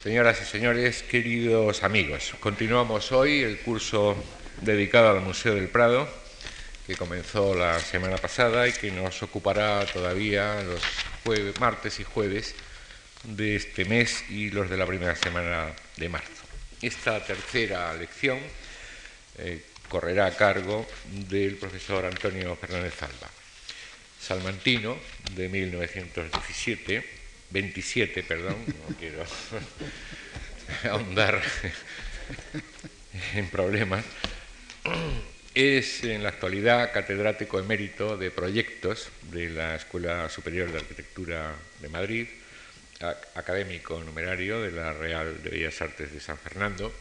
Señoras 0.00 0.40
y 0.40 0.44
señores, 0.44 1.02
queridos 1.02 1.82
amigos, 1.82 2.32
continuamos 2.38 3.10
hoy 3.10 3.42
el 3.42 3.58
curso 3.58 4.14
dedicado 4.60 5.10
al 5.10 5.22
Museo 5.22 5.56
del 5.56 5.66
Prado, 5.66 6.08
que 6.86 6.94
comenzó 6.94 7.52
la 7.52 7.80
semana 7.80 8.16
pasada 8.16 8.68
y 8.68 8.72
que 8.72 8.92
nos 8.92 9.20
ocupará 9.24 9.84
todavía 9.86 10.62
los 10.62 10.80
martes 11.58 11.98
y 11.98 12.04
jueves 12.04 12.54
de 13.24 13.56
este 13.56 13.86
mes 13.86 14.22
y 14.30 14.50
los 14.50 14.70
de 14.70 14.76
la 14.76 14.86
primera 14.86 15.16
semana 15.16 15.74
de 15.96 16.08
marzo. 16.08 16.44
Esta 16.80 17.18
tercera 17.24 17.92
lección 17.94 18.38
eh, 19.38 19.64
correrá 19.88 20.26
a 20.26 20.36
cargo 20.36 20.86
del 21.28 21.56
profesor 21.56 22.04
Antonio 22.04 22.54
Fernández 22.54 23.02
Alba, 23.02 23.28
salmantino 24.20 24.96
de 25.34 25.48
1917 25.48 27.17
27, 27.50 28.22
perdón, 28.22 28.56
no 28.66 28.96
quiero 28.96 29.24
ahondar 30.90 31.40
en 33.34 33.48
problemas, 33.48 34.04
es 35.54 36.04
en 36.04 36.22
la 36.22 36.28
actualidad 36.28 36.92
catedrático 36.92 37.58
emérito 37.58 38.16
de 38.16 38.30
proyectos 38.30 39.08
de 39.32 39.50
la 39.50 39.76
Escuela 39.76 40.28
Superior 40.28 40.70
de 40.70 40.78
Arquitectura 40.78 41.54
de 41.80 41.88
Madrid, 41.88 42.28
académico 43.34 43.98
numerario 44.00 44.60
de 44.60 44.72
la 44.72 44.92
Real 44.92 45.42
de 45.42 45.50
Bellas 45.50 45.80
Artes 45.80 46.12
de 46.12 46.20
San 46.20 46.38
Fernando. 46.38 46.92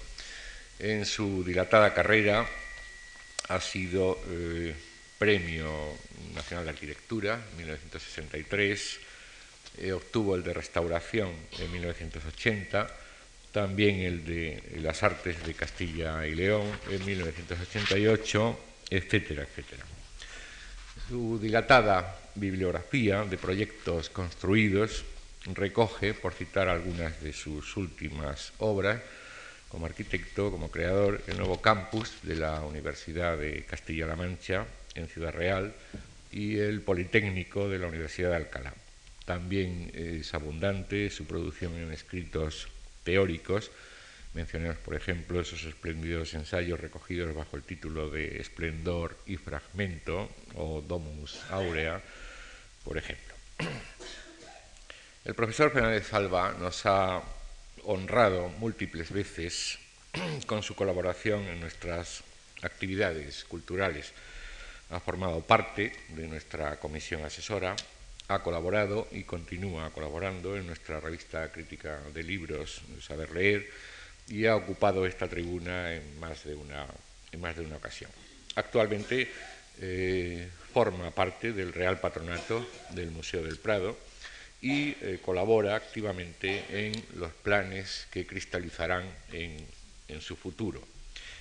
En 0.80 1.06
su 1.06 1.44
dilatada 1.44 1.94
carrera 1.94 2.48
ha 3.50 3.62
sido 3.62 4.22
eh, 4.30 4.76
Premio 5.18 5.98
Nacional 6.36 6.66
de 6.66 6.72
Arquitectura 6.72 7.40
1963, 7.58 9.00
eh, 9.78 9.94
obtuvo 9.94 10.36
el 10.36 10.44
de 10.44 10.54
restauración 10.54 11.32
en 11.60 11.72
1980, 11.72 12.88
también 13.52 14.00
el 14.02 14.26
de 14.26 14.62
las 14.82 15.04
artes 15.04 15.46
de 15.46 15.54
Castilla 15.54 16.26
y 16.28 16.36
León 16.36 16.68
en 16.90 17.06
1988, 17.06 18.60
etcétera, 18.90 19.44
etcétera. 19.44 19.84
Su 21.10 21.40
dilatada 21.40 22.20
bibliografía 22.36 23.24
de 23.24 23.38
proyectos 23.38 24.10
construidos 24.10 25.06
recoge, 25.54 26.14
por 26.14 26.34
citar 26.34 26.68
algunas 26.68 27.22
de 27.22 27.34
sus 27.34 27.78
últimas 27.78 28.54
obras, 28.60 29.02
como 29.70 29.86
arquitecto, 29.86 30.52
como 30.52 30.72
creador, 30.72 31.22
el 31.28 31.38
nuevo 31.38 31.62
campus 31.62 32.12
de 32.24 32.36
la 32.36 32.62
Universidad 32.62 33.38
de 33.38 33.64
Castilla-La 33.64 34.16
Mancha 34.16 34.66
en 34.96 35.08
Ciudad 35.08 35.34
Real 35.34 35.74
y 36.32 36.58
el 36.58 36.82
Politécnico 36.82 37.70
de 37.70 37.80
la 37.80 37.88
Universidad 37.88 38.30
de 38.32 38.36
Alcalá. 38.38 38.74
También 39.28 39.92
es 39.94 40.34
abundante 40.34 41.10
su 41.10 41.26
producción 41.26 41.76
en 41.76 41.92
escritos 41.92 42.70
teóricos. 43.04 43.72
Mencionemos, 44.34 44.78
por 44.78 44.96
ejemplo, 44.96 45.42
esos 45.42 45.66
espléndidos 45.66 46.34
ensayos 46.34 46.80
recogidos 46.80 47.36
bajo 47.36 47.58
el 47.58 47.64
título 47.64 48.10
de 48.10 48.40
Esplendor 48.40 49.18
y 49.26 49.36
Fragmento 49.36 50.30
o 50.56 50.80
Domus 50.80 51.42
Aurea, 51.50 52.02
por 52.86 52.98
ejemplo. 52.98 53.36
El 55.26 55.36
profesor 55.36 55.74
Fernández 55.74 56.14
Alba 56.14 56.56
nos 56.58 56.86
ha 56.86 57.22
honrado 57.84 58.48
múltiples 58.48 59.12
veces 59.12 59.78
con 60.46 60.64
su 60.64 60.74
colaboración 60.74 61.42
en 61.48 61.60
nuestras 61.60 62.24
actividades 62.62 63.44
culturales. 63.44 64.14
Ha 64.90 65.02
formado 65.02 65.42
parte 65.42 65.92
de 66.16 66.30
nuestra 66.30 66.80
comisión 66.80 67.26
asesora, 67.26 67.76
ha 68.28 68.40
colaborado 68.40 69.08
y 69.12 69.24
continúa 69.24 69.90
colaborando 69.92 70.58
en 70.58 70.68
nuestra 70.68 71.00
revista 71.00 71.52
crítica 71.52 72.00
de 72.14 72.24
libros 72.24 72.82
Saber 73.02 73.32
Leer 73.32 73.70
y 74.28 74.46
ha 74.46 74.56
ocupado 74.56 75.06
esta 75.06 75.28
tribuna 75.28 75.94
en 75.94 76.20
más 76.20 76.44
de 76.44 76.56
una, 76.56 76.86
en 77.32 77.40
más 77.40 77.56
de 77.56 77.64
una 77.64 77.78
ocasión. 77.78 78.12
Actualmente 78.56 79.30
eh, 79.80 80.50
forma 80.74 81.12
parte 81.12 81.54
del 81.54 81.72
Real 81.72 82.00
Patronato 82.00 82.68
del 82.90 83.12
Museo 83.12 83.44
del 83.44 83.58
Prado 83.58 83.98
y 84.62 84.90
eh, 85.02 85.20
colabora 85.24 85.76
activamente 85.76 86.66
en 86.70 87.02
los 87.16 87.32
planes 87.32 88.08
que 88.12 88.26
cristalizarán 88.26 89.06
en, 89.32 89.56
en 90.08 90.22
su 90.22 90.36
futuro. 90.36 90.82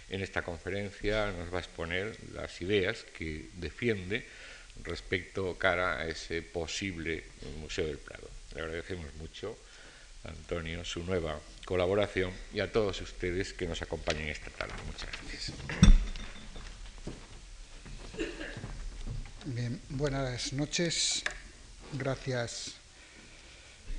En 0.09 0.23
esta 0.23 0.43
conferencia 0.43 1.33
nos 1.33 1.53
va 1.53 1.57
a 1.57 1.63
exponer 1.63 2.17
las 2.33 2.61
ideas 2.61 3.05
que 3.17 3.49
defiende 3.55 4.25
respecto 4.83 5.57
cara 5.59 5.99
a 5.99 6.07
ese 6.07 6.43
posible 6.43 7.25
Museo 7.61 7.87
del 7.87 7.99
Prado. 7.99 8.29
Le 8.55 8.63
agradecemos 8.63 9.13
mucho, 9.15 9.57
Antonio, 10.25 10.85
su 10.85 11.03
nueva 11.05 11.39
colaboración 11.65 12.33
y 12.53 12.61
a 12.61 12.71
todos 12.71 13.01
ustedes 13.01 13.53
que 13.53 13.67
nos 13.67 13.83
acompañen 13.83 14.29
esta 14.29 14.51
tarde. 14.51 14.75
Muchas 14.87 15.11
gracias. 15.11 15.53
Bien, 19.45 19.81
buenas 19.91 20.53
noches. 20.53 21.23
Gracias, 21.93 22.75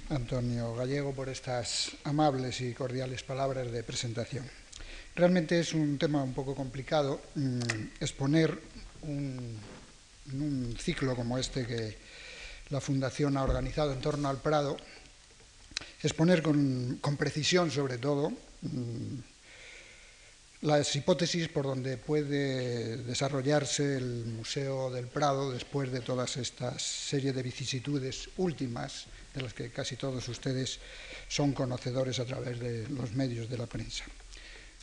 Antonio 0.10 0.76
Gallego, 0.76 1.14
por 1.14 1.30
estas 1.30 1.92
amables 2.04 2.60
y 2.62 2.74
cordiales 2.74 3.24
palabras 3.24 3.72
de 3.72 3.84
presentación. 3.84 4.46
Realmente 5.16 5.60
es 5.60 5.74
un 5.74 5.98
tema 5.98 6.22
un 6.22 6.34
poco 6.34 6.54
complicado 6.54 7.22
mm, 7.36 7.62
exponer 8.00 8.60
un 9.02 9.58
en 10.32 10.42
un 10.42 10.78
ciclo 10.78 11.16
como 11.16 11.38
este 11.38 11.66
que 11.66 11.98
la 12.70 12.82
Fundación 12.82 13.38
ha 13.38 13.44
organizado 13.44 13.94
en 13.94 14.02
torno 14.02 14.30
al 14.30 14.42
Prado, 14.42 14.78
exponer 16.04 16.42
con, 16.42 16.98
con 17.02 17.18
precisión, 17.18 17.72
sobre 17.72 17.98
todo, 17.98 18.32
mm, 18.62 19.20
las 20.62 20.96
hipótesis 20.96 21.48
por 21.50 21.66
donde 21.66 21.98
puede 21.98 22.98
desarrollarse 22.98 23.98
el 23.98 24.26
Museo 24.26 24.90
del 24.90 25.08
Prado 25.08 25.52
después 25.52 25.92
de 25.92 26.02
todas 26.02 26.38
estas 26.38 26.82
series 26.82 27.36
de 27.36 27.44
vicisitudes 27.44 28.30
últimas, 28.38 29.06
de 29.36 29.44
las 29.44 29.54
que 29.54 29.70
casi 29.70 29.96
todos 29.98 30.28
ustedes 30.28 30.80
son 31.28 31.54
conocedores 31.54 32.20
a 32.20 32.26
través 32.26 32.60
de 32.60 32.88
los 32.90 33.14
medios 33.14 33.50
de 33.50 33.58
la 33.58 33.68
prensa. 33.68 34.06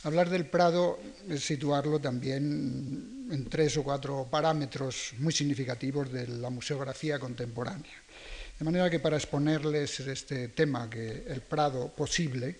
Hablar 0.03 0.29
del 0.29 0.45
Prado 0.45 0.99
es 1.29 1.43
situarlo 1.43 1.99
también 1.99 3.27
en 3.31 3.45
tres 3.49 3.77
o 3.77 3.83
cuatro 3.83 4.27
parámetros 4.29 5.13
muy 5.17 5.33
significativos 5.33 6.11
de 6.11 6.27
la 6.27 6.49
museografía 6.49 7.17
contemporánea. 7.17 8.03
De 8.57 8.63
manera 8.63 8.89
que 8.89 8.99
para 8.99 9.17
exponerles 9.17 9.99
este 9.99 10.49
tema, 10.49 10.89
que 10.89 11.25
el 11.27 11.41
Prado 11.41 11.89
posible, 11.89 12.55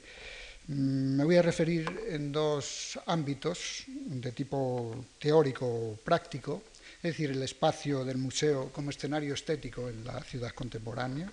mm, 0.67 1.15
me 1.15 1.23
voy 1.23 1.37
a 1.37 1.41
referir 1.41 1.85
en 2.09 2.31
dos 2.31 2.99
ámbitos 3.05 3.85
de 3.87 4.31
tipo 4.31 5.05
teórico 5.19 5.99
práctico, 6.03 6.63
es 6.97 7.11
decir, 7.13 7.29
el 7.29 7.43
espacio 7.43 8.03
del 8.03 8.17
museo 8.17 8.71
como 8.73 8.89
escenario 8.89 9.35
estético 9.35 9.87
en 9.87 10.03
la 10.03 10.21
ciudad 10.23 10.51
contemporánea, 10.51 11.31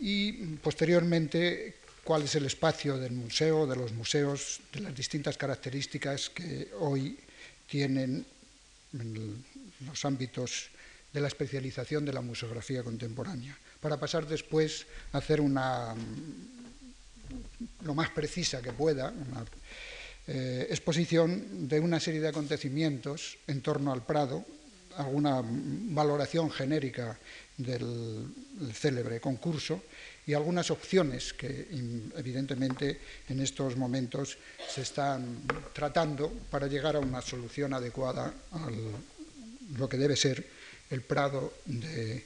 y 0.00 0.32
posteriormente 0.56 1.83
cuál 2.04 2.22
es 2.22 2.34
el 2.34 2.44
espacio 2.44 2.98
del 2.98 3.12
museo, 3.12 3.66
de 3.66 3.76
los 3.76 3.92
museos, 3.92 4.60
de 4.72 4.80
las 4.80 4.94
distintas 4.94 5.36
características 5.36 6.30
que 6.30 6.68
hoy 6.78 7.18
tienen 7.66 8.24
en 8.92 9.44
los 9.86 10.04
ámbitos 10.04 10.68
de 11.12 11.20
la 11.20 11.28
especialización 11.28 12.04
de 12.04 12.12
la 12.12 12.20
museografía 12.20 12.82
contemporánea, 12.82 13.56
para 13.80 13.98
pasar 13.98 14.26
después 14.26 14.86
a 15.12 15.18
hacer 15.18 15.40
una, 15.40 15.94
lo 17.82 17.94
más 17.94 18.10
precisa 18.10 18.60
que 18.60 18.72
pueda, 18.72 19.10
una 19.10 19.44
eh, 20.26 20.66
exposición 20.70 21.68
de 21.68 21.80
una 21.80 22.00
serie 22.00 22.20
de 22.20 22.28
acontecimientos 22.28 23.38
en 23.46 23.62
torno 23.62 23.92
al 23.92 24.04
Prado, 24.04 24.44
alguna 24.96 25.42
valoración 25.42 26.50
genérica 26.50 27.18
del 27.56 28.28
célebre 28.72 29.20
concurso 29.20 29.82
y 30.26 30.34
algunas 30.34 30.70
opciones 30.70 31.32
que 31.32 31.68
evidentemente 32.16 32.98
en 33.28 33.40
estos 33.40 33.76
momentos 33.76 34.38
se 34.68 34.82
están 34.82 35.42
tratando 35.72 36.32
para 36.50 36.66
llegar 36.66 36.96
a 36.96 37.00
una 37.00 37.20
solución 37.20 37.74
adecuada 37.74 38.32
a 38.52 38.70
lo 39.78 39.88
que 39.88 39.98
debe 39.98 40.16
ser 40.16 40.44
el 40.90 41.02
Prado 41.02 41.54
de 41.66 42.24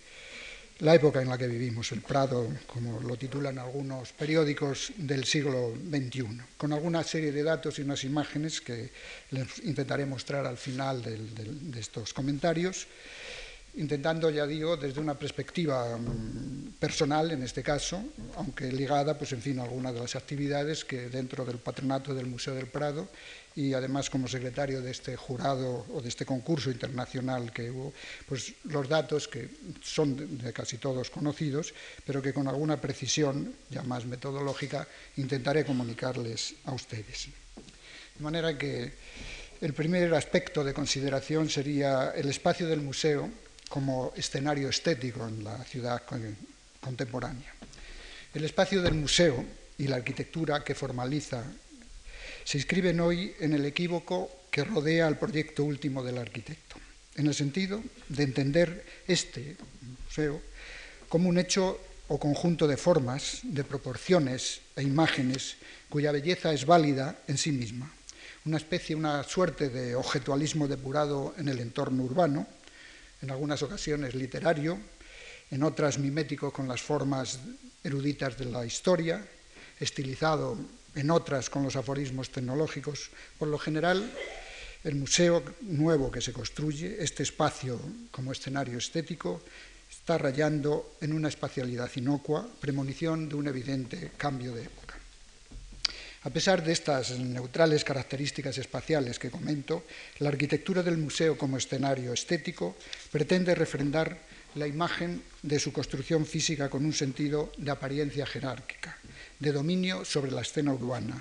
la 0.81 0.94
época 0.94 1.20
en 1.20 1.28
la 1.28 1.37
que 1.37 1.49
vivimos, 1.49 1.90
el 1.90 2.02
Prado, 2.02 2.46
como 2.69 3.00
lo 3.00 3.17
titulan 3.17 3.58
algunos 3.58 4.12
periódicos 4.12 4.93
del 4.96 5.25
siglo 5.25 5.75
XXI, 5.90 6.38
con 6.56 6.72
alguna 6.72 7.02
serie 7.02 7.32
de 7.32 7.43
datos 7.43 7.78
y 7.78 7.82
unas 7.82 8.05
imágenes 8.05 8.61
que 8.61 8.90
les 9.32 9.58
intentaré 9.64 10.06
mostrar 10.06 10.46
al 10.46 10.56
final 10.56 11.02
de 11.02 11.81
estos 11.81 12.14
comentarios 12.14 12.87
intentando, 13.78 14.28
ya 14.30 14.46
digo, 14.46 14.76
desde 14.76 15.00
una 15.00 15.14
perspectiva 15.14 15.96
mm, 15.96 16.78
personal, 16.78 17.30
en 17.30 17.42
este 17.42 17.62
caso, 17.62 18.02
aunque 18.36 18.70
ligada, 18.72 19.16
pues 19.16 19.32
en 19.32 19.40
fin, 19.40 19.58
a 19.58 19.62
algunas 19.62 19.94
de 19.94 20.00
las 20.00 20.16
actividades 20.16 20.84
que 20.84 21.08
dentro 21.08 21.44
del 21.44 21.58
patronato 21.58 22.12
del 22.12 22.26
Museo 22.26 22.54
del 22.54 22.66
Prado 22.66 23.08
y 23.54 23.75
además 23.75 24.10
como 24.10 24.28
secretario 24.28 24.82
de 24.82 24.90
este 24.90 25.16
jurado 25.16 25.86
o 25.94 26.00
de 26.00 26.08
este 26.08 26.26
concurso 26.26 26.70
internacional 26.70 27.52
que 27.52 27.70
hubo, 27.70 27.92
pues 28.28 28.54
los 28.64 28.88
datos 28.88 29.26
que 29.26 29.48
son 29.82 30.38
de 30.38 30.52
casi 30.52 30.78
todos 30.78 31.10
conocidos, 31.10 31.72
pero 32.04 32.20
que 32.20 32.32
con 32.32 32.46
alguna 32.46 32.81
precisión, 32.81 33.54
ya 33.70 33.82
más 33.82 34.06
metodológica, 34.06 34.86
intentaré 35.16 35.64
comunicarles 35.64 36.54
a 36.64 36.72
ustedes. 36.72 37.28
De 38.16 38.22
manera 38.22 38.56
que 38.58 38.92
el 39.60 39.72
primer 39.74 40.14
aspecto 40.14 40.62
de 40.62 40.74
consideración 40.74 41.48
sería 41.48 42.12
el 42.14 42.28
espacio 42.28 42.69
del 42.69 42.81
museo 42.81 43.31
como 43.69 44.12
escenario 44.17 44.69
estético 44.69 45.26
en 45.29 45.44
la 45.44 45.62
ciudad 45.65 46.03
contemporánea. 46.81 47.53
El 48.35 48.44
espacio 48.44 48.82
del 48.82 48.94
museo 48.94 49.44
y 49.79 49.87
la 49.87 49.97
arquitectura 49.97 50.65
que 50.65 50.75
formaliza 50.75 51.44
se 52.44 52.59
inscriben 52.59 53.00
hoy 53.00 53.35
en 53.41 53.53
el 53.53 53.65
equívoco 53.65 54.31
que 54.50 54.65
rodea 54.65 55.06
al 55.06 55.19
proyecto 55.19 55.65
último 55.65 56.03
del 56.03 56.19
arquitecto, 56.19 56.76
en 57.17 57.26
el 57.26 57.35
sentido 57.35 57.82
de 58.09 58.23
entender 58.23 58.85
este 59.06 59.56
museo 60.05 60.41
como 61.09 61.29
un 61.29 61.38
hecho 61.38 61.79
o 62.09 62.19
conjunto 62.19 62.67
de 62.67 62.76
formas, 62.76 63.41
de 63.43 63.65
proporciones 63.65 64.61
e 64.76 64.82
imágenes 64.82 65.56
cuya 65.88 66.12
belleza 66.12 66.53
es 66.53 66.65
válida 66.65 67.20
en 67.29 67.37
sí 67.37 67.53
misma, 67.53 67.93
una 68.44 68.56
especie, 68.56 68.97
una 68.97 69.23
suerte 69.25 69.69
de 69.69 69.94
objetualismo 69.94 70.69
depurado 70.69 71.35
en 71.37 71.49
el 71.49 71.61
entorno 71.61 72.05
urbano, 72.05 72.47
en 73.23 73.31
algunas 73.31 73.62
ocasiones 73.62 74.15
literario, 74.15 74.79
en 75.50 75.62
otras 75.62 75.99
mimético 75.99 76.53
con 76.53 76.69
las 76.69 76.82
formas 76.82 77.41
eruditas 77.82 78.37
de 78.37 78.44
la 78.47 78.67
historia, 78.67 79.25
estilizado 79.81 80.59
en 80.94 81.11
otras 81.11 81.50
con 81.50 81.62
los 81.62 81.76
aforismos 81.76 82.31
tecnológicos. 82.31 83.11
Por 83.38 83.49
lo 83.49 83.59
general, 83.59 84.12
el 84.85 84.94
museo 84.94 85.43
nuevo 85.62 86.11
que 86.11 86.20
se 86.20 86.32
construye, 86.32 87.03
este 87.03 87.23
espacio 87.23 87.81
como 88.11 88.32
escenario 88.32 88.79
estético, 88.79 89.43
está 89.91 90.19
rayando 90.19 90.97
en 91.00 91.12
una 91.12 91.29
espacialidad 91.29 91.91
inocua, 91.97 92.47
premonición 92.61 93.29
de 93.29 93.35
un 93.35 93.49
evidente 93.49 94.12
cambio 94.17 94.55
de 94.55 94.65
época. 94.65 94.88
A 96.28 96.30
pesar 96.30 96.60
de 96.62 96.76
estas 96.76 97.16
neutrales 97.16 97.88
características 97.88 98.60
espaciales 98.60 99.16
que 99.16 99.32
comento, 99.32 99.88
la 100.20 100.28
arquitectura 100.28 100.82
del 100.84 101.00
museo 101.00 101.40
como 101.40 101.56
escenario 101.56 102.12
estético 102.12 102.76
pretende 103.08 103.56
refrendar 103.56 104.12
la 104.60 104.69
imagen 104.69 105.25
de 105.40 105.56
su 105.56 105.72
construcción 105.72 106.26
física 106.26 106.69
con 106.69 106.84
un 106.84 106.92
sentido 106.92 107.50
de 107.56 107.72
apariencia 107.72 108.26
jerárquica 108.28 108.92
de 109.40 109.52
dominio 109.56 110.04
sobre 110.04 110.30
la 110.30 110.42
escena 110.44 110.75
urbana. 110.76 111.16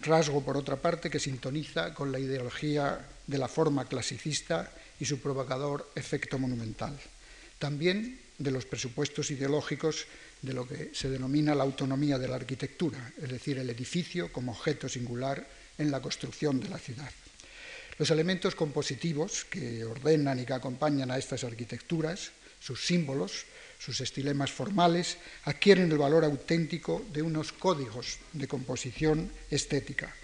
Rasgo, 0.00 0.40
por 0.40 0.56
otra 0.56 0.80
parte, 0.80 1.10
que 1.10 1.20
sintoniza 1.20 1.92
con 1.92 2.12
la 2.12 2.18
ideología 2.18 2.96
de 3.26 3.36
la 3.36 3.46
forma 3.46 3.84
clasicista 3.84 4.72
y 5.00 5.04
su 5.04 5.20
provocador 5.20 5.92
efecto 5.94 6.38
monumental. 6.38 6.96
También 7.58 8.18
de 8.38 8.52
los 8.52 8.64
presupuestos 8.64 9.30
ideológicos 9.30 10.06
de 10.42 10.52
lo 10.52 10.66
que 10.66 10.90
se 10.92 11.08
denomina 11.08 11.54
la 11.54 11.62
autonomía 11.62 12.18
de 12.18 12.28
la 12.28 12.36
arquitectura, 12.36 13.12
es 13.22 13.30
decir, 13.30 13.58
el 13.58 13.70
edificio 13.70 14.32
como 14.32 14.52
objeto 14.52 14.88
singular 14.88 15.46
en 15.78 15.90
la 15.90 16.02
construcción 16.02 16.60
de 16.60 16.68
la 16.68 16.78
ciudad. 16.78 17.10
Los 17.98 18.10
elementos 18.10 18.54
compositivos 18.54 19.44
que 19.44 19.84
ordenan 19.84 20.40
y 20.40 20.44
que 20.44 20.52
acompañan 20.52 21.10
a 21.10 21.18
estas 21.18 21.44
arquitecturas, 21.44 22.32
sus 22.58 22.84
símbolos, 22.84 23.46
sus 23.78 24.00
estilemas 24.00 24.50
formales, 24.50 25.18
adquieren 25.44 25.90
el 25.90 25.98
valor 25.98 26.24
auténtico 26.24 27.04
de 27.12 27.22
unos 27.22 27.52
códigos 27.52 28.18
de 28.32 28.48
composición 28.48 29.30
estética 29.50 30.14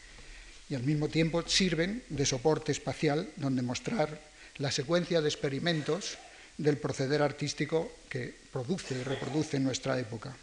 y 0.71 0.75
al 0.75 0.82
mismo 0.82 1.09
tiempo 1.09 1.43
sirven 1.47 2.03
de 2.09 2.26
soporte 2.26 2.73
espacial 2.73 3.31
donde 3.37 3.62
mostrar 3.62 4.21
la 4.59 4.71
secuencia 4.71 5.21
de 5.21 5.29
experimentos 5.29 6.19
del 6.59 6.77
proceder 6.77 7.23
artístico 7.23 7.93
que 8.09 8.35
produce 8.53 8.99
y 8.99 9.03
reproduce 9.03 9.59
nuestra 9.61 9.99
época. 9.99 10.37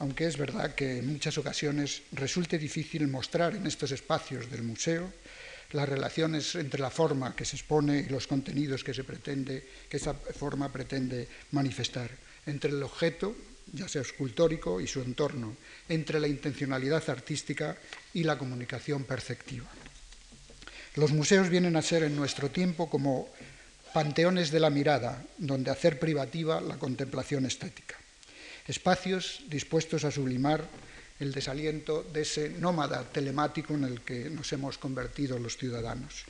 Aunque 0.00 0.26
es 0.26 0.36
verdad 0.36 0.74
que 0.74 0.98
en 0.98 1.12
muchas 1.12 1.38
ocasiones 1.38 2.02
resulte 2.12 2.58
difícil 2.58 3.08
mostrar 3.08 3.54
en 3.54 3.66
estos 3.66 3.90
espacios 3.92 4.50
del 4.50 4.62
museo 4.62 5.12
las 5.72 5.88
relaciones 5.88 6.54
entre 6.54 6.80
la 6.80 6.90
forma 6.90 7.34
que 7.36 7.44
se 7.44 7.56
expone 7.56 8.00
y 8.00 8.08
los 8.08 8.26
contenidos 8.26 8.82
que 8.82 8.94
se 8.94 9.04
pretende 9.04 9.66
que 9.88 9.98
esa 9.98 10.14
forma 10.14 10.72
pretende 10.72 11.28
manifestar 11.52 12.10
entre 12.46 12.70
el 12.70 12.82
objeto, 12.82 13.36
ya 13.72 13.86
sea 13.86 14.02
escultórico, 14.02 14.80
y 14.80 14.86
su 14.86 15.02
entorno, 15.02 15.56
entre 15.88 16.20
la 16.20 16.28
intencionalidad 16.28 17.08
artística 17.10 17.76
y 18.14 18.24
la 18.24 18.38
comunicación 18.38 19.04
perceptiva. 19.04 19.68
Los 20.96 21.12
museos 21.12 21.50
vienen 21.50 21.76
a 21.76 21.82
ser 21.82 22.02
en 22.04 22.16
nuestro 22.16 22.50
tiempo 22.50 22.88
como 22.88 23.28
panteones 23.92 24.50
de 24.50 24.60
la 24.60 24.70
mirada, 24.70 25.24
donde 25.38 25.70
hacer 25.70 25.98
privativa 25.98 26.60
la 26.60 26.78
contemplación 26.78 27.46
estética. 27.46 27.96
Espacios 28.66 29.42
dispuestos 29.48 30.04
a 30.04 30.10
sublimar 30.10 30.64
el 31.20 31.32
desaliento 31.32 32.02
de 32.02 32.22
ese 32.22 32.50
nómada 32.50 33.02
telemático 33.04 33.74
en 33.74 33.84
el 33.84 34.02
que 34.02 34.30
nos 34.30 34.52
hemos 34.52 34.78
convertido 34.78 35.38
los 35.38 35.56
ciudadanos. 35.56 36.24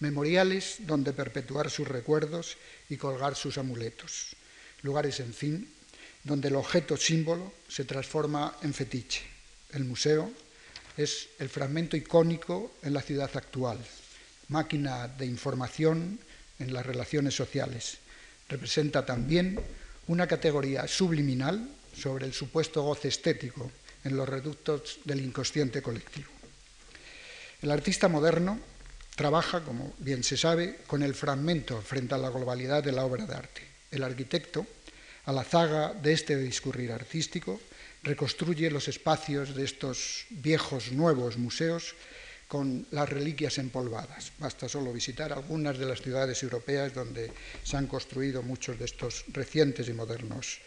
Memoriales 0.00 0.78
donde 0.80 1.12
perpetuar 1.12 1.70
sus 1.70 1.86
recuerdos 1.86 2.56
y 2.88 2.96
colgar 2.96 3.36
sus 3.36 3.58
amuletos 3.58 4.34
lugares, 4.82 5.20
en 5.20 5.32
fin, 5.32 5.68
donde 6.24 6.48
el 6.48 6.56
objeto 6.56 6.96
símbolo 6.96 7.52
se 7.68 7.84
transforma 7.84 8.58
en 8.62 8.74
fetiche. 8.74 9.22
El 9.72 9.84
museo 9.84 10.30
es 10.96 11.28
el 11.38 11.48
fragmento 11.48 11.96
icónico 11.96 12.74
en 12.82 12.92
la 12.92 13.00
ciudad 13.00 13.30
actual, 13.34 13.78
máquina 14.48 15.08
de 15.08 15.26
información 15.26 16.18
en 16.62 16.72
las 16.72 16.86
relaciones 16.86 17.34
sociales. 17.34 17.98
Representa 18.48 19.04
también 19.04 19.60
una 20.06 20.26
categoría 20.26 20.86
subliminal 20.88 21.68
sobre 21.94 22.26
el 22.26 22.32
supuesto 22.32 22.82
goce 22.82 23.08
estético 23.08 23.70
en 24.04 24.16
los 24.16 24.28
reductos 24.28 24.98
del 25.04 25.20
inconsciente 25.20 25.82
colectivo. 25.82 26.30
El 27.60 27.70
artista 27.70 28.08
moderno 28.08 28.58
trabaja, 29.14 29.60
como 29.60 29.94
bien 29.98 30.24
se 30.24 30.36
sabe, 30.36 30.78
con 30.86 31.02
el 31.02 31.14
fragmento 31.14 31.80
frente 31.80 32.14
a 32.14 32.18
la 32.18 32.30
globalidad 32.30 32.82
de 32.82 32.92
la 32.92 33.04
obra 33.04 33.26
de 33.26 33.34
arte 33.34 33.72
el 33.92 34.02
arquitecto, 34.02 34.66
a 35.26 35.32
la 35.32 35.44
zaga 35.44 35.94
de 35.94 36.12
este 36.12 36.36
discurrir 36.36 36.90
artístico, 36.90 37.60
reconstruye 38.02 38.70
los 38.70 38.88
espacios 38.88 39.54
de 39.54 39.64
estos 39.64 40.26
viejos 40.30 40.90
nuevos 40.90 41.38
museos 41.38 41.94
con 42.52 42.84
las 42.90 43.08
reliquias 43.08 43.56
empolvadas. 43.56 44.30
Basta 44.36 44.68
solo 44.68 44.92
visitar 44.92 45.32
algunas 45.32 45.78
de 45.78 45.86
las 45.86 46.02
ciudades 46.02 46.42
europeas 46.42 46.92
donde 46.92 47.32
se 47.64 47.78
han 47.78 47.86
construido 47.86 48.42
muchos 48.42 48.78
de 48.78 48.84
estos 48.84 49.24
recientes 49.32 49.88
y 49.88 49.94
modernos 49.94 50.60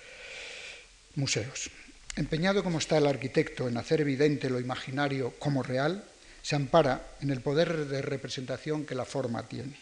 museos. 1.13 1.69
Empeñado 2.15 2.63
como 2.63 2.79
está 2.79 2.97
el 2.97 3.05
arquitecto 3.05 3.67
en 3.67 3.77
hacer 3.77 4.01
evidente 4.01 4.49
lo 4.49 4.59
imaginario 4.59 5.35
como 5.37 5.61
real, 5.61 6.03
se 6.41 6.55
ampara 6.55 7.05
en 7.21 7.29
el 7.29 7.41
poder 7.41 7.85
de 7.85 8.01
representación 8.01 8.87
que 8.87 8.95
la 8.95 9.05
forma 9.05 9.47
tiene. 9.47 9.77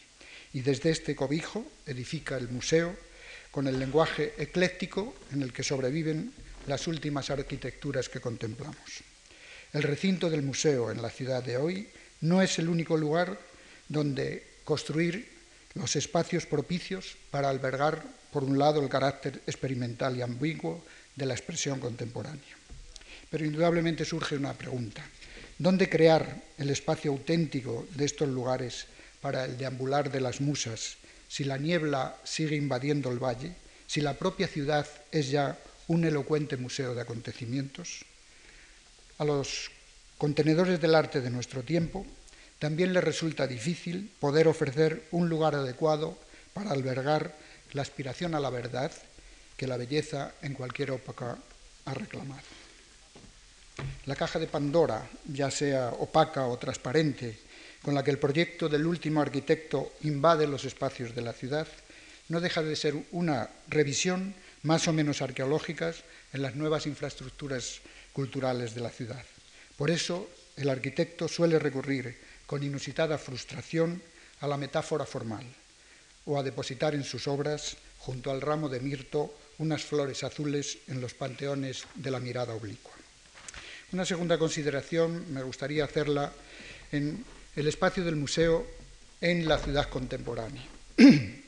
Y 0.51 0.60
desde 0.60 0.89
este 0.89 1.15
cobijo 1.15 1.65
edifica 1.88 2.36
el 2.36 2.50
museo 2.50 2.98
con 3.50 3.65
el 3.65 3.79
lenguaje 3.79 4.33
ecléctico 4.38 5.15
en 5.31 5.41
el 5.41 5.53
que 5.53 5.63
sobreviven 5.63 6.33
las 6.67 6.86
últimas 6.86 7.29
arquitecturas 7.29 8.10
que 8.10 8.19
contemplamos. 8.19 9.12
El 9.74 9.82
recinto 9.82 10.30
del 10.30 10.44
museo 10.44 10.92
en 10.92 11.01
la 11.01 11.10
ciudad 11.10 11.42
de 11.42 11.58
hoy 11.58 11.88
no 12.22 12.44
es 12.44 12.60
el 12.60 12.70
único 12.70 12.96
lugar 12.96 13.39
donde 13.89 14.44
construir 14.63 15.27
los 15.74 15.96
espacios 15.96 16.46
propicios 16.46 17.18
para 17.32 17.50
albergar, 17.50 18.03
por 18.32 18.44
un 18.44 18.60
lado, 18.60 18.84
el 18.84 18.88
carácter 18.89 19.42
experimental 19.48 20.15
y 20.15 20.22
ambiguo 20.22 20.86
de 21.15 21.25
la 21.25 21.34
expresión 21.34 21.80
contemporánea. 21.80 22.53
Pero 23.32 23.46
indudablemente 23.46 24.06
surge 24.06 24.38
una 24.38 24.53
pregunta. 24.53 25.03
¿Dónde 25.58 25.89
crear 25.89 26.39
el 26.60 26.70
espacio 26.70 27.10
auténtico 27.10 27.88
de 27.96 28.06
estos 28.06 28.30
lugares 28.30 28.86
para 29.22 29.46
el 29.46 29.58
deambular 29.58 30.12
de 30.12 30.22
las 30.22 30.39
musas 30.39 30.98
si 31.27 31.46
la 31.46 31.58
niebla 31.58 32.15
sigue 32.24 32.56
invadiendo 32.56 33.12
el 33.12 33.18
valle, 33.18 33.56
si 33.88 34.01
la 34.01 34.13
propia 34.13 34.48
ciudad 34.48 34.88
es 35.12 35.32
ya 35.32 35.58
un 35.88 36.06
elocuente 36.06 36.58
museo 36.58 36.94
de 36.94 37.01
acontecimientos. 37.01 38.06
A 39.17 39.25
los 39.25 39.72
contenedores 40.17 40.82
del 40.82 40.96
arte 40.96 41.22
de 41.22 41.29
nuestro 41.29 41.63
tiempo 41.63 42.05
también 42.60 42.93
les 42.93 43.03
resulta 43.03 43.46
difícil 43.46 44.10
poder 44.20 44.48
ofrecer 44.48 45.03
un 45.12 45.29
lugar 45.29 45.55
adecuado 45.55 46.17
para 46.53 46.72
albergar 46.72 47.36
la 47.74 47.82
aspiración 47.82 48.36
a 48.36 48.39
la 48.39 48.50
verdad 48.50 48.91
que 49.58 49.67
la 49.67 49.77
belleza 49.77 50.34
en 50.41 50.53
cualquier 50.53 50.91
época 50.91 51.38
ha 51.86 51.93
reclamado. 51.93 52.43
La 54.05 54.15
caja 54.15 54.39
de 54.39 54.48
Pandora, 54.48 55.08
ya 55.27 55.51
sea 55.51 55.89
opaca 55.89 56.48
o 56.48 56.58
transparente, 56.58 57.38
con 57.82 57.93
la 57.93 58.03
que 58.03 58.12
el 58.12 58.20
proyecto 58.20 58.70
del 58.70 58.86
último 58.86 59.22
arquitecto 59.22 59.93
invade 60.03 60.48
los 60.48 60.63
espacios 60.65 61.13
de 61.13 61.22
la 61.22 61.34
ciudad, 61.34 61.67
no 62.29 62.39
deja 62.39 62.63
de 62.63 62.75
ser 62.75 62.96
una 63.12 63.50
revisión 63.67 64.34
más 64.63 64.88
o 64.88 64.93
menos 64.93 65.22
arqueológicas 65.22 66.03
en 66.32 66.41
las 66.41 66.55
nuevas 66.55 66.88
infraestructuras 66.88 67.82
culturales 68.13 68.74
de 68.74 68.82
la 68.82 68.89
ciudad. 68.89 69.25
Por 69.75 69.89
eso, 69.89 70.29
el 70.55 70.70
arquitecto 70.70 71.27
suele 71.27 71.60
recurrir 71.60 72.15
con 72.46 72.63
inusitada 72.63 73.17
frustración 73.17 74.01
a 74.39 74.48
la 74.48 74.58
metáfora 74.58 75.05
formal 75.05 75.46
o 76.25 76.39
a 76.39 76.43
depositar 76.43 76.96
en 76.96 77.03
sus 77.03 77.27
obras, 77.27 77.75
junto 78.00 78.32
al 78.32 78.39
ramo 78.39 78.70
de 78.70 78.79
mirto, 78.79 79.34
unas 79.58 79.84
flores 79.84 80.24
azules 80.24 80.77
en 80.88 81.01
los 81.01 81.13
panteones 81.13 81.86
de 81.96 82.12
la 82.12 82.20
mirada 82.20 82.53
oblicua. 82.53 82.93
Una 83.91 84.05
segunda 84.05 84.38
consideración 84.38 85.32
me 85.34 85.43
gustaría 85.43 85.86
hacerla 85.86 86.32
en 86.91 87.24
el 87.55 87.67
espacio 87.67 88.03
del 88.03 88.15
museo 88.15 88.65
en 89.22 89.48
la 89.48 89.58
ciudad 89.58 89.89
contemporánea. 89.89 90.63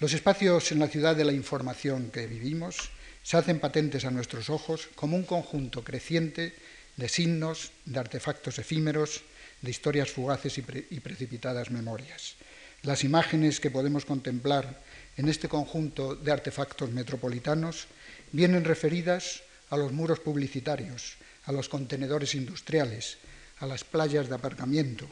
Los 0.00 0.12
espacios 0.14 0.72
en 0.72 0.78
la 0.78 0.88
ciudad 0.88 1.14
de 1.14 1.24
la 1.24 1.32
información 1.32 2.10
que 2.10 2.26
vivimos 2.26 2.90
se 3.22 3.36
hacen 3.36 3.60
patentes 3.60 4.04
a 4.04 4.10
nuestros 4.10 4.50
ojos 4.50 4.88
como 4.94 5.16
un 5.16 5.24
conjunto 5.24 5.84
creciente 5.84 6.54
de 6.96 7.08
signos, 7.08 7.72
de 7.84 7.98
artefactos 7.98 8.58
efímeros, 8.58 9.22
de 9.62 9.70
historias 9.70 10.10
fugaces 10.10 10.58
y, 10.58 11.00
precipitadas 11.00 11.70
memorias. 11.70 12.36
Las 12.82 13.04
imágenes 13.04 13.60
que 13.60 13.70
podemos 13.70 14.04
contemplar 14.04 14.80
en 15.16 15.28
este 15.28 15.48
conjunto 15.48 16.16
de 16.16 16.32
artefactos 16.32 16.90
metropolitanos 16.90 17.86
vienen 18.32 18.64
referidas 18.64 19.42
a 19.68 19.76
los 19.76 19.92
muros 19.92 20.20
publicitarios, 20.20 21.16
a 21.44 21.52
los 21.52 21.68
contenedores 21.68 22.34
industriales, 22.34 23.18
a 23.58 23.66
las 23.66 23.84
playas 23.84 24.28
de 24.28 24.34
aparcamiento, 24.34 25.06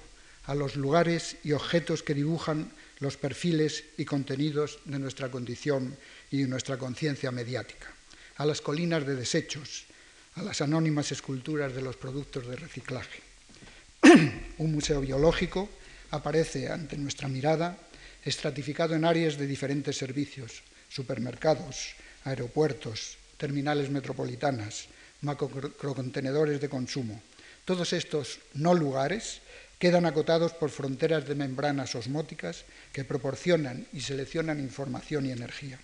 a 0.47 0.55
los 0.55 0.77
lugares 0.77 1.37
y 1.45 1.53
objetos 1.53 2.03
que 2.03 2.15
dibujan 2.15 2.73
los 3.01 3.17
perfiles 3.17 3.85
y 3.99 4.05
contenidos 4.05 4.81
de 4.87 4.99
nuestra 4.99 5.31
condición 5.31 5.97
y 6.31 6.45
nuestra 6.45 6.79
conciencia 6.79 7.31
mediática, 7.31 7.93
a 8.39 8.47
las 8.47 8.61
colinas 8.61 9.07
de 9.07 9.17
desechos, 9.17 9.85
a 10.35 10.43
las 10.43 10.61
anónimas 10.63 11.11
esculturas 11.13 11.75
de 11.75 11.83
los 11.83 11.97
productos 11.97 12.47
de 12.47 12.57
reciclaje. 12.57 13.21
Un 14.59 14.73
museo 14.73 15.01
biológico 15.01 15.69
aparece 16.11 16.71
ante 16.71 16.97
nuestra 16.97 17.29
mirada 17.29 17.77
estratificado 18.25 18.95
en 18.95 19.05
áreas 19.05 19.37
de 19.37 19.47
diferentes 19.47 19.97
servicios, 19.97 20.63
supermercados, 20.89 21.95
aeropuertos, 22.25 23.19
terminales 23.37 23.91
metropolitanas, 23.91 24.87
macrocontenedores 25.23 26.61
de 26.61 26.69
consumo. 26.69 27.21
Todos 27.65 27.93
estos 27.93 28.39
no 28.55 28.73
lugares 28.73 29.41
quedan 29.79 30.07
acotados 30.07 30.53
por 30.55 30.71
fronteras 30.71 31.27
de 31.27 31.35
membranas 31.35 31.95
osmóticas 31.95 32.65
que 32.93 33.05
proporcionan 33.05 33.87
y 33.93 34.01
seleccionan 34.01 34.59
información 34.59 35.27
y 35.27 35.33
energía. 35.33 35.79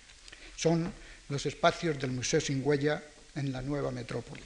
Son 0.55 0.91
los 1.29 1.45
espacios 1.45 1.99
del 1.99 2.11
Museo 2.11 2.41
Sin 2.41 2.61
Huella 2.63 3.03
en 3.35 3.51
la 3.51 3.61
nueva 3.61 3.91
metrópoli. 3.91 4.41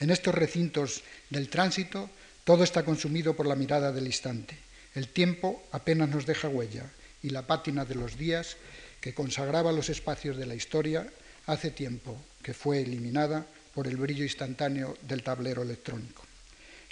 En 0.00 0.10
estos 0.10 0.34
recintos 0.34 1.02
del 1.30 1.48
tránsito 1.48 2.10
todo 2.44 2.64
está 2.64 2.84
consumido 2.84 3.34
por 3.34 3.46
la 3.46 3.56
mirada 3.56 3.92
del 3.92 4.06
instante. 4.06 4.56
El 4.94 5.08
tiempo 5.08 5.62
apenas 5.72 6.08
nos 6.08 6.26
deja 6.26 6.48
huella 6.48 6.90
y 7.22 7.30
la 7.30 7.46
pátina 7.46 7.84
de 7.84 7.94
los 7.94 8.16
días 8.16 8.56
que 9.00 9.14
consagraba 9.14 9.72
los 9.72 9.90
espacios 9.90 10.36
de 10.36 10.46
la 10.46 10.54
historia 10.54 11.06
hace 11.46 11.70
tiempo 11.70 12.16
que 12.42 12.54
fue 12.54 12.80
eliminada 12.80 13.46
por 13.74 13.86
el 13.86 13.96
brillo 13.96 14.24
instantáneo 14.24 14.96
del 15.02 15.22
tablero 15.22 15.62
electrónico. 15.62 16.22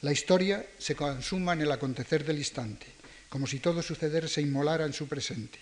La 0.00 0.12
historia 0.12 0.64
se 0.78 0.94
consuma 0.94 1.54
en 1.54 1.62
el 1.62 1.72
acontecer 1.72 2.24
del 2.24 2.38
instante, 2.38 2.86
como 3.28 3.46
si 3.46 3.58
todo 3.58 3.82
suceder 3.82 4.28
se 4.28 4.42
inmolara 4.42 4.84
en 4.84 4.92
su 4.92 5.08
presente. 5.08 5.58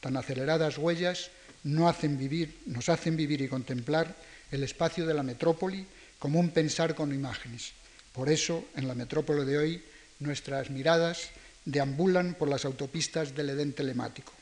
Tan 0.00 0.16
aceleradas 0.16 0.78
huellas 0.78 1.30
no 1.64 1.88
hacen 1.88 2.18
vivir, 2.18 2.58
nos 2.66 2.88
hacen 2.88 3.16
vivir 3.16 3.40
y 3.40 3.48
contemplar 3.48 4.14
el 4.50 4.62
espacio 4.62 5.06
de 5.06 5.14
la 5.14 5.22
metrópoli 5.22 5.86
como 6.18 6.40
un 6.40 6.50
pensar 6.50 6.94
con 6.94 7.14
imágenes. 7.14 7.72
Por 8.12 8.28
eso, 8.28 8.64
en 8.76 8.88
la 8.88 8.94
metrópoli 8.94 9.44
de 9.44 9.58
hoy, 9.58 9.82
nuestras 10.20 10.70
miradas 10.70 11.30
deambulan 11.64 12.34
por 12.34 12.48
las 12.48 12.64
autopistas 12.64 13.34
del 13.34 13.50
Edén 13.50 13.72
telemático. 13.72 14.32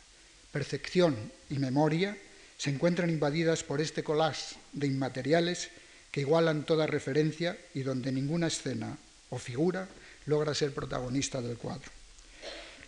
Percepción 0.53 1.17
y 1.51 1.59
memoria 1.59 2.17
se 2.57 2.71
encuentran 2.71 3.11
invadidas 3.11 3.63
por 3.63 3.81
este 3.81 4.03
collage 4.03 4.57
de 4.73 4.87
inmateriales 4.87 5.69
que 6.11 6.21
igualan 6.21 6.65
toda 6.65 6.87
referencia 6.87 7.59
y 7.75 7.83
donde 7.83 8.13
ninguna 8.13 8.47
escena 8.47 8.97
o 9.29 9.39
figura 9.39 9.89
logra 10.25 10.55
ser 10.55 10.73
protagonista 10.73 11.43
del 11.43 11.59
cuadro. 11.59 11.91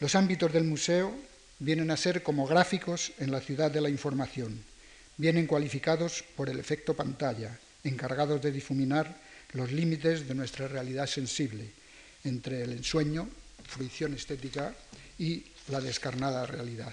Los 0.00 0.14
ámbitos 0.14 0.52
del 0.52 0.64
museo 0.64 1.12
vienen 1.58 1.90
a 1.90 1.96
ser 1.96 2.22
como 2.22 2.46
gráficos 2.46 3.12
en 3.18 3.30
la 3.30 3.40
ciudad 3.40 3.70
de 3.70 3.80
la 3.80 3.90
información. 3.90 4.62
Vienen 5.16 5.46
cualificados 5.46 6.24
por 6.36 6.48
el 6.48 6.58
efecto 6.58 6.94
pantalla, 6.94 7.58
encargados 7.84 8.40
de 8.40 8.52
difuminar 8.52 9.16
los 9.52 9.72
límites 9.72 10.28
de 10.28 10.34
nuestra 10.34 10.68
realidad 10.68 11.06
sensible 11.06 11.70
entre 12.24 12.62
el 12.62 12.72
ensueño, 12.72 13.28
fruición 13.66 14.14
estética 14.14 14.74
y 15.18 15.44
la 15.68 15.80
descarnada 15.80 16.46
realidad. 16.46 16.92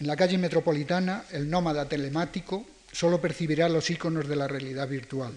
En 0.00 0.06
la 0.06 0.16
calle 0.16 0.38
metropolitana, 0.38 1.24
el 1.30 1.48
nómada 1.48 1.88
telemático 1.88 2.66
solo 2.90 3.20
percibirá 3.20 3.68
los 3.68 3.90
iconos 3.90 4.28
de 4.28 4.36
la 4.36 4.48
realidad 4.48 4.88
virtual, 4.88 5.32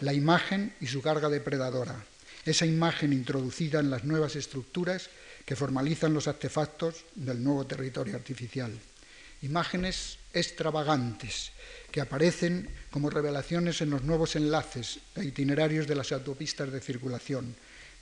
la 0.00 0.12
imagen 0.12 0.74
y 0.80 0.86
su 0.86 1.00
carga 1.00 1.28
depredadora, 1.28 2.04
esa 2.44 2.66
imagen 2.66 3.12
introducida 3.12 3.80
en 3.80 3.90
las 3.90 4.04
nuevas 4.04 4.36
estructuras 4.36 5.08
que 5.44 5.56
formalizan 5.56 6.14
los 6.14 6.28
artefactos 6.28 7.04
del 7.14 7.42
nuevo 7.42 7.66
territorio 7.66 8.16
artificial. 8.16 8.72
Imágenes 9.42 10.18
extravagantes 10.32 11.52
que 11.92 12.00
aparecen 12.00 12.68
como 12.90 13.10
revelaciones 13.10 13.80
en 13.80 13.90
los 13.90 14.02
nuevos 14.02 14.36
enlaces 14.36 15.00
e 15.14 15.24
itinerarios 15.24 15.86
de 15.86 15.94
las 15.94 16.12
autopistas 16.12 16.72
de 16.72 16.80
circulación, 16.80 17.54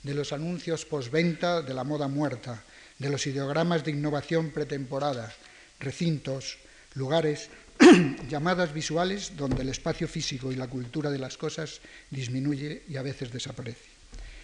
de 0.03 0.13
los 0.13 0.33
anuncios 0.33 0.85
postventa 0.85 1.61
de 1.61 1.73
la 1.73 1.83
moda 1.83 2.07
muerta, 2.07 2.63
de 2.97 3.09
los 3.09 3.27
ideogramas 3.27 3.83
de 3.83 3.91
innovación 3.91 4.51
pretemporada, 4.51 5.33
recintos, 5.79 6.57
lugares, 6.95 7.49
llamadas 8.29 8.73
visuales 8.73 9.35
donde 9.35 9.63
el 9.63 9.69
espacio 9.69 10.07
físico 10.07 10.51
y 10.51 10.55
la 10.55 10.67
cultura 10.67 11.09
de 11.09 11.19
las 11.19 11.37
cosas 11.37 11.81
disminuye 12.09 12.83
y 12.87 12.97
a 12.97 13.01
veces 13.01 13.31
desaparece. 13.31 13.91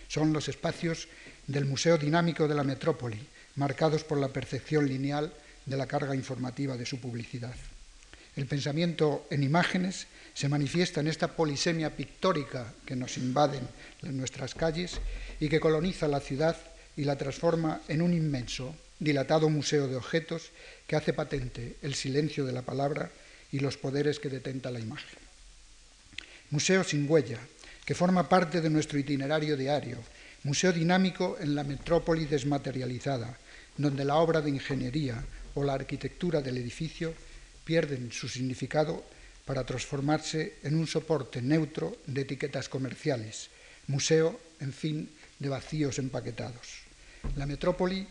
Son 0.07 0.33
los 0.33 0.49
espacios 0.49 1.07
del 1.49 1.65
Museo 1.65 1.97
Dinámico 1.97 2.47
de 2.47 2.53
la 2.53 2.63
Metrópoli, 2.63 3.17
marcados 3.55 4.03
por 4.03 4.19
la 4.19 4.27
percepción 4.27 4.87
lineal 4.87 5.33
de 5.65 5.77
la 5.77 5.87
carga 5.87 6.13
informativa 6.13 6.77
de 6.77 6.85
su 6.85 7.01
publicidad. 7.01 7.55
El 8.35 8.45
pensamiento 8.45 9.25
en 9.31 9.41
imágenes 9.41 10.05
se 10.35 10.47
manifiesta 10.47 11.01
en 11.01 11.07
esta 11.07 11.35
polisemia 11.35 11.89
pictórica 11.89 12.71
que 12.85 12.95
nos 12.95 13.17
invaden 13.17 13.67
en 14.03 14.15
nuestras 14.15 14.53
calles 14.53 15.01
y 15.39 15.49
que 15.49 15.59
coloniza 15.59 16.07
la 16.07 16.19
ciudad 16.19 16.55
y 16.95 17.03
la 17.03 17.17
transforma 17.17 17.81
en 17.87 18.03
un 18.03 18.13
inmenso, 18.13 18.75
dilatado 18.99 19.49
museo 19.49 19.87
de 19.87 19.95
objetos 19.95 20.51
que 20.85 20.97
hace 20.97 21.13
patente 21.13 21.77
el 21.81 21.95
silencio 21.95 22.45
de 22.45 22.53
la 22.53 22.61
palabra 22.61 23.09
y 23.51 23.57
los 23.57 23.75
poderes 23.75 24.19
que 24.19 24.29
detenta 24.29 24.69
la 24.69 24.79
imagen. 24.79 25.17
Museo 26.51 26.83
sin 26.83 27.09
huella, 27.09 27.39
que 27.85 27.95
forma 27.95 28.29
parte 28.29 28.61
de 28.61 28.69
nuestro 28.69 28.99
itinerario 28.99 29.57
diario, 29.57 29.97
museo 30.43 30.71
dinámico 30.71 31.37
en 31.39 31.55
la 31.55 31.63
metrópoli 31.63 32.25
desmaterializada, 32.25 33.37
donde 33.77 34.05
la 34.05 34.15
obra 34.15 34.41
de 34.41 34.49
ingeniería 34.49 35.23
o 35.55 35.63
la 35.63 35.73
arquitectura 35.73 36.41
del 36.41 36.57
edificio 36.57 37.13
pierden 37.63 38.11
su 38.11 38.27
significado 38.27 39.03
para 39.45 39.65
transformarse 39.65 40.57
en 40.63 40.75
un 40.75 40.85
soporte 40.85 41.41
neutro 41.41 41.97
de 42.05 42.21
etiquetas 42.21 42.69
comerciales, 42.69 43.49
museo, 43.87 44.39
en 44.59 44.73
fin, 44.73 45.09
de 45.39 45.49
vacíos 45.49 45.97
empaquetados. 45.97 46.85
La 47.35 47.45
metrópoli 47.45 48.07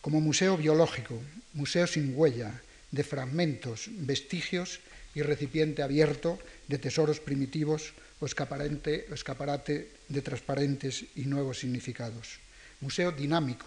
como 0.00 0.20
museo 0.20 0.56
biológico, 0.56 1.20
museo 1.54 1.86
sin 1.86 2.16
huella, 2.16 2.62
de 2.90 3.04
fragmentos, 3.04 3.90
vestigios 4.06 4.80
y 5.14 5.22
recipiente 5.22 5.82
abierto 5.82 6.38
de 6.68 6.78
tesoros 6.78 7.20
primitivos 7.20 7.92
o 8.20 8.26
escaparate, 8.26 9.06
escaparate 9.12 9.97
de 10.08 10.22
transparentes 10.22 11.04
y 11.14 11.22
nuevos 11.24 11.60
significados. 11.60 12.40
Museo 12.80 13.12
dinámico, 13.12 13.66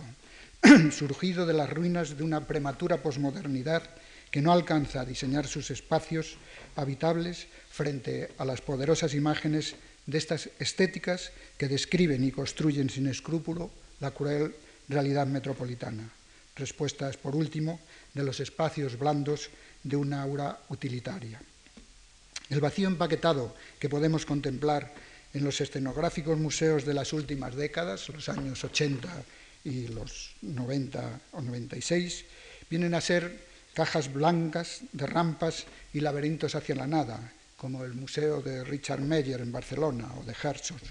surgido 0.92 1.46
de 1.46 1.54
las 1.54 1.70
ruinas 1.70 2.18
de 2.18 2.24
una 2.24 2.48
prematura 2.48 3.02
posmodernidad 3.02 3.84
que 4.32 4.42
no 4.42 4.52
alcanza 4.54 5.02
a 5.02 5.06
diseñar 5.06 5.48
sus 5.48 5.72
espacios 5.72 6.38
habitables 6.76 7.48
frente 7.70 8.32
a 8.38 8.46
las 8.46 8.62
poderosas 8.62 9.14
imágenes 9.14 9.76
de 10.06 10.18
estas 10.18 10.50
estéticas 10.60 11.32
que 11.58 11.68
describen 11.68 12.24
y 12.24 12.32
construyen 12.32 12.90
sin 12.90 13.08
escrúpulo 13.08 13.70
la 14.00 14.12
cruel 14.12 14.56
realidad 14.88 15.28
metropolitana. 15.28 16.10
Respuestas, 16.56 17.18
por 17.18 17.36
último, 17.36 17.80
de 18.14 18.24
los 18.24 18.40
espacios 18.40 18.98
blandos 18.98 19.50
de 19.84 19.96
una 19.96 20.22
aura 20.22 20.60
utilitaria. 20.70 21.42
El 22.50 22.60
vacío 22.60 22.88
empaquetado 22.88 23.56
que 23.80 23.90
podemos 23.90 24.26
contemplar 24.26 24.92
en 25.34 25.44
los 25.44 25.62
escenográficos 25.62 26.38
museos 26.38 26.86
de 26.86 26.94
las 26.94 27.14
últimas 27.14 27.56
décadas, 27.56 28.10
los 28.10 28.28
años 28.30 28.64
80 28.64 29.10
y 29.64 29.88
los 29.88 30.36
90 30.42 31.22
o 31.32 31.42
96, 31.42 32.26
vienen 32.70 32.94
a 32.94 33.02
ser 33.02 33.52
cajas 33.74 34.12
blancas 34.12 34.82
de 34.92 35.06
rampas 35.06 35.66
y 35.94 36.02
laberintos 36.02 36.56
hacia 36.56 36.76
la 36.76 36.88
nada, 36.88 37.32
como 37.56 37.84
el 37.84 37.94
Museo 37.94 38.42
de 38.42 38.64
Richard 38.64 39.02
Meyer 39.02 39.40
en 39.40 39.52
Barcelona 39.52 40.12
o 40.20 40.24
de 40.24 40.34
Herzog, 40.34 40.82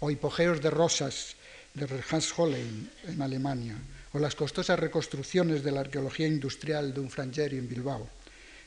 o 0.00 0.10
hipogeos 0.10 0.60
de 0.60 0.70
rosas 0.70 1.34
de 1.74 1.88
Hans 2.10 2.32
Hollein 2.36 2.90
en 3.06 3.22
Alemania, 3.22 3.76
o 4.12 4.18
las 4.18 4.34
costosas 4.34 4.78
reconstrucciones 4.78 5.62
de 5.62 5.72
la 5.72 5.80
arqueología 5.80 6.26
industrial 6.26 6.94
de 6.94 7.00
un 7.00 7.10
Frangeri 7.10 7.58
en 7.58 7.68
Bilbao. 7.68 8.08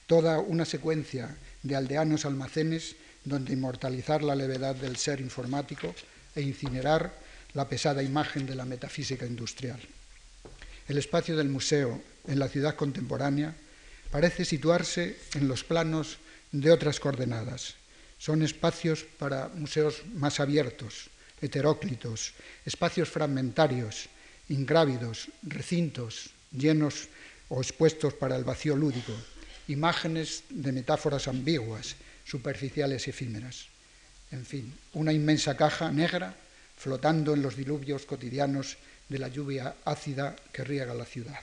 Toda 0.07 0.39
una 0.39 0.65
secuencia 0.65 1.35
de 1.63 1.75
aldeanos 1.75 2.25
almacenes 2.25 2.95
donde 3.23 3.53
inmortalizar 3.53 4.23
la 4.23 4.35
levedad 4.35 4.75
del 4.75 4.97
ser 4.97 5.21
informático 5.21 5.93
e 6.35 6.41
incinerar 6.41 7.13
la 7.53 7.67
pesada 7.67 8.01
imagen 8.01 8.45
de 8.45 8.55
la 8.55 8.65
metafísica 8.65 9.25
industrial. 9.25 9.79
El 10.87 10.97
espacio 10.97 11.35
del 11.35 11.49
museo 11.49 12.01
en 12.27 12.39
la 12.39 12.47
ciudad 12.47 12.75
contemporánea 12.75 13.55
parece 14.09 14.45
situarse 14.45 15.17
en 15.35 15.47
los 15.47 15.63
planos 15.63 16.17
de 16.51 16.71
otras 16.71 16.99
coordenadas. 16.99 17.75
Son 18.17 18.41
espacios 18.43 19.03
para 19.17 19.49
museos 19.49 20.03
más 20.13 20.39
abiertos, 20.39 21.09
heteróclitos, 21.41 22.33
espacios 22.65 23.09
fragmentarios, 23.09 24.09
ingrávidos, 24.49 25.29
recintos 25.43 26.31
llenos 26.51 27.07
o 27.49 27.61
expuestos 27.61 28.13
para 28.13 28.35
el 28.35 28.43
vacío 28.43 28.75
lúdico, 28.75 29.13
imágenes 29.67 30.43
de 30.49 30.71
metáforas 30.71 31.27
ambiguas, 31.27 31.95
superficiales 32.31 33.07
y 33.07 33.09
efímeras. 33.09 33.67
En 34.31 34.45
fin, 34.45 34.73
una 34.93 35.11
inmensa 35.11 35.57
caja 35.57 35.91
negra 35.91 36.33
flotando 36.77 37.33
en 37.33 37.41
los 37.41 37.57
diluvios 37.57 38.05
cotidianos 38.05 38.77
de 39.09 39.19
la 39.19 39.27
lluvia 39.27 39.75
ácida 39.83 40.37
que 40.53 40.63
riega 40.63 40.93
la 40.93 41.03
ciudad. 41.03 41.41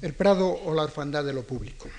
El 0.00 0.14
Prado 0.14 0.48
o 0.48 0.74
la 0.74 0.84
Orfandad 0.84 1.24
de 1.24 1.34
lo 1.34 1.46
Público. 1.46 1.90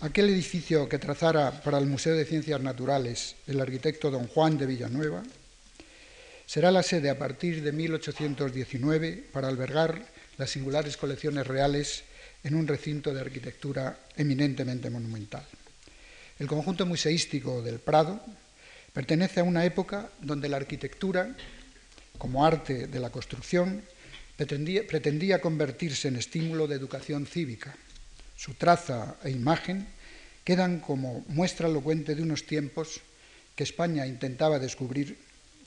Aquel 0.00 0.28
edificio 0.28 0.86
que 0.86 0.98
trazara 0.98 1.62
para 1.62 1.78
el 1.78 1.86
Museo 1.86 2.14
de 2.14 2.26
Ciencias 2.26 2.60
Naturales 2.60 3.36
el 3.46 3.58
arquitecto 3.58 4.10
don 4.10 4.28
Juan 4.28 4.58
de 4.58 4.66
Villanueva 4.66 5.22
será 6.44 6.70
la 6.70 6.82
sede 6.82 7.08
a 7.08 7.18
partir 7.18 7.62
de 7.62 7.72
1819 7.72 9.24
para 9.32 9.48
albergar 9.48 10.04
las 10.36 10.50
singulares 10.50 10.98
colecciones 10.98 11.46
reales 11.46 12.04
en 12.44 12.54
un 12.54 12.68
recinto 12.68 13.12
de 13.12 13.20
arquitectura 13.20 13.98
eminentemente 14.16 14.90
monumental. 14.90 15.44
El 16.38 16.46
conjunto 16.46 16.84
museístico 16.84 17.62
del 17.62 17.80
Prado 17.80 18.20
pertenece 18.92 19.40
a 19.40 19.44
una 19.44 19.64
época 19.64 20.10
donde 20.20 20.48
la 20.48 20.58
arquitectura, 20.58 21.34
como 22.18 22.44
arte 22.44 22.86
de 22.86 23.00
la 23.00 23.10
construcción, 23.10 23.82
pretendía, 24.36 24.86
pretendía 24.86 25.40
convertirse 25.40 26.08
en 26.08 26.16
estímulo 26.16 26.66
de 26.66 26.76
educación 26.76 27.26
cívica. 27.26 27.74
Su 28.36 28.54
traza 28.54 29.16
e 29.24 29.30
imagen 29.30 29.86
quedan 30.44 30.80
como 30.80 31.24
muestra 31.28 31.68
elocuente 31.68 32.14
de 32.14 32.22
unos 32.22 32.44
tiempos 32.44 33.00
que 33.56 33.64
España 33.64 34.06
intentaba 34.06 34.58
descubrir, 34.58 35.16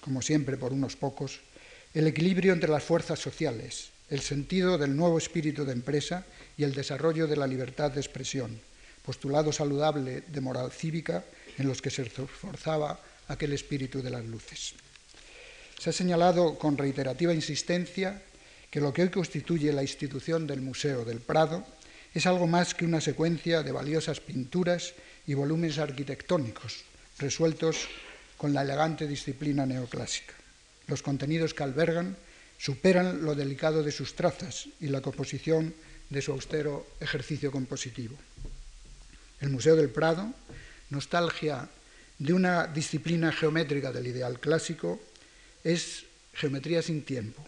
como 0.01 0.21
siempre 0.21 0.57
por 0.57 0.73
unos 0.73 0.95
pocos, 0.95 1.39
el 1.93 2.05
equilibrio 2.05 2.53
entre 2.53 2.69
las 2.69 2.83
fuerzas 2.83 3.19
sociales, 3.19 3.89
el 4.09 4.19
sentido 4.19 4.77
del 4.77 4.95
nuevo 4.95 5.17
espíritu 5.17 5.65
de 5.65 5.73
empresa 5.73 6.25
y 6.57 6.63
el 6.63 6.73
desarrollo 6.73 7.27
de 7.27 7.37
la 7.37 7.47
libertad 7.47 7.91
de 7.91 8.01
expresión, 8.01 8.59
postulado 9.05 9.51
saludable 9.51 10.21
de 10.27 10.41
moral 10.41 10.71
cívica 10.71 11.23
en 11.57 11.67
los 11.67 11.81
que 11.81 11.89
se 11.89 12.01
esforzaba 12.01 12.99
aquel 13.27 13.53
espíritu 13.53 14.01
de 14.01 14.09
las 14.09 14.25
luces. 14.25 14.73
Se 15.79 15.91
ha 15.91 15.93
señalado 15.93 16.57
con 16.57 16.77
reiterativa 16.77 17.33
insistencia 17.33 18.21
que 18.71 18.81
lo 18.81 18.91
que 18.91 19.03
hoy 19.03 19.09
constituye 19.09 19.71
la 19.71 19.83
institución 19.83 20.47
del 20.47 20.61
Museo 20.61 21.05
del 21.05 21.19
Prado 21.21 21.63
es 22.13 22.25
algo 22.25 22.47
más 22.47 22.73
que 22.73 22.85
una 22.85 22.99
secuencia 22.99 23.63
de 23.63 23.71
valiosas 23.71 24.19
pinturas 24.19 24.93
y 25.27 25.35
volúmenes 25.35 25.77
arquitectónicos 25.77 26.83
resueltos 27.19 27.87
con 28.37 28.53
la 28.53 28.61
elegante 28.61 29.07
disciplina 29.07 29.65
neoclásica. 29.65 30.33
Los 30.87 31.01
contenidos 31.01 31.53
que 31.53 31.63
albergan 31.63 32.15
superan 32.57 33.23
lo 33.23 33.35
delicado 33.35 33.83
de 33.83 33.91
sus 33.91 34.15
trazas 34.15 34.67
y 34.79 34.87
la 34.87 35.01
composición 35.01 35.73
de 36.09 36.21
su 36.21 36.31
austero 36.31 36.87
ejercicio 36.99 37.51
compositivo. 37.51 38.15
El 39.39 39.49
Museo 39.49 39.75
del 39.75 39.89
Prado, 39.89 40.33
nostalgia 40.89 41.69
de 42.17 42.33
una 42.33 42.67
disciplina 42.67 43.31
geométrica 43.31 43.91
del 43.91 44.07
ideal 44.07 44.39
clásico, 44.39 44.99
es 45.63 46.05
geometría 46.33 46.81
sin 46.81 47.03
tiempo, 47.03 47.45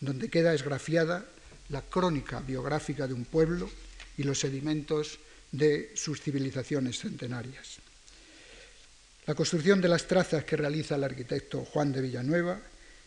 donde 0.00 0.30
queda 0.30 0.54
esgrafiada 0.54 1.24
la 1.68 1.82
crónica 1.82 2.40
biográfica 2.40 3.06
de 3.06 3.14
un 3.14 3.24
pueblo 3.24 3.68
y 4.16 4.22
los 4.22 4.40
sedimentos 4.40 5.18
de 5.52 5.92
sus 5.94 6.20
civilizaciones 6.20 7.00
centenarias. 7.00 7.78
La 9.26 9.34
construcción 9.34 9.80
de 9.80 9.88
las 9.88 10.06
trazas 10.06 10.44
que 10.44 10.56
realiza 10.56 10.96
el 10.96 11.04
arquitecto 11.04 11.64
Juan 11.64 11.92
de 11.92 12.00
Villanueva 12.00 12.60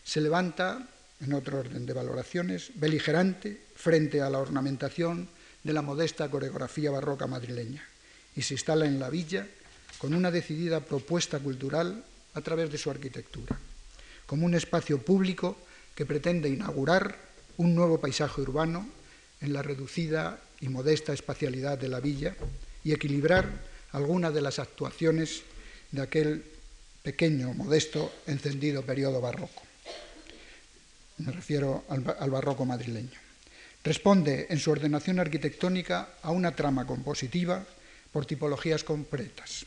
se 0.04 0.20
levanta 0.20 0.88
en 1.22 1.32
otro 1.32 1.60
orden 1.60 1.86
de 1.86 1.92
valoraciones, 1.92 2.72
beligerante 2.74 3.56
frente 3.76 4.20
a 4.20 4.30
la 4.30 4.40
ornamentación 4.40 5.28
de 5.62 5.72
la 5.72 5.82
modesta 5.82 6.28
coreografía 6.28 6.90
barroca 6.90 7.26
madrileña 7.26 7.82
y 8.34 8.42
se 8.42 8.54
instala 8.54 8.86
en 8.86 8.98
la 8.98 9.08
villa 9.08 9.46
con 9.98 10.14
una 10.14 10.32
decidida 10.32 10.80
propuesta 10.80 11.38
cultural 11.38 12.04
a 12.34 12.40
través 12.40 12.72
de 12.72 12.78
su 12.78 12.90
arquitectura, 12.90 13.56
como 14.26 14.46
un 14.46 14.54
espacio 14.54 15.00
público 15.00 15.56
que 15.94 16.06
pretende 16.06 16.48
inaugurar 16.48 17.16
un 17.56 17.74
nuevo 17.74 18.00
paisaje 18.00 18.40
urbano 18.40 18.88
en 19.40 19.52
la 19.52 19.62
reducida 19.62 20.40
y 20.60 20.68
modesta 20.68 21.12
espacialidad 21.12 21.78
de 21.78 21.88
la 21.88 22.00
villa 22.00 22.34
y 22.82 22.92
equilibrar 22.92 23.46
algunas 23.92 24.34
de 24.34 24.40
las 24.40 24.58
actuaciones 24.58 25.42
de 25.92 26.02
aquel 26.02 26.44
pequeño, 27.02 27.52
modesto, 27.52 28.12
encendido 28.26 28.82
periodo 28.82 29.20
barroco 29.20 29.61
me 31.24 31.32
refiero 31.32 31.84
al, 31.88 32.30
barroco 32.30 32.64
madrileño. 32.64 33.18
Responde 33.84 34.46
en 34.50 34.58
su 34.58 34.70
ordenación 34.70 35.18
arquitectónica 35.18 36.18
a 36.22 36.30
una 36.30 36.54
trama 36.54 36.86
compositiva 36.86 37.64
por 38.12 38.26
tipologías 38.26 38.84
completas. 38.84 39.66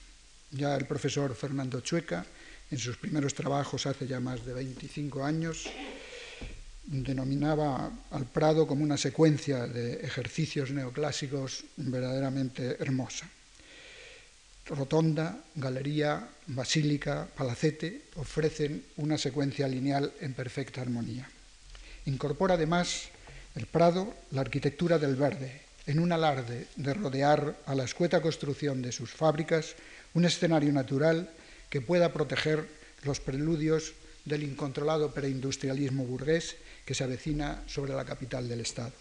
Ya 0.51 0.75
el 0.75 0.85
profesor 0.85 1.35
Fernando 1.35 1.81
Chueca, 1.81 2.25
en 2.71 2.77
sus 2.77 2.97
primeros 2.97 3.33
trabajos 3.33 3.85
hace 3.85 4.07
ya 4.07 4.19
más 4.19 4.45
de 4.45 4.53
25 4.53 5.23
años, 5.23 5.69
denominaba 6.85 7.91
al 8.11 8.25
Prado 8.25 8.67
como 8.67 8.83
una 8.83 8.97
secuencia 8.97 9.67
de 9.67 9.95
ejercicios 10.05 10.71
neoclásicos 10.71 11.63
verdaderamente 11.77 12.77
hermosa. 12.79 13.29
Rotonda, 14.65 15.37
galería, 15.55 16.27
basílica, 16.47 17.27
palacete 17.35 18.09
ofrecen 18.15 18.83
una 18.97 19.17
secuencia 19.17 19.67
lineal 19.67 20.11
en 20.21 20.33
perfecta 20.33 20.81
armonía. 20.81 21.29
Incorpora 22.05 22.53
además 22.53 23.09
el 23.55 23.65
Prado 23.65 24.13
la 24.31 24.41
arquitectura 24.41 24.99
del 24.99 25.15
verde, 25.15 25.61
en 25.87 25.99
un 25.99 26.11
alarde 26.11 26.67
de 26.75 26.93
rodear 26.93 27.57
a 27.65 27.75
la 27.75 27.83
escueta 27.83 28.21
construcción 28.21 28.81
de 28.81 28.91
sus 28.91 29.11
fábricas 29.11 29.75
un 30.13 30.25
escenario 30.25 30.71
natural 30.71 31.29
que 31.69 31.81
pueda 31.81 32.13
proteger 32.13 32.67
los 33.03 33.19
preludios 33.19 33.93
del 34.25 34.43
incontrolado 34.43 35.13
preindustrialismo 35.13 36.05
burgués 36.05 36.57
que 36.85 36.93
se 36.93 37.03
avecina 37.03 37.63
sobre 37.67 37.93
la 37.93 38.05
capital 38.05 38.49
del 38.49 38.61
Estado. 38.61 38.93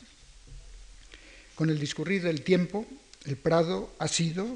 Con 1.54 1.70
el 1.70 1.78
discurrir 1.78 2.22
del 2.22 2.42
tiempo, 2.42 2.86
el 3.26 3.36
Prado 3.36 3.92
ha 3.98 4.08
sido 4.08 4.46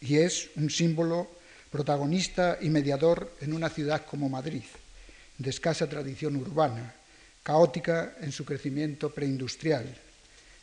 y 0.00 0.16
es 0.18 0.50
un 0.56 0.70
símbolo 0.70 1.30
protagonista 1.70 2.58
y 2.60 2.68
mediador 2.70 3.32
en 3.40 3.52
una 3.52 3.68
ciudad 3.68 4.04
como 4.06 4.28
Madrid, 4.28 4.64
de 5.38 5.50
escasa 5.50 5.88
tradición 5.88 6.36
urbana, 6.36 6.94
caótica 7.48 8.12
en 8.20 8.30
su 8.30 8.44
crecimiento 8.44 9.08
preindustrial, 9.08 9.88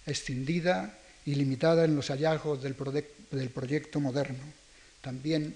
escindida 0.06 0.94
y 1.26 1.34
limitada 1.34 1.84
en 1.84 1.96
los 1.96 2.12
hallazgos 2.12 2.62
del, 2.62 2.76
del 3.32 3.50
proyecto 3.50 4.00
moderno, 4.00 4.44
también 5.02 5.56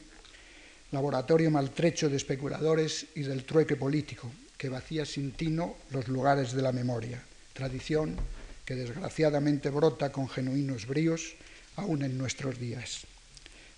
laboratorio 0.89 1.52
maltrecho 1.52 2.10
de 2.10 2.18
especuladores 2.18 3.06
y 3.13 3.22
del 3.22 3.44
trueque 3.44 3.76
político, 3.76 4.32
que 4.58 4.70
vacía 4.70 5.06
sin 5.06 5.34
tino 5.34 5.76
los 5.92 6.08
lugares 6.08 6.54
de 6.54 6.63
la 6.63 6.72
memoria, 6.72 7.22
tradición 7.54 8.18
que 8.65 8.74
desgraciadamente 8.74 9.70
brota 9.70 10.12
con 10.12 10.28
genuinos 10.30 10.88
bríos 10.88 11.36
aún 11.76 12.02
en 12.02 12.18
nuestros 12.18 12.58
días. 12.58 13.06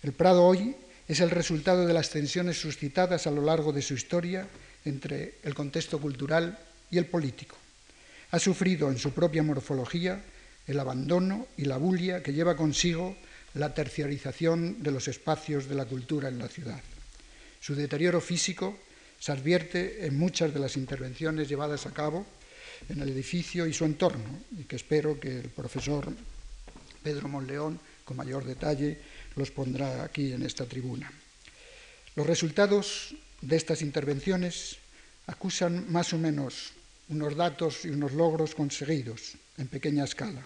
El 0.04 0.14
Prado 0.14 0.46
hoy 0.46 0.74
es 1.06 1.20
el 1.20 1.30
resultado 1.30 1.86
de 1.86 1.94
las 1.94 2.12
tensiones 2.12 2.62
suscitadas 2.62 3.28
a 3.28 3.32
lo 3.32 3.42
largo 3.42 3.74
de 3.74 3.82
su 3.82 3.94
historia 3.94 4.48
entre 4.86 5.36
el 5.44 5.54
contexto 5.54 6.00
cultural 6.00 6.58
y 6.92 6.98
el 6.98 7.06
político. 7.06 7.58
Ha 8.32 8.40
sufrido 8.40 8.90
en 8.92 8.98
su 8.98 9.12
propia 9.12 9.44
morfología 9.44 10.24
el 10.68 10.80
abandono 10.80 11.48
y 11.58 11.66
la 11.66 11.78
bulia 11.78 12.22
que 12.22 12.34
lleva 12.34 12.56
consigo 12.56 13.18
la 13.56 13.74
terciarización 13.74 14.84
de 14.84 14.92
los 14.92 15.08
espacios 15.08 15.68
de 15.68 15.76
la 15.76 15.86
cultura 15.86 16.30
en 16.30 16.40
la 16.40 16.48
ciudad. 16.48 16.80
Su 17.60 17.76
deterioro 17.76 18.22
físico 18.22 18.78
se 19.20 19.32
advierte 19.32 20.06
en 20.06 20.18
muchas 20.18 20.54
de 20.54 20.60
las 20.60 20.78
intervenciones 20.78 21.50
llevadas 21.50 21.86
a 21.86 21.92
cabo 21.92 22.26
en 22.90 23.02
el 23.02 23.10
edificio 23.10 23.68
y 23.68 23.74
su 23.74 23.86
entorno, 23.86 24.42
y 24.58 24.64
que 24.64 24.76
espero 24.76 25.20
que 25.20 25.40
el 25.40 25.50
profesor 25.50 26.12
Pedro 27.04 27.28
Monleón, 27.28 27.80
con 28.06 28.18
mayor 28.18 28.46
detalle, 28.46 28.98
los 29.36 29.52
pondrá 29.52 30.04
aquí 30.04 30.34
en 30.34 30.44
esta 30.44 30.66
tribuna. 30.66 31.12
Los 32.16 32.26
resultados 32.26 33.16
de 33.42 33.56
estas 33.56 33.82
intervenciones 33.82 34.78
acusan 35.28 35.92
más 35.92 36.14
o 36.14 36.18
menos 36.18 36.74
unos 37.12 37.36
datos 37.36 37.84
y 37.84 37.90
unos 37.90 38.14
logros 38.14 38.56
conseguidos 38.56 39.36
en 39.58 39.68
pequeña 39.68 40.08
escala, 40.08 40.42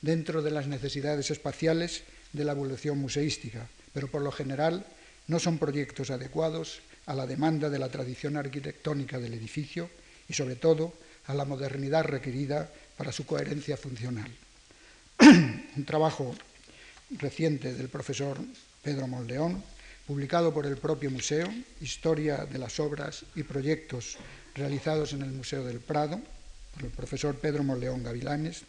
dentro 0.00 0.42
de 0.44 0.52
las 0.52 0.68
necesidades 0.68 1.32
espaciales 1.32 2.04
de 2.32 2.44
la 2.44 2.52
evolución 2.52 2.98
museística, 2.98 3.66
pero 3.92 4.08
por 4.08 4.20
lo 4.20 4.30
general 4.30 4.84
no 5.26 5.40
son 5.40 5.58
proyectos 5.58 6.10
adecuados 6.10 6.80
a 7.06 7.14
la 7.14 7.26
demanda 7.26 7.70
de 7.70 7.78
la 7.78 7.88
tradición 7.88 8.36
arquitectónica 8.36 9.18
del 9.18 9.32
edificio 9.32 9.88
y 10.28 10.34
sobre 10.34 10.56
todo 10.56 10.92
a 11.26 11.34
la 11.34 11.44
modernidad 11.44 12.04
requerida 12.04 12.70
para 12.96 13.12
su 13.12 13.24
coherencia 13.24 13.76
funcional. 13.76 14.30
Un 15.20 15.84
trabajo 15.86 16.34
reciente 17.16 17.72
del 17.72 17.88
profesor 17.88 18.38
Pedro 18.82 19.06
Moldeón, 19.06 19.62
publicado 20.06 20.52
por 20.52 20.66
el 20.66 20.76
propio 20.76 21.10
museo, 21.10 21.48
Historia 21.80 22.44
de 22.44 22.58
las 22.58 22.78
obras 22.78 23.24
y 23.34 23.42
proyectos 23.42 24.18
realizados 24.54 25.12
en 25.12 25.22
el 25.22 25.32
Museo 25.32 25.64
del 25.64 25.80
Prado, 25.80 26.20
por 26.74 26.84
el 26.84 26.90
profesor 26.90 27.36
Pedro 27.36 27.62
Moldeón 27.62 28.02
Gavilanes, 28.02 28.62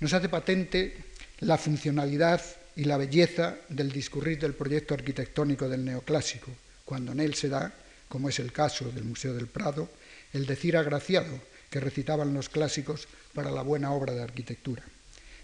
nos 0.00 0.12
hace 0.12 0.28
patente 0.28 0.96
la 1.40 1.58
funcionalidad 1.58 2.40
y 2.76 2.84
la 2.84 2.96
belleza 2.96 3.56
del 3.68 3.90
discurrir 3.92 4.38
del 4.38 4.54
proyecto 4.54 4.94
arquitectónico 4.94 5.68
del 5.68 5.84
neoclásico, 5.84 6.50
cuando 6.84 7.12
en 7.12 7.20
él 7.20 7.34
se 7.34 7.48
da, 7.48 7.72
como 8.08 8.28
es 8.28 8.38
el 8.38 8.52
caso 8.52 8.90
del 8.90 9.04
Museo 9.04 9.34
del 9.34 9.46
Prado, 9.46 9.88
el 10.32 10.46
decir 10.46 10.76
agraciado 10.76 11.40
que 11.70 11.80
recitaban 11.80 12.34
los 12.34 12.48
clásicos 12.48 13.08
para 13.32 13.50
la 13.50 13.62
buena 13.62 13.92
obra 13.92 14.12
de 14.12 14.22
arquitectura. 14.22 14.82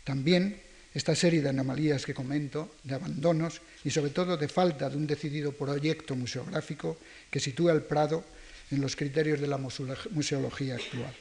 También 0.04 0.60
esta 0.94 1.14
serie 1.14 1.42
de 1.42 1.50
anomalías 1.50 2.04
que 2.04 2.14
comento, 2.14 2.74
de 2.82 2.94
abandonos 2.94 3.62
y 3.84 3.90
sobre 3.90 4.10
todo 4.10 4.36
de 4.36 4.48
falta 4.48 4.90
de 4.90 4.96
un 4.96 5.06
decidido 5.06 5.52
proyecto 5.52 6.16
museográfico 6.16 6.98
que 7.30 7.38
sitúa 7.38 7.72
el 7.72 7.82
Prado 7.82 8.24
en 8.70 8.80
los 8.80 8.96
criterios 8.96 9.40
de 9.40 9.46
la 9.46 9.58
museología 9.58 10.76
actual. 10.76 11.14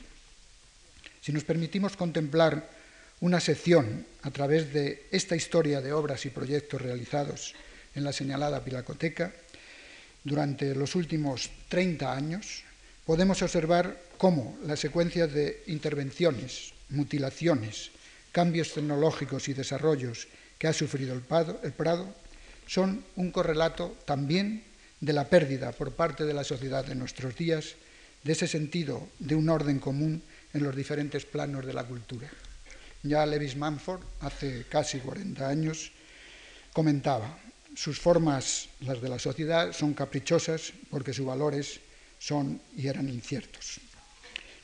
Si 1.21 1.31
nos 1.31 1.43
permitimos 1.43 1.97
contemplar 1.97 2.69
una 3.21 3.39
sección 3.39 4.05
a 4.21 4.31
través 4.31 4.73
de 4.73 5.07
esta 5.11 5.35
historia 5.35 5.81
de 5.81 5.91
obras 5.91 6.25
y 6.25 6.29
proyectos 6.29 6.81
realizados 6.81 7.53
en 7.95 8.03
la 8.03 8.13
señalada 8.13 8.63
Pilacoteca, 8.63 9.33
durante 10.23 10.75
los 10.75 10.95
últimos 10.95 11.49
30 11.69 12.13
años, 12.13 12.63
podemos 13.05 13.41
observar 13.41 13.99
cómo 14.17 14.57
la 14.65 14.75
secuencia 14.75 15.27
de 15.27 15.63
intervenciones, 15.67 16.73
mutilaciones, 16.89 17.91
cambios 18.31 18.73
tecnológicos 18.73 19.49
y 19.49 19.53
desarrollos 19.53 20.27
que 20.57 20.67
ha 20.67 20.73
sufrido 20.73 21.13
el 21.13 21.21
Prado, 21.21 22.13
son 22.67 23.03
un 23.15 23.31
correlato 23.31 23.97
también 24.05 24.63
de 24.99 25.13
la 25.13 25.27
pérdida 25.27 25.71
por 25.71 25.93
parte 25.93 26.25
de 26.25 26.33
la 26.33 26.43
sociedad 26.43 26.85
de 26.85 26.95
nuestros 26.95 27.35
días 27.35 27.75
de 28.23 28.33
ese 28.33 28.47
sentido 28.47 29.07
de 29.19 29.35
un 29.35 29.49
orden 29.49 29.79
común 29.79 30.21
en 30.53 30.63
los 30.63 30.75
diferentes 30.75 31.25
planos 31.25 31.65
de 31.65 31.73
la 31.73 31.85
cultura. 31.85 32.29
Ya 33.03 33.25
Lewis 33.25 33.55
Manford, 33.55 34.01
hace 34.21 34.65
casi 34.69 34.99
40 34.99 35.47
años, 35.47 35.91
comentaba, 36.73 37.39
sus 37.75 37.99
formas, 37.99 38.67
las 38.81 39.01
de 39.01 39.09
la 39.09 39.19
sociedad, 39.19 39.71
son 39.71 39.93
caprichosas 39.93 40.73
porque 40.89 41.13
sus 41.13 41.25
valores 41.25 41.79
son 42.19 42.59
y 42.75 42.87
eran 42.87 43.07
inciertos. 43.07 43.79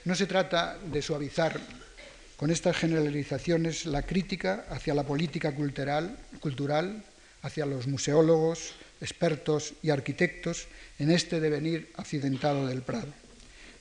No 0.04 0.16
se 0.16 0.28
trata 0.28 0.78
de 0.78 1.02
suavizar 1.02 1.60
con 2.36 2.52
estas 2.52 2.76
generalizaciones 2.76 3.86
la 3.86 4.02
crítica 4.02 4.66
hacia 4.70 4.94
la 4.94 5.04
política 5.04 5.56
cultural, 5.56 6.18
cultural 6.42 7.04
hacia 7.42 7.66
los 7.66 7.88
museólogos, 7.88 8.74
expertos 9.02 9.74
y 9.82 9.90
arquitectos 9.90 10.68
en 11.00 11.12
este 11.12 11.40
devenir 11.40 11.92
accidentado 11.96 12.68
del 12.68 12.82
Prado, 12.82 13.14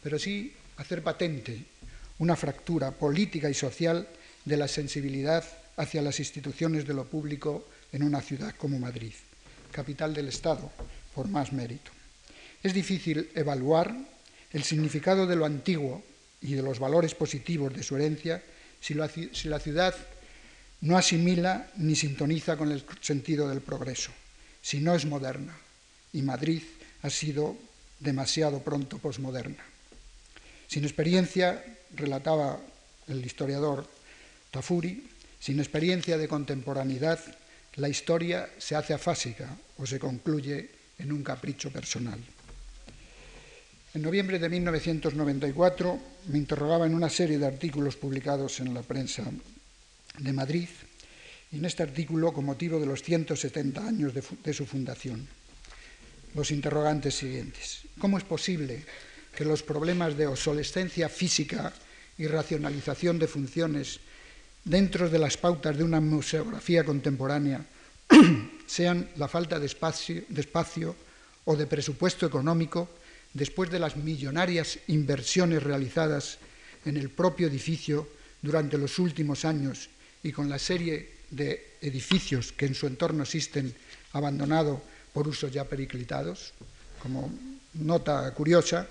pero 0.03 0.19
sí 0.19 0.53
hacer 0.77 1.03
patente 1.03 1.65
una 2.19 2.37
fractura 2.37 2.91
política 2.91 3.51
y 3.51 3.55
social 3.55 4.09
de 4.45 4.57
la 4.57 4.69
sensibilidad 4.69 5.45
hacia 5.77 6.03
las 6.03 6.19
instituciones 6.21 6.87
de 6.87 6.95
lo 6.95 7.05
público 7.05 7.69
en 7.93 8.03
una 8.03 8.21
ciudad 8.21 8.55
como 8.57 8.79
Madrid, 8.79 9.13
capital 9.73 10.15
del 10.15 10.29
Estado, 10.29 10.71
por 11.15 11.29
más 11.29 11.53
mérito. 11.53 11.91
Es 12.63 12.73
difícil 12.75 13.31
evaluar 13.35 13.95
el 14.53 14.63
significado 14.63 15.27
de 15.27 15.37
lo 15.37 15.45
antiguo 15.45 16.03
y 16.41 16.55
de 16.55 16.63
los 16.63 16.79
valores 16.79 17.15
positivos 17.15 17.75
de 17.75 17.83
su 17.83 17.97
herencia 17.97 18.43
si 18.81 18.95
la, 18.95 19.09
ciudad 19.59 19.95
no 20.83 20.99
asimila 20.99 21.71
ni 21.77 21.97
sintoniza 21.97 22.57
con 22.59 22.71
el 22.71 22.85
sentido 23.01 23.49
del 23.49 23.63
progreso, 23.63 24.13
si 24.65 24.81
no 24.81 24.95
es 24.95 25.05
moderna. 25.05 25.55
Y 26.15 26.23
Madrid 26.23 26.63
ha 27.03 27.11
sido 27.11 27.55
demasiado 28.01 28.65
pronto 28.65 28.97
posmoderna. 28.97 29.63
Sin 30.67 30.85
experiencia, 30.85 31.63
relataba 31.95 32.59
el 33.07 33.25
historiador 33.25 33.87
Tafuri, 34.51 35.07
sin 35.39 35.61
experiencia 35.61 36.17
de 36.17 36.29
contemporaneidad, 36.29 37.21
la 37.77 37.91
historia 37.91 38.49
se 38.57 38.75
hace 38.75 38.95
afásica 38.95 39.55
o 39.77 39.85
se 39.85 39.99
concluye 39.99 40.71
en 40.99 41.13
un 41.13 41.23
capricho 41.23 41.71
personal. 41.71 42.19
En 43.93 44.03
noviembre 44.03 44.39
de 44.39 44.49
1994 44.49 46.01
me 46.29 46.39
interrogaba 46.39 46.87
en 46.87 46.95
una 46.95 47.11
serie 47.11 47.39
de 47.39 47.47
artículos 47.47 47.97
publicados 47.97 48.61
en 48.61 48.73
la 48.73 48.83
prensa 48.83 49.25
de 50.19 50.33
Madrid, 50.33 50.69
en 51.59 51.65
este 51.65 51.83
artículo 51.83 52.33
con 52.33 52.45
motivo 52.45 52.81
de 52.81 52.87
los 52.87 53.03
170 53.03 53.87
años 53.87 54.13
de, 54.15 54.53
su 54.53 54.67
fundación. 54.67 55.27
Los 56.35 56.51
interrogantes 56.51 57.15
siguientes. 57.15 57.83
¿Cómo 57.99 58.19
es 58.19 58.25
posible 58.25 58.83
que 59.35 59.45
los 59.45 59.63
problemas 59.63 60.17
de 60.17 60.27
obsolescencia 60.27 61.09
física 61.09 61.73
y 62.19 62.27
racionalización 62.27 63.19
de 63.19 63.29
funciones 63.29 64.01
dentro 64.65 65.09
de 65.09 65.19
las 65.19 65.37
pautas 65.37 65.77
de 65.77 65.85
una 65.85 66.01
museografía 66.01 66.85
contemporánea 66.85 67.65
sean 68.67 69.09
la 69.17 69.29
falta 69.29 69.59
de 69.59 69.67
espacio 69.67 70.97
o 71.45 71.57
de 71.57 71.67
presupuesto 71.67 72.27
económico 72.27 72.89
después 73.33 73.71
de 73.71 73.79
las 73.79 73.97
millonarias 73.97 74.79
inversiones 74.89 75.63
realizadas 75.63 76.39
en 76.85 76.97
el 76.97 77.11
propio 77.11 77.49
edificio 77.49 78.09
durante 78.43 78.79
los 78.79 78.99
últimos 78.99 79.45
años 79.45 79.89
y 80.23 80.33
con 80.33 80.49
la 80.49 80.59
serie 80.59 81.14
de 81.37 81.77
edificios 81.81 82.53
que 82.53 82.67
en 82.67 82.75
su 82.75 82.87
entorno 82.87 83.23
existen 83.23 83.75
abandonado 84.13 84.83
por 85.13 85.29
usos 85.29 85.53
ya 85.53 85.65
periclitados. 85.65 86.53
Como 87.03 87.31
nota 87.75 88.33
curiosa, 88.33 88.89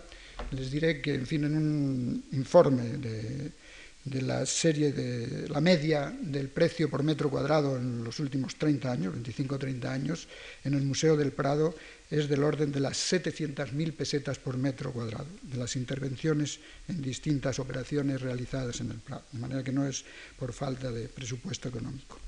les 0.52 0.72
diré 0.72 1.02
que, 1.02 1.14
en 1.14 1.26
fin, 1.26 1.46
en 1.46 1.56
un 1.58 2.24
informe 2.32 2.84
de 2.98 3.52
de 4.04 4.22
la 4.22 4.46
serie 4.46 4.92
de 4.92 5.48
la 5.48 5.62
media 5.62 6.12
del 6.12 6.50
precio 6.50 6.90
por 6.90 7.04
metro 7.04 7.30
cuadrado 7.30 7.78
en 7.78 8.04
los 8.04 8.20
últimos 8.20 8.56
30 8.56 8.92
años, 8.92 9.16
25-30 9.16 9.86
años, 9.86 10.28
en 10.64 10.74
el 10.74 10.84
Museo 10.84 11.16
del 11.16 11.32
Prado 11.32 11.74
es 12.12 12.28
del 12.28 12.44
orden 12.44 12.72
de 12.72 12.82
las 12.82 12.98
700.000 13.12 13.94
pesetas 13.94 14.40
por 14.40 14.58
metro 14.58 14.92
cuadrado, 14.92 15.28
de 15.42 15.58
las 15.58 15.76
intervenciones 15.76 16.60
en 16.90 17.02
distintas 17.02 17.60
operaciones 17.60 18.22
realizadas 18.22 18.82
en 18.82 18.92
el 18.92 18.98
Prado, 18.98 19.24
de 19.32 19.40
manera 19.40 19.64
que 19.64 19.72
no 19.72 19.88
es 19.88 20.04
por 20.38 20.52
falta 20.52 20.92
de 20.92 21.08
presupuesto 21.08 21.70
económico. 21.70 22.20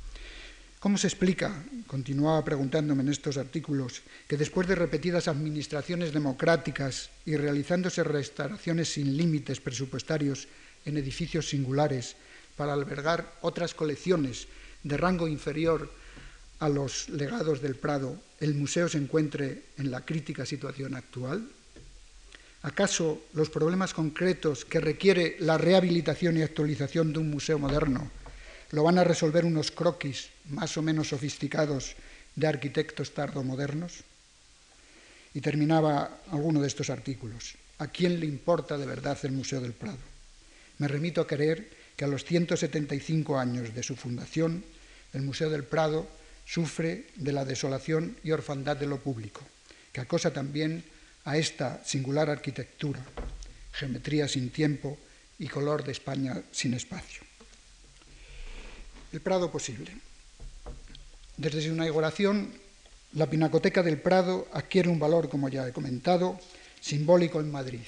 ¿Cómo 0.85 0.99
se 0.99 1.07
explica, 1.07 1.65
continuaba 1.87 2.45
preguntándome 2.45 3.01
en 3.01 3.09
estos 3.09 3.37
artículos, 3.37 4.03
que 4.27 4.37
después 4.37 4.67
de 4.67 4.75
repetidas 4.75 5.27
administraciones 5.27 6.13
democráticas 6.13 7.09
y 7.25 7.37
realizándose 7.37 8.03
restauraciones 8.03 8.93
sin 8.93 9.17
límites 9.17 9.59
presupuestarios 9.59 10.47
en 10.85 10.97
edificios 10.97 11.49
singulares 11.49 12.15
para 12.55 12.73
albergar 12.73 13.33
otras 13.41 13.73
colecciones 13.73 14.47
de 14.83 14.95
rango 14.95 15.27
inferior 15.27 15.89
a 16.59 16.69
los 16.69 17.09
legados 17.09 17.63
del 17.63 17.73
Prado, 17.73 18.21
el 18.39 18.53
museo 18.53 18.87
se 18.87 18.99
encuentre 18.99 19.63
en 19.79 19.89
la 19.89 20.05
crítica 20.05 20.45
situación 20.45 20.93
actual? 20.93 21.49
¿Acaso 22.61 23.23
los 23.33 23.49
problemas 23.49 23.95
concretos 23.95 24.65
que 24.65 24.79
requiere 24.79 25.35
la 25.39 25.57
rehabilitación 25.57 26.37
y 26.37 26.43
actualización 26.43 27.11
de 27.11 27.17
un 27.17 27.31
museo 27.31 27.57
moderno 27.57 28.11
lo 28.71 28.83
van 28.83 28.97
a 28.97 29.03
resolver 29.03 29.45
unos 29.45 29.71
croquis 29.71 30.29
más 30.49 30.77
o 30.77 30.81
menos 30.81 31.09
sofisticados 31.09 31.95
de 32.35 32.47
arquitectos 32.47 33.13
tardomodernos? 33.13 34.03
Y 35.33 35.41
terminaba 35.41 36.21
alguno 36.31 36.61
de 36.61 36.67
estos 36.67 36.89
artículos. 36.89 37.55
¿A 37.77 37.87
quién 37.87 38.19
le 38.19 38.25
importa 38.25 38.77
de 38.77 38.85
verdad 38.85 39.17
el 39.23 39.33
Museo 39.33 39.59
del 39.59 39.73
Prado? 39.73 39.99
Me 40.77 40.87
remito 40.87 41.21
a 41.21 41.27
creer 41.27 41.69
que 41.95 42.05
a 42.05 42.07
los 42.07 42.23
175 42.23 43.37
años 43.37 43.73
de 43.73 43.83
su 43.83 43.95
fundación, 43.95 44.63
el 45.13 45.21
Museo 45.21 45.49
del 45.49 45.63
Prado 45.63 46.07
sufre 46.45 47.07
de 47.15 47.33
la 47.33 47.43
desolación 47.43 48.15
y 48.23 48.31
orfandad 48.31 48.77
de 48.77 48.87
lo 48.87 48.99
público, 48.99 49.41
que 49.91 50.01
acosa 50.01 50.31
también 50.31 50.83
a 51.25 51.37
esta 51.37 51.83
singular 51.83 52.29
arquitectura, 52.29 53.01
geometría 53.73 54.27
sin 54.27 54.51
tiempo 54.51 54.97
y 55.39 55.47
color 55.47 55.83
de 55.83 55.91
España 55.91 56.41
sin 56.51 56.73
espacio. 56.75 57.24
El 59.15 59.21
Prado 59.21 59.49
posible. 59.49 59.95
Desde 61.37 61.61
su 61.61 61.69
inauguración, 61.69 62.51
la 63.13 63.29
Pinacoteca 63.29 63.81
del 63.81 63.97
Prado 63.97 64.49
adquiere 64.51 64.89
un 64.89 64.99
valor, 64.99 65.29
como 65.29 65.47
ya 65.47 65.65
he 65.65 65.71
comentado, 65.71 66.37
simbólico 66.81 67.39
en 67.39 67.49
Madrid, 67.49 67.79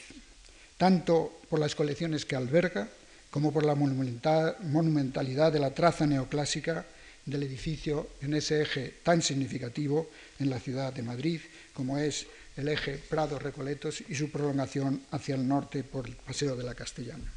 tanto 0.77 1.41
por 1.49 1.59
las 1.59 1.75
colecciones 1.75 2.23
que 2.23 2.37
alberga 2.37 2.87
como 3.29 3.51
por 3.51 3.65
la 3.65 3.75
monumentalidad 3.75 5.51
de 5.51 5.59
la 5.59 5.71
traza 5.71 6.07
neoclásica 6.07 6.85
del 7.25 7.43
edificio 7.43 8.07
en 8.21 8.33
ese 8.33 8.61
eje 8.61 8.93
tan 9.03 9.21
significativo 9.21 10.09
en 10.39 10.49
la 10.49 10.61
ciudad 10.61 10.93
de 10.93 11.03
Madrid 11.03 11.41
como 11.73 11.97
es 11.97 12.25
el 12.55 12.69
eje 12.69 12.97
Prado-Recoletos 12.97 14.01
y 14.07 14.15
su 14.15 14.31
prolongación 14.31 15.01
hacia 15.11 15.35
el 15.35 15.45
norte 15.45 15.83
por 15.83 16.07
el 16.07 16.15
Paseo 16.15 16.55
de 16.55 16.63
la 16.63 16.73
Castellana. 16.73 17.29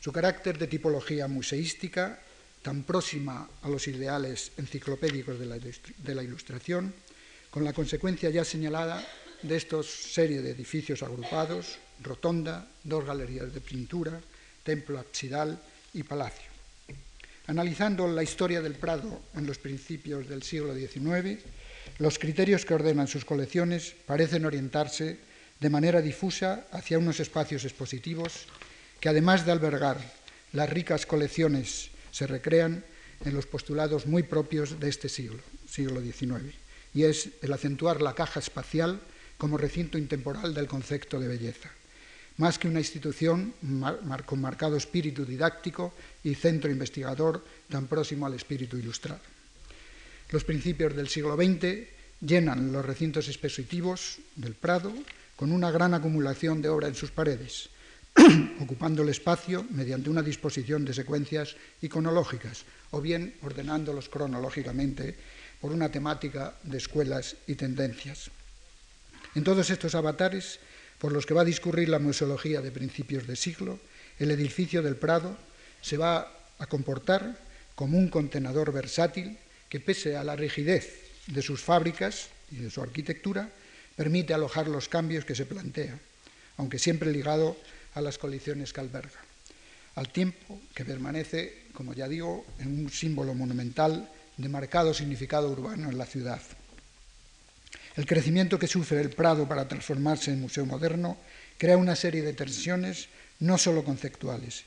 Su 0.00 0.10
carácter 0.10 0.58
de 0.58 0.66
tipología 0.66 1.28
museística, 1.28 2.18
tan 2.62 2.84
próxima 2.84 3.48
a 3.62 3.68
los 3.68 3.88
ideales 3.88 4.52
enciclopédicos 4.56 5.38
de 5.38 6.14
la, 6.14 6.22
Ilustración, 6.22 6.94
con 7.50 7.64
la 7.64 7.72
consecuencia 7.72 8.30
ya 8.30 8.44
señalada 8.44 9.04
de 9.42 9.56
estos 9.56 9.88
serie 9.88 10.42
de 10.42 10.50
edificios 10.50 11.02
agrupados, 11.02 11.78
rotonda, 12.02 12.68
dos 12.84 13.04
galerías 13.04 13.52
de 13.52 13.60
pintura, 13.60 14.20
templo 14.62 14.98
absidal 14.98 15.58
y 15.94 16.02
palacio. 16.02 16.50
Analizando 17.46 18.06
la 18.06 18.22
historia 18.22 18.60
del 18.60 18.74
Prado 18.74 19.22
en 19.34 19.46
los 19.46 19.58
principios 19.58 20.28
del 20.28 20.42
siglo 20.42 20.74
XIX, 20.74 21.40
los 21.98 22.18
criterios 22.18 22.64
que 22.64 22.74
ordenan 22.74 23.08
sus 23.08 23.24
colecciones 23.24 23.94
parecen 24.06 24.44
orientarse 24.44 25.18
de 25.58 25.70
manera 25.70 26.00
difusa 26.00 26.66
hacia 26.72 26.98
unos 26.98 27.20
espacios 27.20 27.64
expositivos 27.64 28.46
que, 29.00 29.08
además 29.08 29.44
de 29.44 29.52
albergar 29.52 29.98
las 30.52 30.70
ricas 30.70 31.06
colecciones, 31.06 31.89
se 32.10 32.26
recrean 32.26 32.84
en 33.24 33.34
los 33.34 33.46
postulados 33.46 34.06
muy 34.06 34.22
propios 34.22 34.80
de 34.80 34.88
este 34.88 35.08
siglo, 35.08 35.40
siglo 35.68 36.00
XIX, 36.00 36.54
y 36.94 37.04
es 37.04 37.30
el 37.42 37.52
acentuar 37.52 38.00
la 38.00 38.14
caja 38.14 38.40
espacial 38.40 39.00
como 39.38 39.56
recinto 39.58 39.98
intemporal 39.98 40.54
del 40.54 40.66
concepto 40.68 41.20
de 41.20 41.28
belleza 41.28 41.70
más 42.40 42.58
que 42.58 42.68
una 42.68 42.80
institución 42.80 43.52
con 44.24 44.40
marcado 44.40 44.76
espíritu 44.76 45.26
didáctico 45.26 45.92
y 46.24 46.34
centro 46.34 46.72
investigador 46.72 47.44
tan 47.68 47.86
próximo 47.86 48.24
al 48.24 48.32
espíritu 48.32 48.78
ilustrado. 48.78 49.20
Los 50.30 50.44
principios 50.44 50.96
del 50.96 51.08
siglo 51.08 51.36
XX 51.36 51.84
llenan 52.24 52.72
los 52.72 52.84
recintos 52.84 53.28
expositivos 53.28 54.18
del 54.36 54.54
Prado 54.54 54.90
con 55.36 55.52
una 55.52 55.70
gran 55.70 55.92
acumulación 55.92 56.62
de 56.62 56.70
obra 56.70 56.88
en 56.88 56.94
sus 56.94 57.10
paredes, 57.10 57.68
ocupando 58.60 59.02
el 59.02 59.08
espacio 59.08 59.66
mediante 59.70 60.10
una 60.10 60.22
disposición 60.22 60.84
de 60.84 60.94
secuencias 60.94 61.56
iconológicas 61.82 62.64
o 62.90 63.00
bien 63.00 63.34
ordenándolos 63.42 64.08
cronológicamente 64.08 65.16
por 65.60 65.72
una 65.72 65.90
temática 65.90 66.54
de 66.62 66.78
escuelas 66.78 67.36
y 67.46 67.54
tendencias. 67.54 68.30
En 69.34 69.44
todos 69.44 69.70
estos 69.70 69.94
avatares 69.94 70.58
por 70.98 71.12
los 71.12 71.24
que 71.24 71.34
va 71.34 71.42
a 71.42 71.48
discurrir 71.48 71.88
la 71.88 71.98
museología 71.98 72.60
de 72.60 72.72
principios 72.72 73.26
de 73.26 73.36
siglo, 73.36 73.78
el 74.18 74.30
edificio 74.30 74.82
del 74.82 74.96
Prado 74.96 75.36
se 75.80 75.96
va 75.96 76.28
a 76.58 76.66
comportar 76.66 77.38
como 77.74 77.96
un 77.96 78.08
contenedor 78.08 78.72
versátil 78.72 79.38
que, 79.68 79.80
pese 79.80 80.16
a 80.16 80.24
la 80.24 80.36
rigidez 80.36 81.08
de 81.26 81.40
sus 81.40 81.62
fábricas 81.62 82.28
y 82.50 82.56
de 82.56 82.70
su 82.70 82.82
arquitectura, 82.82 83.48
permite 83.96 84.34
alojar 84.34 84.68
los 84.68 84.88
cambios 84.88 85.24
que 85.24 85.34
se 85.34 85.46
plantea, 85.46 85.98
aunque 86.58 86.78
siempre 86.78 87.12
ligado 87.12 87.56
a 87.56 87.79
las 88.00 88.18
colecciones 88.18 88.72
que 88.72 88.80
alberga, 88.80 89.20
al 89.94 90.08
tiempo 90.08 90.60
que 90.74 90.84
permanece, 90.84 91.66
como 91.72 91.94
ya 91.94 92.08
digo, 92.08 92.46
en 92.58 92.84
un 92.84 92.90
símbolo 92.90 93.34
monumental 93.34 94.08
de 94.36 94.48
marcado 94.48 94.94
significado 94.94 95.50
urbano 95.50 95.90
en 95.90 95.98
la 95.98 96.06
ciudad. 96.06 96.40
El 97.96 98.06
crecimiento 98.06 98.58
que 98.58 98.66
sufre 98.66 99.00
el 99.00 99.10
Prado 99.10 99.46
para 99.48 99.68
transformarse 99.68 100.30
en 100.30 100.40
museo 100.40 100.64
moderno 100.64 101.18
crea 101.58 101.76
una 101.76 101.96
serie 101.96 102.22
de 102.22 102.32
tensiones 102.32 103.08
no 103.40 103.58
solo 103.58 103.84
conceptuales, 103.84 104.64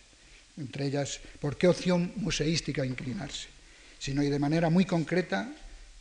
entre 0.57 0.87
ellas 0.87 1.19
por 1.39 1.57
qué 1.57 1.67
opción 1.67 2.11
museística 2.17 2.85
inclinarse, 2.85 3.47
sino 3.97 4.21
y 4.21 4.29
de 4.29 4.39
manera 4.39 4.69
muy 4.69 4.85
concreta 4.85 5.49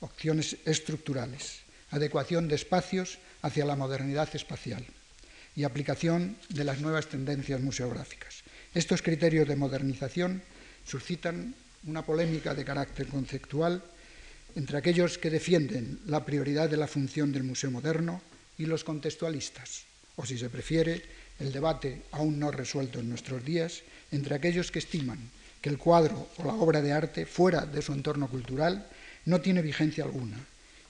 opciones 0.00 0.56
estructurales, 0.64 1.60
adecuación 1.90 2.48
de 2.48 2.56
espacios 2.56 3.18
hacia 3.40 3.64
la 3.64 3.76
modernidad 3.76 4.28
espacial 4.34 4.84
y 5.54 5.64
aplicación 5.64 6.36
de 6.48 6.64
las 6.64 6.80
nuevas 6.80 7.08
tendencias 7.08 7.60
museográficas. 7.60 8.42
Estos 8.74 9.02
criterios 9.02 9.46
de 9.48 9.56
modernización 9.56 10.42
suscitan 10.86 11.54
una 11.84 12.02
polémica 12.02 12.54
de 12.54 12.64
carácter 12.64 13.06
conceptual 13.08 13.82
entre 14.54 14.78
aquellos 14.78 15.18
que 15.18 15.30
defienden 15.30 16.00
la 16.06 16.24
prioridad 16.24 16.68
de 16.68 16.76
la 16.76 16.86
función 16.86 17.32
del 17.32 17.42
museo 17.42 17.70
moderno 17.70 18.20
y 18.58 18.66
los 18.66 18.84
contextualistas, 18.84 19.84
o 20.16 20.26
si 20.26 20.36
se 20.36 20.50
prefiere, 20.50 21.02
el 21.40 21.52
debate 21.52 22.02
aún 22.12 22.38
no 22.38 22.50
resuelto 22.50 23.00
en 23.00 23.08
nuestros 23.08 23.44
días, 23.44 23.82
entre 24.10 24.34
aquellos 24.36 24.70
que 24.70 24.78
estiman 24.78 25.18
que 25.60 25.70
el 25.70 25.78
cuadro 25.78 26.28
o 26.36 26.44
la 26.44 26.54
obra 26.54 26.82
de 26.82 26.92
arte 26.92 27.24
fuera 27.24 27.64
de 27.64 27.80
su 27.80 27.92
entorno 27.92 28.28
cultural 28.28 28.86
no 29.24 29.40
tiene 29.40 29.62
vigencia 29.62 30.04
alguna 30.04 30.38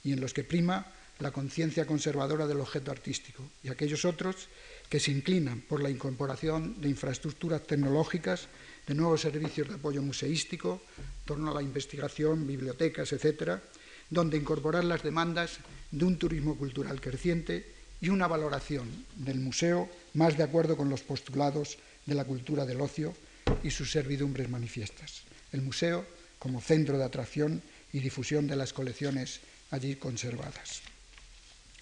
y 0.03 0.13
en 0.13 0.21
los 0.21 0.33
que 0.33 0.45
prima 0.45 0.87
la 1.23 1.31
conciencia 1.31 1.87
conservadora 1.87 2.47
del 2.47 2.61
objeto 2.61 2.91
artístico, 2.91 3.43
y 3.63 3.69
aquellos 3.69 4.05
otros 4.05 4.49
que 4.91 5.01
se 5.01 5.13
inclinan 5.13 5.61
por 5.63 5.81
la 5.83 5.89
incorporación 5.89 6.81
de 6.81 6.89
infraestructuras 6.89 7.63
tecnológicas 7.63 8.49
de 8.87 8.95
nuevos 8.95 9.23
servicios 9.23 9.69
de 9.69 9.77
apoyo 9.77 10.03
museístico, 10.03 10.83
torno 11.25 11.51
a 11.51 11.55
la 11.55 11.63
investigación, 11.63 12.47
bibliotecas, 12.47 13.13
etcétera, 13.13 13.63
donde 14.11 14.37
incorporar 14.37 14.85
las 14.85 15.03
demandas 15.03 15.59
de 15.91 16.05
un 16.05 16.19
turismo 16.19 16.59
cultural 16.59 17.01
creciente 17.01 17.65
y 18.01 18.11
una 18.11 18.27
valoración 18.27 18.91
del 19.15 19.39
museo 19.39 19.89
más 20.15 20.37
de 20.37 20.43
acuerdo 20.43 20.77
con 20.77 20.91
los 20.91 21.03
postulados 21.03 21.79
de 22.05 22.15
la 22.15 22.25
cultura 22.25 22.67
del 22.67 22.81
ocio 22.81 23.15
y 23.63 23.71
sus 23.71 23.93
servidumbres 23.93 24.51
manifiestas. 24.51 25.23
El 25.53 25.63
museo 25.63 26.05
como 26.39 26.61
centro 26.61 26.99
de 26.99 27.05
atracción 27.05 27.63
y 27.93 28.01
difusión 28.01 28.49
de 28.49 28.57
las 28.57 28.73
colecciones 28.73 29.41
allí 29.71 29.97
conservadas. 29.97 30.83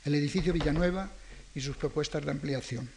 El 0.04 0.14
edificio 0.14 0.52
Villanueva 0.52 1.10
y 1.54 1.60
sus 1.60 1.76
propuestas 1.76 2.24
de 2.24 2.30
ampliación. 2.30 2.88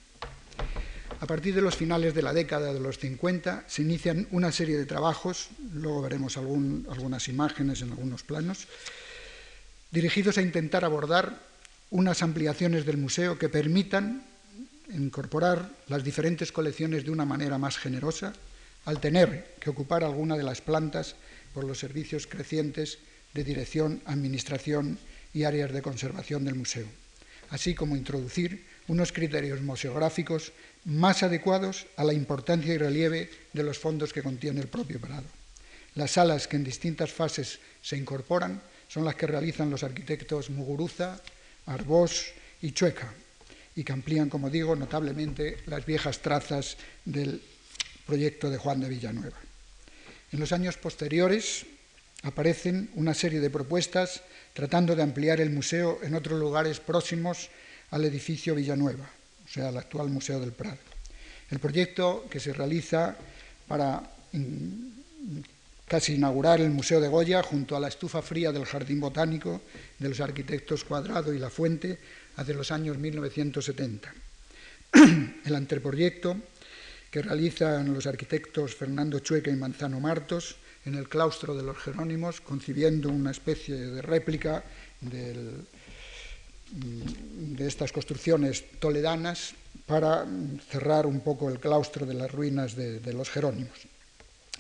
A 1.20 1.26
partir 1.26 1.56
de 1.56 1.62
los 1.62 1.76
finales 1.76 2.14
de 2.14 2.22
la 2.22 2.34
década 2.34 2.74
de 2.74 2.80
los 2.80 3.00
50 3.00 3.66
se 3.68 3.82
inician 3.82 4.28
una 4.32 4.52
serie 4.52 4.78
de 4.78 4.86
trabajos, 4.86 5.50
luego 5.74 6.02
veremos 6.02 6.38
algunas 6.38 7.28
imágenes 7.28 7.82
en 7.82 7.92
algunos 7.92 8.24
planos, 8.24 8.68
dirigidos 9.92 10.38
a 10.38 10.42
intentar 10.42 10.84
abordar 10.84 11.40
unas 11.92 12.24
ampliaciones 12.24 12.86
del 12.86 12.98
museo 12.98 13.38
que 13.38 13.50
permitan 13.50 14.26
incorporar 14.92 15.70
las 15.88 16.04
diferentes 16.04 16.52
colecciones 16.52 17.06
de 17.06 17.12
una 17.12 17.26
manera 17.26 17.58
más 17.58 17.78
generosa, 17.78 18.34
al 18.86 19.00
tener 19.00 19.56
que 19.60 19.70
ocupar 19.70 20.04
alguna 20.04 20.36
de 20.36 20.44
las 20.44 20.62
plantas 20.62 21.16
por 21.54 21.64
los 21.64 21.80
servicios 21.80 22.28
crecientes 22.28 22.98
de 23.34 23.44
dirección, 23.44 24.02
administración 24.06 25.00
y 25.34 25.44
áreas 25.44 25.72
de 25.72 25.82
conservación 25.82 26.46
del 26.46 26.56
museo, 26.56 26.88
así 27.50 27.74
como 27.74 27.96
introducir 27.96 28.66
unos 28.88 29.12
criterios 29.12 29.62
museográficos 29.62 30.52
más 30.86 31.24
adecuados 31.24 31.88
a 31.96 32.04
la 32.04 32.14
importancia 32.14 32.74
y 32.74 32.78
relieve 32.78 33.30
de 33.54 33.64
los 33.64 33.80
fondos 33.80 34.14
que 34.14 34.24
contiene 34.24 34.62
el 34.62 34.68
propio 34.68 35.00
Prado. 35.00 35.26
Las 35.96 36.12
salas 36.12 36.48
que 36.48 36.58
en 36.58 36.64
distintas 36.64 37.12
fases 37.12 37.60
se 37.82 37.98
incorporan 37.98 38.62
son 38.88 39.06
las 39.06 39.16
que 39.16 39.28
realizan 39.28 39.70
los 39.70 39.84
arquitectos 39.84 40.50
Muguruza, 40.50 41.22
Arbós 41.66 42.34
y 42.62 42.72
Chueca, 42.72 43.14
y 43.76 43.84
que 43.84 43.94
amplían, 43.94 44.30
como 44.30 44.50
digo, 44.50 44.76
notablemente 44.76 45.58
las 45.66 45.86
viejas 45.86 46.20
trazas 46.20 46.78
del 47.06 47.42
proyecto 48.06 48.50
de 48.50 48.58
Juan 48.58 48.82
de 48.82 48.90
Villanueva. 48.90 49.38
En 50.32 50.40
los 50.40 50.52
años 50.52 50.78
posteriores 50.78 51.66
aparecen 52.24 52.90
una 52.96 53.14
serie 53.14 53.40
de 53.40 53.50
propuestas 53.50 54.22
tratando 54.54 54.96
de 54.96 55.04
ampliar 55.04 55.40
el 55.40 55.50
museo 55.50 56.00
en 56.04 56.16
otros 56.16 56.40
lugares 56.40 56.80
próximos 56.80 57.50
al 57.92 58.06
edificio 58.06 58.56
Villanueva 58.56 59.10
o 59.44 59.48
sea, 59.48 59.70
el 59.70 59.78
actual 59.78 60.10
Museo 60.10 60.40
del 60.40 60.52
Prado. 60.52 60.78
El 61.52 61.60
proyecto 61.60 62.26
que 62.30 62.40
se 62.40 62.54
realiza 62.54 63.16
para 63.68 64.02
casi 65.88 66.16
inaugurar 66.16 66.62
el 66.62 66.72
Museo 66.72 67.00
de 67.00 67.08
Goya 67.08 67.44
junto 67.44 67.76
a 67.76 67.80
la 67.80 67.90
estufa 67.90 68.22
fría 68.22 68.52
del 68.52 68.66
Jardín 68.66 69.00
Botánico 69.00 69.62
de 70.00 70.10
los 70.10 70.20
arquitectos 70.22 70.84
Cuadrado 70.84 71.34
y 71.34 71.40
La 71.40 71.50
Fuente 71.50 72.00
hace 72.38 72.54
los 72.54 72.72
años 72.72 72.98
1970. 72.98 74.14
El 75.46 75.56
anteproyecto 75.56 76.38
que 77.12 77.22
realizan 77.22 77.94
los 77.94 78.08
arquitectos 78.08 78.74
Fernando 78.76 79.20
Chueca 79.20 79.52
y 79.52 79.56
Manzano 79.56 80.00
Martos 80.00 80.56
en 80.86 80.96
el 80.96 81.08
claustro 81.08 81.56
de 81.56 81.64
los 81.64 81.78
Jerónimos, 81.78 82.42
concibiendo 82.42 83.10
una 83.10 83.32
especie 83.32 83.76
de 83.76 84.02
réplica 84.02 84.64
Mm, 86.74 87.54
de 87.54 87.68
estas 87.68 87.92
construcciones 87.92 88.66
toledanas 88.80 89.54
para 89.86 90.26
cerrar 90.72 91.06
un 91.06 91.20
poco 91.20 91.50
el 91.50 91.60
claustro 91.60 92.06
de 92.06 92.16
las 92.16 92.32
ruinas 92.32 92.76
de, 92.76 93.14
los 93.14 93.30
Jerónimos. 93.30 93.78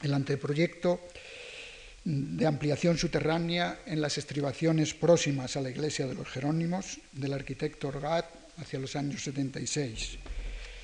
El 0.03 0.13
anteproyecto 0.13 0.99
de 2.03 2.45
ampliación 2.45 2.99
subterránea 2.99 3.79
en 3.87 3.99
las 3.99 4.19
estribaciones 4.19 4.93
próximas 4.93 5.57
a 5.57 5.61
la 5.61 5.71
iglesia 5.71 6.05
de 6.05 6.13
los 6.13 6.27
Jerónimos 6.27 6.99
del 7.13 7.33
arquitecto 7.33 7.87
Orgat 7.87 8.25
hacia 8.57 8.79
los 8.79 8.95
años 8.95 9.23
76. 9.23 10.19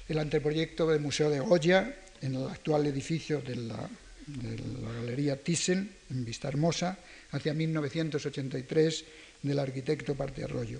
El 0.07 0.17
anteproyecto 0.17 0.87
del 0.87 1.01
Museo 1.01 1.29
de 1.29 1.41
Goya 1.41 1.95
en 2.21 2.35
el 2.35 2.47
actual 2.47 2.87
edificio 2.87 3.41
de 3.41 3.55
la, 3.55 3.89
de 4.37 4.57
la 4.81 4.93
Galería 4.93 5.41
Thyssen 5.41 5.89
en 6.09 6.25
Vista 6.25 6.47
Hermosa 6.47 6.97
hacia 7.31 7.53
1983 7.53 9.05
del 9.43 9.59
arquitecto 9.59 10.15
Parte 10.15 10.43
Arroyo. 10.43 10.79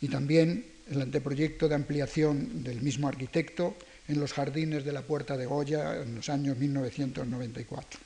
Y 0.00 0.08
también 0.08 0.64
el 0.90 1.02
anteproyecto 1.02 1.68
de 1.68 1.74
ampliación 1.74 2.64
del 2.64 2.80
mismo 2.80 3.08
arquitecto 3.08 3.76
en 4.08 4.18
los 4.18 4.32
jardines 4.32 4.84
de 4.84 4.92
la 4.92 5.02
Puerta 5.02 5.36
de 5.36 5.46
Goya 5.46 6.02
en 6.02 6.16
los 6.16 6.28
años 6.28 6.58
1994. 6.58 8.00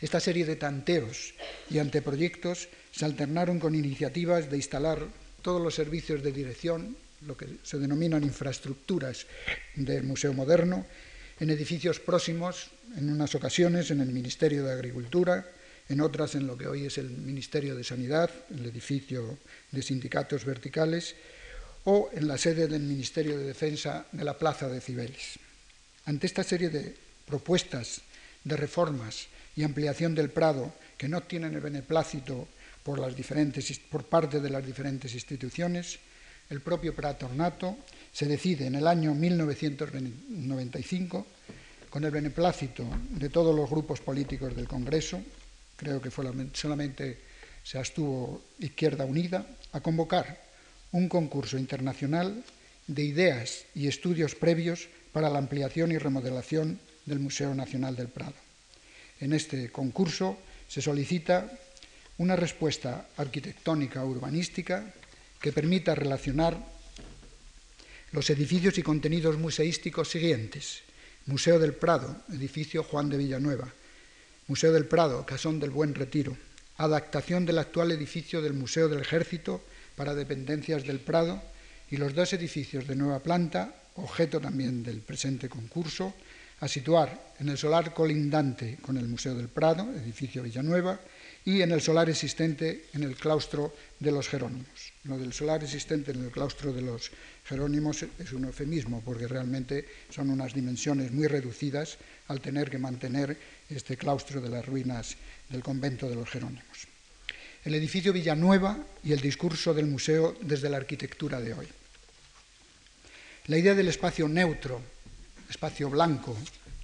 Esta 0.00 0.18
serie 0.18 0.46
de 0.46 0.56
tanteos 0.56 1.34
y 1.68 1.78
anteproyectos 1.78 2.68
se 2.90 3.04
alternaron 3.04 3.60
con 3.60 3.74
iniciativas 3.74 4.50
de 4.50 4.56
instalar 4.56 4.98
todos 5.42 5.60
los 5.60 5.74
servicios 5.74 6.22
de 6.22 6.32
dirección, 6.32 6.96
lo 7.26 7.36
que 7.36 7.46
se 7.62 7.78
denominan 7.78 8.24
infraestructuras 8.24 9.26
del 9.76 10.04
Museo 10.04 10.32
Moderno, 10.32 10.86
en 11.40 11.48
edificios 11.48 11.98
próximos, 11.98 12.68
en 12.96 13.10
unas 13.10 13.34
ocasiones 13.34 13.90
en 13.90 14.00
el 14.00 14.12
Ministerio 14.12 14.64
de 14.64 14.72
Agricultura, 14.72 15.46
en 15.88 16.00
otras 16.00 16.34
en 16.34 16.46
lo 16.46 16.56
que 16.56 16.68
hoy 16.68 16.86
es 16.86 16.98
el 16.98 17.10
Ministerio 17.10 17.74
de 17.74 17.82
Sanidad, 17.82 18.30
el 18.50 18.66
edificio 18.66 19.38
de 19.72 19.82
sindicatos 19.82 20.44
verticales, 20.44 21.16
o 21.84 22.10
en 22.12 22.28
la 22.28 22.36
sede 22.36 22.68
del 22.68 22.82
Ministerio 22.82 23.38
de 23.38 23.44
Defensa 23.44 24.06
de 24.12 24.22
la 24.22 24.36
Plaza 24.36 24.68
de 24.68 24.82
Cibeles. 24.82 25.38
Ante 26.04 26.26
esta 26.26 26.44
serie 26.44 26.68
de 26.68 26.94
propuestas 27.26 28.02
de 28.44 28.56
reformas 28.56 29.26
y 29.56 29.62
ampliación 29.62 30.14
del 30.14 30.30
Prado 30.30 30.74
que 30.98 31.08
no 31.08 31.22
tienen 31.22 31.54
el 31.54 31.60
beneplácito 31.60 32.48
por, 32.84 33.00
por 33.90 34.04
parte 34.04 34.40
de 34.40 34.50
las 34.50 34.64
diferentes 34.64 35.14
instituciones, 35.14 35.98
el 36.50 36.60
propio 36.60 36.94
Pratornato 36.94 37.78
se 38.12 38.26
decide 38.26 38.66
en 38.66 38.74
el 38.74 38.86
año 38.86 39.14
1995, 39.14 41.26
con 41.88 42.04
el 42.04 42.10
beneplácito 42.10 42.84
de 43.10 43.30
todos 43.30 43.54
los 43.54 43.70
grupos 43.70 44.00
políticos 44.00 44.54
del 44.54 44.68
Congreso, 44.68 45.22
creo 45.76 46.02
que 46.02 46.10
solamente 46.10 47.18
se 47.62 47.78
abstuvo 47.78 48.42
Izquierda 48.58 49.04
Unida, 49.04 49.46
a 49.72 49.80
convocar 49.80 50.40
un 50.92 51.08
concurso 51.08 51.56
internacional 51.56 52.42
de 52.86 53.04
ideas 53.04 53.64
y 53.74 53.86
estudios 53.86 54.34
previos 54.34 54.88
para 55.12 55.30
la 55.30 55.38
ampliación 55.38 55.92
y 55.92 55.98
remodelación 55.98 56.80
del 57.06 57.20
Museo 57.20 57.54
Nacional 57.54 57.94
del 57.94 58.08
Prado. 58.08 58.34
En 59.20 59.32
este 59.32 59.70
concurso 59.70 60.38
se 60.66 60.82
solicita 60.82 61.48
una 62.18 62.34
respuesta 62.34 63.06
arquitectónica 63.16 64.04
urbanística 64.04 64.92
que 65.40 65.52
permita 65.52 65.94
relacionar 65.94 66.56
los 68.12 68.28
edificios 68.30 68.76
y 68.78 68.82
contenidos 68.82 69.38
museísticos 69.38 70.10
siguientes. 70.10 70.82
Museo 71.26 71.58
del 71.58 71.74
Prado, 71.74 72.16
edificio 72.32 72.82
Juan 72.82 73.08
de 73.08 73.16
Villanueva. 73.16 73.72
Museo 74.48 74.72
del 74.72 74.86
Prado, 74.86 75.24
Casón 75.24 75.60
del 75.60 75.70
Buen 75.70 75.94
Retiro. 75.94 76.36
Adaptación 76.76 77.46
del 77.46 77.58
actual 77.58 77.92
edificio 77.92 78.42
del 78.42 78.52
Museo 78.52 78.88
del 78.88 79.00
Ejército 79.00 79.62
para 79.96 80.14
dependencias 80.14 80.84
del 80.84 81.00
Prado 81.00 81.42
y 81.90 81.96
los 81.96 82.14
dos 82.14 82.32
edificios 82.32 82.86
de 82.86 82.96
nueva 82.96 83.20
planta, 83.20 83.74
objeto 83.96 84.40
también 84.40 84.82
del 84.82 85.00
presente 85.00 85.48
concurso, 85.48 86.14
a 86.60 86.68
situar 86.68 87.32
en 87.38 87.48
el 87.48 87.58
solar 87.58 87.94
colindante 87.94 88.78
con 88.82 88.96
el 88.96 89.08
Museo 89.08 89.34
del 89.34 89.48
Prado, 89.48 89.88
edificio 89.94 90.42
Villanueva, 90.42 91.00
y 91.44 91.62
en 91.62 91.72
el 91.72 91.80
solar 91.80 92.08
existente 92.10 92.86
en 92.92 93.02
el 93.02 93.16
claustro 93.16 93.74
de 93.98 94.12
los 94.12 94.28
Jerónimos. 94.28 94.92
Lo 95.04 95.18
del 95.18 95.32
solar 95.32 95.62
existente 95.64 96.12
en 96.12 96.24
el 96.24 96.30
claustro 96.30 96.72
de 96.72 96.82
los 96.82 97.10
Jerónimos 97.44 98.04
es 98.18 98.32
un 98.32 98.44
eufemismo, 98.44 99.02
porque 99.04 99.26
realmente 99.26 99.86
son 100.10 100.30
unas 100.30 100.54
dimensiones 100.54 101.12
muy 101.12 101.26
reducidas 101.26 101.98
al 102.28 102.40
tener 102.40 102.70
que 102.70 102.78
mantener 102.78 103.36
este 103.68 103.96
claustro 103.96 104.40
de 104.40 104.50
las 104.50 104.66
ruinas 104.66 105.16
del 105.48 105.62
convento 105.62 106.08
de 106.08 106.16
los 106.16 106.28
Jerónimos 106.28 106.90
el 107.64 107.74
edificio 107.74 108.12
Villanueva 108.12 108.78
y 109.04 109.12
el 109.12 109.20
discurso 109.20 109.74
del 109.74 109.86
museo 109.86 110.36
desde 110.40 110.70
la 110.70 110.78
arquitectura 110.78 111.40
de 111.40 111.52
hoy. 111.52 111.68
La 113.46 113.58
idea 113.58 113.74
del 113.74 113.88
espacio 113.88 114.28
neutro, 114.28 114.80
espacio 115.48 115.90
blanco, 115.90 116.36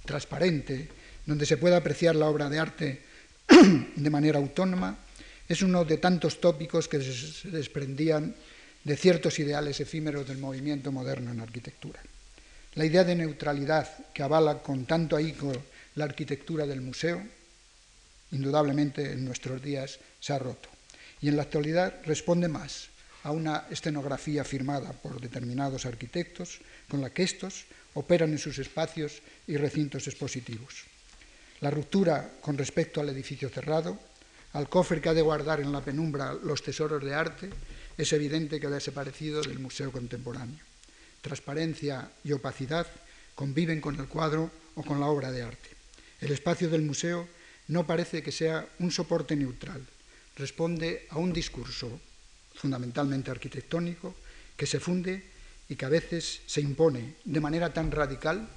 transparente, 0.05 0.89
donde 1.25 1.45
se 1.45 1.57
pueda 1.57 1.77
apreciar 1.77 2.15
la 2.15 2.27
obra 2.27 2.49
de 2.49 2.59
arte 2.59 3.01
de 3.95 4.09
manera 4.09 4.39
autónoma, 4.39 4.97
es 5.47 5.61
uno 5.61 5.85
de 5.85 5.97
tantos 5.97 6.41
tópicos 6.41 6.87
que 6.87 7.01
se 7.01 7.49
desprendían 7.49 8.35
de 8.83 8.97
ciertos 8.97 9.39
ideales 9.39 9.79
efímeros 9.79 10.27
del 10.27 10.37
movimiento 10.37 10.91
moderno 10.91 11.31
en 11.31 11.39
arquitectura. 11.39 12.01
La 12.75 12.85
idea 12.85 13.03
de 13.03 13.15
neutralidad 13.15 13.87
que 14.13 14.23
avala 14.23 14.59
con 14.59 14.85
tanto 14.85 15.15
ahínco 15.15 15.51
la 15.95 16.05
arquitectura 16.05 16.65
del 16.65 16.81
museo 16.81 17.23
indudablemente 18.31 19.13
en 19.13 19.25
nuestros 19.25 19.61
días 19.61 19.99
se 20.19 20.33
ha 20.33 20.39
roto. 20.39 20.69
Y 21.21 21.29
en 21.29 21.37
la 21.37 21.43
actualidad 21.43 21.93
responde 22.05 22.47
más 22.47 22.89
a 23.23 23.31
una 23.31 23.65
escenografía 23.69 24.43
firmada 24.43 24.91
por 24.91 25.19
determinados 25.19 25.85
arquitectos 25.85 26.59
con 26.87 27.01
la 27.01 27.09
que 27.09 27.23
estos 27.23 27.65
operan 27.93 28.31
en 28.31 28.39
sus 28.39 28.59
espacios 28.59 29.21
y 29.47 29.57
recintos 29.57 30.07
expositivos. 30.07 30.85
La 31.61 31.71
ruptura 31.71 32.37
con 32.41 32.57
respecto 32.57 33.01
al 33.01 33.09
edificio 33.09 33.49
cerrado, 33.49 33.97
al 34.53 34.69
cofre 34.69 35.01
que 35.01 35.09
ha 35.09 35.13
de 35.13 35.21
guardar 35.21 35.59
en 35.59 35.71
la 35.71 35.81
penumbra 35.81 36.33
los 36.33 36.61
tesoros 36.61 37.03
de 37.03 37.13
arte, 37.13 37.49
es 37.97 38.13
evidente 38.13 38.59
que 38.59 38.67
ha 38.67 38.71
desaparecido 38.71 39.41
del 39.41 39.59
museo 39.59 39.91
contemporáneo. 39.91 40.63
Transparencia 41.21 42.11
y 42.23 42.31
opacidad 42.31 42.85
conviven 43.33 43.81
con 43.81 43.99
el 43.99 44.07
cuadro 44.07 44.51
o 44.75 44.83
con 44.83 44.99
la 44.99 45.07
obra 45.07 45.31
de 45.31 45.41
arte. 45.41 45.69
El 46.21 46.31
espacio 46.31 46.69
del 46.69 46.83
museo 46.83 47.27
no 47.67 47.85
parece 47.85 48.21
que 48.21 48.31
sea 48.31 48.67
un 48.79 48.91
soporte 48.91 49.35
neutral, 49.35 49.85
responde 50.35 51.07
a 51.09 51.17
un 51.17 51.33
discurso 51.33 51.99
fundamentalmente 52.53 53.31
arquitectónico 53.31 54.15
que 54.55 54.65
se 54.65 54.79
funde 54.79 55.23
y 55.69 55.75
que 55.75 55.85
a 55.85 55.89
veces 55.89 56.41
se 56.45 56.61
impone 56.61 57.15
de 57.25 57.41
manera 57.41 57.73
tan 57.73 57.91
radical 57.91 58.47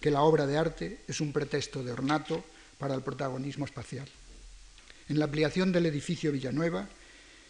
que 0.00 0.10
la 0.10 0.22
obra 0.22 0.46
de 0.46 0.58
arte 0.58 1.00
es 1.08 1.20
un 1.20 1.32
pretexto 1.32 1.82
de 1.82 1.92
ornato 1.92 2.44
para 2.78 2.94
el 2.94 3.02
protagonismo 3.02 3.64
espacial. 3.64 4.06
En 5.08 5.18
la 5.18 5.26
ampliación 5.26 5.72
del 5.72 5.86
edificio 5.86 6.32
Villanueva 6.32 6.88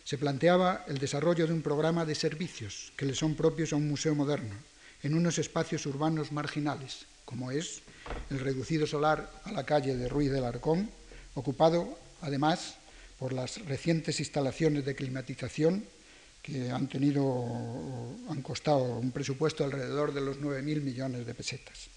se 0.05 0.19
planteaba 0.19 0.85
el 0.87 0.99
desarrollo 0.99 1.47
de 1.47 1.53
un 1.53 1.63
programa 1.63 2.05
de 2.05 2.15
servicios 2.15 2.93
que 2.97 3.07
le 3.07 3.15
son 3.15 3.35
propios 3.35 3.73
a 3.73 3.77
un 3.77 3.89
museo 3.89 4.15
moderno, 4.15 4.55
en 5.03 5.15
unos 5.15 5.39
espacios 5.39 5.85
urbanos 5.87 6.33
marginales, 6.33 7.07
como 7.25 7.51
es 7.51 7.83
el 8.31 8.39
reducido 8.39 8.87
solar 8.87 9.31
a 9.45 9.53
la 9.53 9.67
calle 9.67 9.97
de 9.97 10.09
Ruiz 10.09 10.31
del 10.31 10.45
Arcón, 10.45 10.91
ocupado 11.35 11.99
además 12.21 12.77
por 13.19 13.33
las 13.33 13.65
recientes 13.67 14.21
instalaciones 14.21 14.85
de 14.85 14.95
climatización 14.95 15.85
que 16.43 16.71
han 16.71 16.87
tenido 16.87 17.45
han 18.29 18.43
costado 18.43 18.85
un 18.85 19.11
presupuesto 19.11 19.65
alrededor 19.65 20.15
de 20.15 20.21
los 20.21 20.39
9.000 20.39 20.83
millones 20.83 21.27
de 21.27 21.35
pesetas 21.35 21.96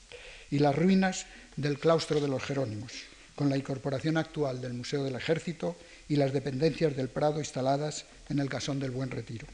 y 0.52 0.60
las 0.60 0.76
ruinas 0.76 1.26
del 1.56 1.80
claustro 1.80 2.20
de 2.20 2.28
los 2.28 2.44
Jerónimos 2.44 2.94
con 3.36 3.50
la 3.50 3.58
incorporación 3.58 4.18
actual 4.18 4.60
del 4.60 4.74
Museo 4.74 5.04
del 5.04 5.16
Ejército 5.16 5.78
y 6.10 6.18
las 6.18 6.34
dependencias 6.34 6.98
del 6.98 7.08
Prado 7.08 7.40
instaladas 7.40 8.06
en 8.28 8.40
el 8.40 8.50
Casón 8.50 8.80
del 8.82 8.92
Buen 8.92 9.12
Retiro. 9.12 9.48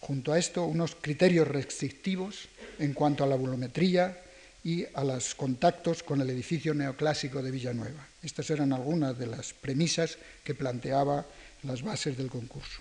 Junto 0.00 0.32
a 0.32 0.38
esto, 0.38 0.64
unos 0.64 0.94
criterios 1.00 1.48
restrictivos 1.48 2.48
en 2.78 2.92
cuanto 2.92 3.24
a 3.24 3.26
la 3.26 3.36
volumetría, 3.36 4.18
y 4.64 4.86
a 4.94 5.02
los 5.02 5.34
contactos 5.34 6.02
con 6.02 6.20
el 6.20 6.30
edificio 6.30 6.74
neoclásico 6.74 7.42
de 7.42 7.50
Villanueva. 7.50 8.06
Estas 8.22 8.48
eran 8.50 8.72
algunas 8.72 9.18
de 9.18 9.26
las 9.26 9.52
premisas 9.52 10.18
que 10.44 10.54
planteaba 10.54 11.26
las 11.64 11.82
bases 11.82 12.16
del 12.16 12.30
concurso. 12.30 12.80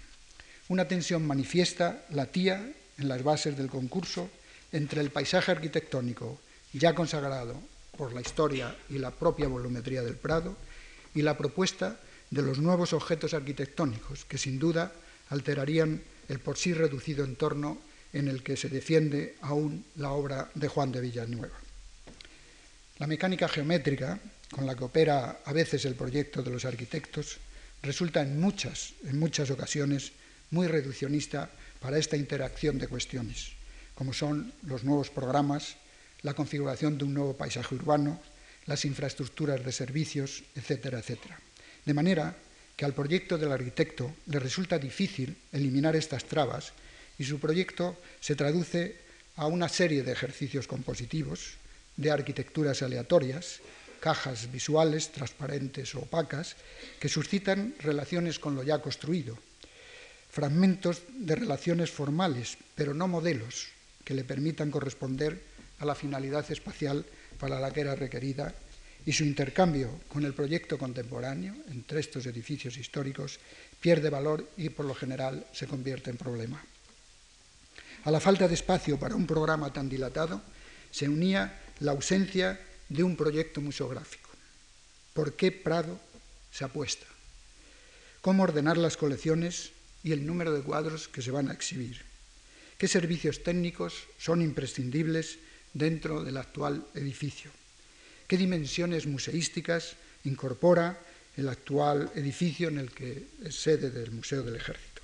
Una 0.69 0.88
tensión 0.88 1.25
manifiesta 1.25 2.05
latía 2.10 2.71
en 2.97 3.07
las 3.07 3.23
bases 3.23 3.57
del 3.57 3.69
concurso 3.69 4.29
entre 4.71 5.01
el 5.01 5.10
paisaje 5.10 5.51
arquitectónico 5.51 6.39
ya 6.73 6.95
consagrado 6.95 7.55
por 7.97 8.13
la 8.13 8.21
historia 8.21 8.75
y 8.89 8.97
la 8.97 9.12
propia 9.12 9.47
volumetría 9.47 10.01
del 10.01 10.15
Prado 10.15 10.55
y 11.13 11.21
la 11.21 11.38
propuesta 11.38 11.99
de 12.30 12.41
los 12.41 12.59
nuevos 12.59 12.93
objetos 12.93 13.34
arquitectónicos 13.34 14.26
que 14.26 14.38
sin 14.38 14.57
duda 14.57 14.91
alterarían 15.30 16.01
el 16.30 16.39
por 16.39 16.57
sí 16.57 16.74
reducido 16.74 17.26
entorno 17.26 17.78
en 18.13 18.28
el 18.28 18.43
que 18.43 18.57
se 18.57 18.69
defiende 18.69 19.36
aún 19.41 19.86
la 19.95 20.11
obra 20.11 20.49
de 20.55 20.67
Juan 20.67 20.91
de 20.91 21.01
Villanueva. 21.01 21.59
La 22.99 23.07
mecánica 23.07 23.47
geométrica 23.47 24.19
con 24.51 24.65
la 24.65 24.76
que 24.76 24.84
opera 24.84 25.39
a 25.45 25.53
veces 25.53 25.86
el 25.86 25.95
proyecto 25.95 26.43
de 26.43 26.51
los 26.51 26.65
arquitectos 26.65 27.38
resulta 27.82 28.22
en 28.22 28.39
muchas, 28.39 28.93
en 29.05 29.17
muchas 29.17 29.49
ocasiones 29.49 30.11
muy 30.51 30.67
reduccionista 30.67 31.49
para 31.80 31.97
esta 31.97 32.17
interacción 32.17 32.78
de 32.78 32.88
cuestiones, 32.88 33.53
como 33.95 34.13
son 34.13 34.53
los 34.63 34.84
nuevos 34.84 35.09
programas, 35.09 35.78
la 36.24 36.34
configuración 36.34 36.97
de 36.97 37.05
un 37.05 37.13
nuevo 37.13 37.34
paisaje 37.36 37.76
urbano, 37.76 38.19
las 38.65 38.86
infraestructuras 38.86 39.63
de 39.63 39.72
servicios, 39.72 40.43
etcétera, 40.55 40.99
etcétera. 40.99 41.39
De 41.86 41.93
manera 41.93 42.36
que 42.76 42.86
al 42.86 42.93
proyecto 42.93 43.38
del 43.38 43.51
arquitecto 43.51 44.13
le 44.28 44.39
resulta 44.39 44.78
difícil 44.78 45.36
eliminar 45.51 45.95
estas 45.95 46.26
trabas 46.26 46.74
y 47.17 47.24
su 47.24 47.39
proyecto 47.39 47.97
se 48.19 48.36
traduce 48.36 48.97
a 49.36 49.47
una 49.47 49.69
serie 49.69 50.03
de 50.03 50.11
ejercicios 50.11 50.67
compositivos, 50.67 51.57
de 51.97 52.11
arquitecturas 52.11 52.82
aleatorias, 52.82 53.59
cajas 53.99 54.51
visuales 54.51 55.11
transparentes 55.11 55.93
o 55.95 55.99
opacas, 55.99 56.55
que 56.99 57.09
suscitan 57.09 57.76
relaciones 57.80 58.39
con 58.39 58.55
lo 58.55 58.63
ya 58.63 58.82
construido, 58.82 59.38
fragmentos 60.30 61.03
de 61.09 61.36
relaciones 61.36 61.91
formales, 61.91 62.57
pero 62.74 62.93
no 62.93 63.07
modelos, 63.07 63.67
que 64.03 64.13
le 64.13 64.24
permitan 64.24 64.72
corresponder 64.72 65.38
a 65.82 65.86
la 65.86 65.95
finalidad 65.95 66.45
espacial 66.51 67.03
para 67.39 67.59
la 67.59 67.73
que 67.73 67.82
era 67.82 67.95
requerida 67.95 68.53
y 69.03 69.11
su 69.11 69.23
intercambio 69.23 69.99
con 70.07 70.23
el 70.23 70.34
proyecto 70.34 70.77
contemporáneo 70.77 71.55
entre 71.71 71.99
estos 71.99 72.27
edificios 72.27 72.77
históricos 72.77 73.39
pierde 73.82 74.11
valor 74.11 74.47
y 74.57 74.69
por 74.69 74.86
lo 74.86 74.93
general 74.93 75.45
se 75.51 75.65
convierte 75.65 76.11
en 76.11 76.17
problema. 76.17 76.63
A 78.03 78.11
la 78.11 78.19
falta 78.19 78.47
de 78.47 78.53
espacio 78.53 78.99
para 78.99 79.15
un 79.15 79.25
programa 79.25 79.73
tan 79.73 79.89
dilatado 79.89 80.41
se 80.91 81.09
unía 81.09 81.59
la 81.79 81.91
ausencia 81.91 82.61
de 82.89 83.01
un 83.01 83.15
proyecto 83.15 83.59
museográfico. 83.59 84.29
¿Por 85.13 85.34
qué 85.34 85.51
Prado 85.51 85.99
se 86.51 86.63
apuesta? 86.63 87.07
¿Cómo 88.21 88.43
ordenar 88.43 88.77
las 88.77 88.97
colecciones 88.97 89.71
y 90.03 90.11
el 90.11 90.27
número 90.27 90.53
de 90.53 90.61
cuadros 90.61 91.07
que 91.07 91.23
se 91.23 91.32
van 91.32 91.49
a 91.49 91.53
exhibir? 91.53 92.05
¿Qué 92.77 92.88
servicios 92.88 93.41
técnicos 93.41 94.05
son 94.19 94.43
imprescindibles 94.43 95.39
dentro 95.74 96.24
del 96.24 96.38
actual 96.38 96.86
edificio? 96.95 97.51
¿Qué 98.28 98.38
dimensiones 98.38 99.07
museísticas 99.07 99.95
incorpora 100.24 100.99
el 101.36 101.49
actual 101.49 102.11
edificio 102.15 102.69
en 102.69 102.78
el 102.78 102.91
que 102.91 103.28
es 103.43 103.55
sede 103.55 103.91
del 103.91 104.11
Museo 104.11 104.43
del 104.43 104.55
Ejército? 104.55 105.01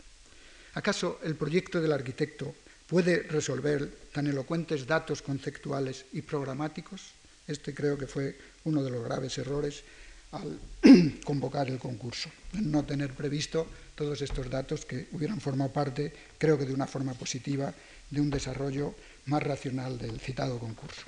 ¿Acaso 0.74 1.20
el 1.24 1.36
proyecto 1.36 1.82
del 1.82 1.92
arquitecto 1.92 2.54
puede 2.88 3.24
resolver 3.24 4.12
tan 4.14 4.28
elocuentes 4.28 4.88
datos 4.88 5.22
conceptuales 5.22 6.06
y 6.14 6.22
programáticos? 6.22 7.12
Este 7.48 7.74
creo 7.74 7.98
que 7.98 8.08
fue 8.08 8.38
uno 8.66 8.84
de 8.84 8.92
los 8.92 9.04
graves 9.04 9.38
errores 9.38 9.84
al 10.32 10.60
convocar 11.24 11.70
el 11.70 11.80
concurso, 11.80 12.30
no 12.54 12.86
tener 12.86 13.14
previsto 13.14 13.68
todos 13.96 14.22
estos 14.22 14.50
datos 14.50 14.86
que 14.86 15.08
hubieran 15.12 15.42
formado 15.42 15.72
parte, 15.72 16.14
creo 16.38 16.58
que 16.58 16.66
de 16.66 16.74
una 16.74 16.88
forma 16.88 17.14
positiva, 17.14 17.74
de 18.10 18.22
un 18.22 18.30
desarrollo 18.30 18.94
más 19.28 19.44
racional 19.44 19.98
del 19.98 20.20
citado 20.20 20.60
concurso. 20.60 21.04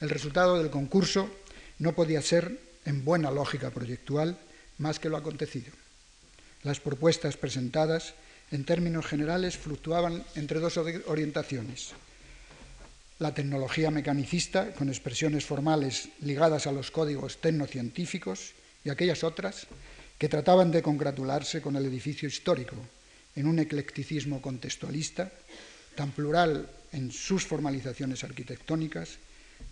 El 0.00 0.10
resultado 0.10 0.58
del 0.58 0.70
concurso 0.70 1.30
no 1.78 1.94
podía 1.94 2.22
ser, 2.22 2.60
en 2.84 3.04
buena 3.04 3.30
lógica 3.30 3.70
proyectual, 3.70 4.38
más 4.78 4.98
que 4.98 5.08
lo 5.08 5.16
acontecido. 5.16 5.72
Las 6.62 6.80
propuestas 6.80 7.36
presentadas, 7.36 8.14
en 8.50 8.64
términos 8.64 9.06
generales, 9.06 9.56
fluctuaban 9.56 10.22
entre 10.34 10.60
dos 10.60 10.76
orientaciones 10.76 11.94
la 13.18 13.32
tecnología 13.32 13.90
mecanicista, 13.90 14.72
con 14.72 14.88
expresiones 14.88 15.44
formales 15.46 16.08
ligadas 16.20 16.66
a 16.66 16.72
los 16.72 16.90
códigos 16.90 17.40
tecnocientíficos, 17.40 18.52
y 18.84 18.90
aquellas 18.90 19.24
otras 19.24 19.66
que 20.18 20.28
trataban 20.28 20.70
de 20.70 20.82
congratularse 20.82 21.62
con 21.62 21.76
el 21.76 21.86
edificio 21.86 22.28
histórico 22.28 22.76
en 23.34 23.46
un 23.46 23.58
eclecticismo 23.58 24.42
contextualista, 24.42 25.32
tan 25.96 26.10
plural 26.12 26.68
en 26.94 27.12
sus 27.12 27.44
formalizaciones 27.44 28.24
arquitectónicas 28.24 29.18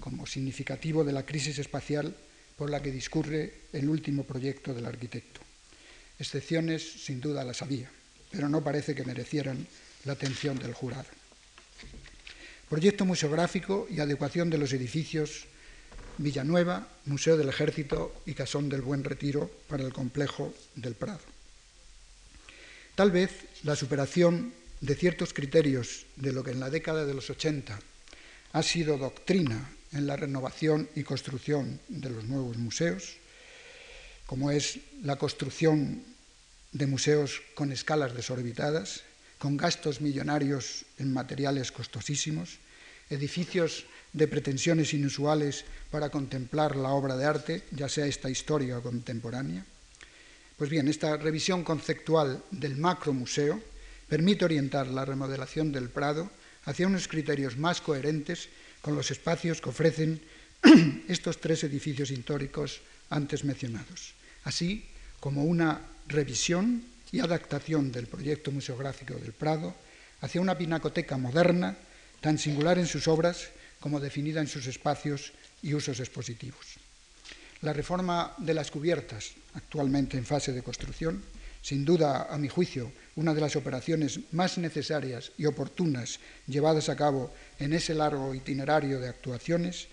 como 0.00 0.26
significativo 0.26 1.04
de 1.04 1.12
la 1.12 1.24
crisis 1.24 1.58
espacial 1.58 2.14
por 2.56 2.70
la 2.70 2.82
que 2.82 2.92
discurre 2.92 3.54
el 3.72 3.88
último 3.88 4.24
proyecto 4.24 4.74
del 4.74 4.86
arquitecto. 4.86 5.40
Excepciones, 6.18 7.04
sin 7.04 7.20
duda, 7.20 7.44
las 7.44 7.62
había, 7.62 7.90
pero 8.30 8.48
no 8.48 8.62
parece 8.62 8.94
que 8.94 9.04
merecieran 9.04 9.66
la 10.04 10.12
atención 10.12 10.58
del 10.58 10.74
jurado 10.74 11.08
proyecto 12.72 13.04
museográfico 13.04 13.86
y 13.90 14.00
adecuación 14.00 14.48
de 14.48 14.56
los 14.56 14.72
edificios 14.72 15.44
Villanueva, 16.16 16.88
Museo 17.04 17.36
del 17.36 17.50
Ejército 17.50 18.14
y 18.24 18.32
Casón 18.32 18.70
del 18.70 18.80
Buen 18.80 19.04
Retiro 19.04 19.50
para 19.68 19.84
el 19.84 19.92
complejo 19.92 20.54
del 20.74 20.94
Prado. 20.94 21.20
Tal 22.94 23.10
vez 23.10 23.30
la 23.64 23.76
superación 23.76 24.54
de 24.82 24.96
ciertos 24.96 25.32
criterios 25.32 26.06
de 26.16 26.32
lo 26.32 26.42
que 26.42 26.50
en 26.50 26.58
la 26.58 26.68
década 26.68 27.06
de 27.06 27.14
los 27.14 27.30
80 27.30 27.78
ha 28.52 28.62
sido 28.62 28.98
doctrina 28.98 29.70
en 29.92 30.06
la 30.08 30.16
renovación 30.16 30.90
y 30.96 31.04
construcción 31.04 31.78
de 31.88 32.10
los 32.10 32.24
nuevos 32.24 32.58
museos, 32.58 33.16
como 34.26 34.50
es 34.50 34.80
la 35.02 35.16
construcción 35.16 36.02
de 36.72 36.86
museos 36.88 37.42
con 37.54 37.70
escalas 37.70 38.14
desorbitadas, 38.14 39.02
con 39.38 39.56
gastos 39.56 40.00
millonarios 40.00 40.84
en 40.98 41.12
materiales 41.12 41.70
costosísimos, 41.70 42.58
edificios 43.08 43.86
de 44.12 44.26
pretensiones 44.26 44.94
inusuales 44.94 45.64
para 45.92 46.10
contemplar 46.10 46.74
la 46.74 46.90
obra 46.90 47.16
de 47.16 47.24
arte, 47.24 47.62
ya 47.70 47.88
sea 47.88 48.06
esta 48.06 48.30
histórica 48.30 48.78
o 48.78 48.82
contemporánea. 48.82 49.64
Pues 50.56 50.70
bien, 50.70 50.88
esta 50.88 51.16
revisión 51.16 51.62
conceptual 51.62 52.42
del 52.50 52.76
macromuseo 52.76 53.71
permite 54.12 54.44
orientar 54.44 54.88
la 54.88 55.06
remodelación 55.06 55.72
del 55.72 55.88
Prado 55.88 56.28
hacia 56.68 56.86
unos 56.86 57.08
criterios 57.08 57.56
más 57.56 57.80
coherentes 57.80 58.52
con 58.84 58.94
los 58.94 59.10
espacios 59.10 59.64
que 59.64 59.70
ofrecen 59.72 60.20
estos 61.08 61.40
tres 61.40 61.64
edificios 61.64 62.10
históricos 62.10 62.84
antes 63.08 63.42
mencionados, 63.42 64.12
así 64.44 64.84
como 65.18 65.44
una 65.44 65.80
revisión 66.08 66.84
y 67.10 67.20
adaptación 67.20 67.90
del 67.90 68.04
proyecto 68.04 68.52
museográfico 68.52 69.14
del 69.14 69.32
Prado 69.32 69.74
hacia 70.20 70.44
una 70.44 70.58
pinacoteca 70.58 71.16
moderna, 71.16 71.78
tan 72.20 72.36
singular 72.36 72.76
en 72.76 72.92
sus 72.92 73.08
obras 73.08 73.48
como 73.80 73.98
definida 73.98 74.42
en 74.42 74.46
sus 74.46 74.66
espacios 74.66 75.32
y 75.62 75.72
usos 75.72 76.00
expositivos. 76.00 76.76
La 77.62 77.72
reforma 77.72 78.34
de 78.36 78.52
las 78.52 78.70
cubiertas, 78.70 79.32
actualmente 79.54 80.18
en 80.18 80.26
fase 80.26 80.52
de 80.52 80.60
construcción, 80.60 81.24
sin 81.62 81.84
duda, 81.84 82.26
a 82.28 82.36
mi 82.38 82.48
juicio, 82.48 82.92
una 83.14 83.32
de 83.32 83.40
las 83.40 83.54
operaciones 83.54 84.18
más 84.32 84.58
necesarias 84.58 85.30
y 85.38 85.46
oportunas 85.46 86.18
llevadas 86.46 86.88
a 86.88 86.96
cabo 86.96 87.32
en 87.58 87.72
ese 87.72 87.94
largo 87.94 88.34
itinerario 88.34 88.98
de 88.98 89.08
actuaciones, 89.08 89.86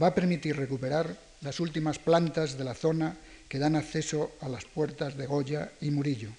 va 0.00 0.08
a 0.08 0.14
permitir 0.14 0.56
recuperar 0.56 1.14
las 1.42 1.60
últimas 1.60 1.98
plantas 1.98 2.56
de 2.56 2.64
la 2.64 2.74
zona 2.74 3.16
que 3.48 3.58
dan 3.58 3.76
acceso 3.76 4.32
a 4.40 4.48
las 4.48 4.64
puertas 4.64 5.16
de 5.18 5.26
Goya 5.26 5.72
y 5.82 5.90
Murillo, 5.90 6.30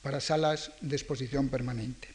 para 0.00 0.20
salas 0.20 0.70
de 0.80 0.94
exposición 0.94 1.48
permanente. 1.48 2.08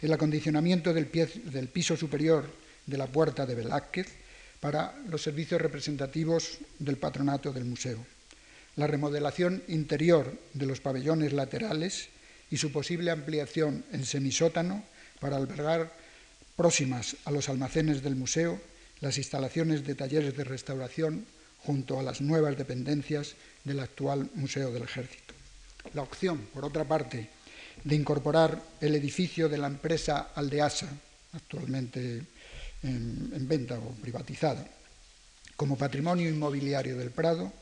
El 0.00 0.12
acondicionamiento 0.12 0.94
del, 0.94 1.10
del 1.10 1.68
piso 1.68 1.96
superior 1.96 2.46
de 2.86 2.96
la 2.96 3.08
puerta 3.08 3.44
de 3.44 3.56
Velázquez 3.56 4.06
para 4.60 4.94
los 5.08 5.22
servicios 5.22 5.60
representativos 5.60 6.58
del 6.78 6.96
patronato 6.96 7.52
del 7.52 7.64
museo. 7.64 7.98
La 8.80 8.86
remodelación 8.86 9.62
interior 9.68 10.32
de 10.54 10.64
los 10.64 10.80
pabellones 10.80 11.34
laterales 11.34 12.08
y 12.50 12.56
su 12.56 12.72
posible 12.72 13.10
ampliación 13.10 13.84
en 13.92 14.06
semisótano 14.06 14.82
para 15.20 15.36
albergar 15.36 15.92
próximas 16.56 17.18
a 17.26 17.30
los 17.30 17.50
almacenes 17.50 18.00
del 18.00 18.16
museo 18.16 18.58
las 19.00 19.18
instalaciones 19.18 19.84
de 19.84 19.94
talleres 19.94 20.34
de 20.34 20.44
restauración 20.44 21.26
junto 21.58 22.00
a 22.00 22.02
las 22.02 22.22
nuevas 22.22 22.56
dependencias 22.56 23.34
del 23.64 23.80
actual 23.80 24.30
Museo 24.34 24.72
del 24.72 24.84
Ejército. 24.84 25.34
La 25.92 26.00
opción, 26.00 26.48
por 26.50 26.64
otra 26.64 26.84
parte, 26.84 27.28
de 27.84 27.94
incorporar 27.94 28.62
el 28.80 28.94
edificio 28.94 29.50
de 29.50 29.58
la 29.58 29.66
empresa 29.66 30.30
Aldeasa, 30.34 30.88
actualmente 31.34 32.24
en, 32.82 33.30
en 33.34 33.46
venta 33.46 33.78
o 33.78 33.92
privatizada, 34.00 34.66
como 35.54 35.76
patrimonio 35.76 36.30
inmobiliario 36.30 36.96
del 36.96 37.10
Prado, 37.10 37.52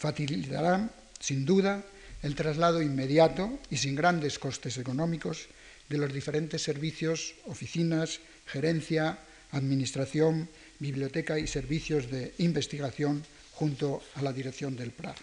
facilitará, 0.00 0.88
sin 1.20 1.44
duda, 1.44 1.84
el 2.22 2.34
traslado 2.34 2.80
inmediato 2.80 3.60
y 3.68 3.76
sin 3.76 3.94
grandes 3.94 4.38
costes 4.38 4.78
económicos 4.78 5.48
de 5.88 5.98
los 5.98 6.12
diferentes 6.12 6.62
servicios, 6.62 7.34
oficinas, 7.46 8.20
gerencia, 8.46 9.18
administración, 9.52 10.48
biblioteca 10.78 11.38
y 11.38 11.46
servicios 11.46 12.10
de 12.10 12.32
investigación 12.38 13.22
junto 13.52 14.02
a 14.14 14.22
la 14.22 14.32
dirección 14.32 14.74
del 14.76 14.90
Prado. 14.90 15.20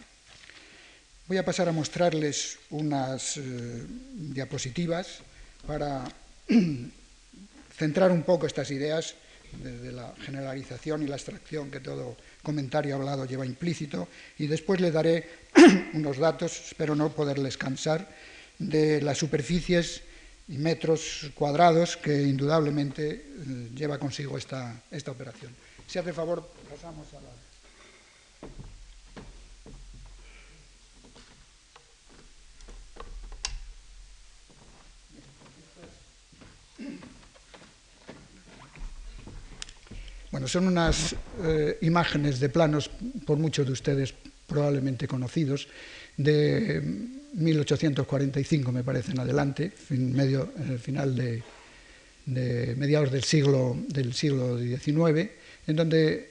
Voy 1.27 1.37
a 1.37 1.45
pasar 1.45 1.67
a 1.67 1.73
mostrarles 1.73 2.59
unas 2.69 3.37
eh, 3.37 3.41
diapositivas 4.13 5.19
para 5.65 6.05
centrar 7.77 8.11
un 8.11 8.23
poco 8.23 8.45
estas 8.45 8.69
ideas 8.71 9.15
desde 9.63 9.91
la 9.91 10.13
generalización 10.21 11.03
y 11.03 11.07
la 11.07 11.15
extracción 11.15 11.71
que 11.71 11.79
todo 11.79 12.15
comentario 12.43 12.95
hablado 12.95 13.25
lleva 13.25 13.45
implícito 13.45 14.07
y 14.37 14.47
después 14.47 14.79
le 14.79 14.91
daré 14.91 15.27
unos 15.93 16.17
datos, 16.17 16.67
espero 16.67 16.95
no 16.95 17.09
poderles 17.09 17.57
cansar, 17.57 18.07
de 18.57 19.01
las 19.01 19.17
superficies 19.17 20.01
y 20.47 20.57
metros 20.57 21.29
cuadrados 21.35 21.97
que 21.97 22.23
indudablemente 22.23 23.09
eh, 23.11 23.69
lleva 23.75 23.99
consigo 23.99 24.37
esta, 24.37 24.81
esta 24.91 25.11
operación. 25.11 25.53
Si 25.87 25.99
hace 25.99 26.13
favor, 26.13 26.49
pasamos 26.69 27.07
a 27.13 27.21
la... 27.21 27.46
Bueno, 40.37 40.47
son 40.47 40.67
unas 40.67 41.15
eh, 41.43 41.79
imágenes 41.81 42.39
de 42.39 42.49
planos, 42.49 42.91
por 43.25 43.39
muchos 43.39 43.65
de 43.65 43.71
ustedes 43.71 44.13
probablemente 44.45 45.07
conocidos, 45.07 45.67
de 46.15 46.79
1845, 47.33 48.71
me 48.71 48.83
parece, 48.83 49.13
en 49.13 49.19
adelante, 49.19 49.71
en, 49.89 50.13
medio, 50.13 50.53
el 50.69 50.77
final 50.77 51.15
de, 51.15 51.41
de 52.27 52.75
mediados 52.75 53.11
del 53.11 53.23
siglo, 53.23 53.75
del 53.87 54.13
siglo 54.13 54.59
XIX, 54.59 55.27
en 55.65 55.75
donde, 55.75 56.29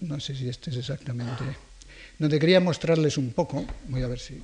no 0.00 0.20
sé 0.20 0.34
si 0.34 0.50
este 0.50 0.68
es 0.68 0.76
exactamente, 0.76 1.44
donde 2.18 2.38
quería 2.38 2.60
mostrarles 2.60 3.16
un 3.16 3.32
poco, 3.32 3.64
voy 3.88 4.02
a 4.02 4.08
ver 4.08 4.18
si 4.18 4.42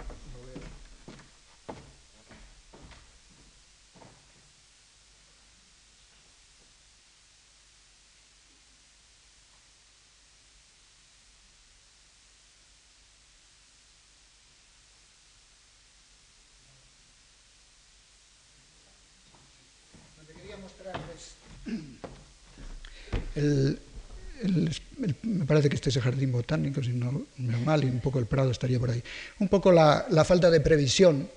me 25.22 25.45
parece 25.47 25.68
que 25.68 25.76
este 25.76 25.91
es 25.91 25.97
el 25.97 26.03
jardín 26.03 26.32
botánico, 26.32 26.82
si 26.82 26.93
no 26.93 27.26
me 27.39 27.57
mal, 27.59 27.84
y 27.84 27.86
un 27.86 28.01
poco 28.01 28.18
el 28.18 28.26
Prado 28.26 28.51
estaría 28.51 28.78
por 28.78 28.91
ahí. 28.91 29.03
Un 29.41 29.49
poco 29.49 29.72
la, 29.72 30.07
falta 30.24 30.51
de 30.51 30.61
previsión 30.61 31.28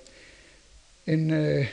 eh, 1.06 1.68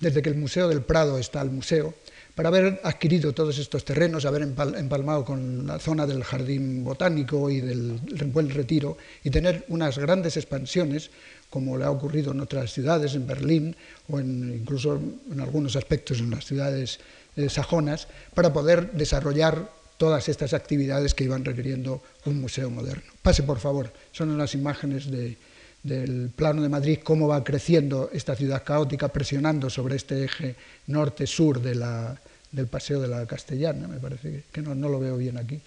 desde 0.00 0.22
que 0.22 0.28
el 0.28 0.36
Museo 0.36 0.68
del 0.68 0.82
Prado 0.82 1.18
está 1.18 1.40
al 1.40 1.50
museo, 1.50 1.94
para 2.34 2.48
haber 2.48 2.80
adquirido 2.84 3.34
todos 3.34 3.58
estos 3.58 3.84
terrenos, 3.84 4.24
haber 4.24 4.42
empalmado 4.42 5.24
con 5.24 5.66
la 5.66 5.78
zona 5.78 6.06
del 6.06 6.24
jardín 6.24 6.82
botánico 6.82 7.50
y 7.50 7.60
del 7.60 8.00
buen 8.32 8.48
retiro 8.48 8.96
y 9.22 9.30
tener 9.30 9.64
unas 9.68 9.98
grandes 9.98 10.36
expansiones, 10.36 11.10
como 11.50 11.76
le 11.76 11.84
ha 11.84 11.90
ocurrido 11.90 12.32
en 12.32 12.40
otras 12.40 12.72
ciudades, 12.72 13.14
en 13.14 13.26
Berlín 13.26 13.76
o 14.08 14.20
incluso 14.20 14.98
en 15.30 15.40
algunos 15.40 15.76
aspectos 15.76 16.20
en 16.20 16.30
las 16.30 16.46
ciudades 16.46 17.00
eh, 17.36 17.48
sajonas, 17.48 18.08
para 18.34 18.52
poder 18.52 18.92
desarrollar 18.92 19.70
todas 19.96 20.28
estas 20.28 20.54
actividades 20.54 21.14
que 21.14 21.24
iban 21.24 21.44
requiriendo 21.44 22.02
un 22.24 22.40
museo 22.40 22.70
moderno. 22.70 23.12
Pase, 23.22 23.42
por 23.42 23.58
favor, 23.58 23.92
son 24.12 24.38
las 24.38 24.54
imágenes 24.54 25.10
del 25.10 26.30
plano 26.34 26.62
de 26.62 26.68
Madrid, 26.68 27.00
cómo 27.04 27.28
va 27.28 27.44
creciendo 27.44 28.08
esta 28.12 28.34
ciudad 28.34 28.64
caótica, 28.64 29.08
presionando 29.08 29.68
sobre 29.68 29.96
este 29.96 30.24
eje 30.24 30.56
norte-sur 30.86 31.60
del 31.60 32.66
Paseo 32.68 33.00
de 33.00 33.08
la 33.08 33.26
Castellana, 33.26 33.88
me 33.88 33.98
parece 33.98 34.44
que 34.50 34.62
no, 34.62 34.74
lo 34.74 34.98
veo 34.98 35.16
bien 35.18 35.36
aquí, 35.36 35.60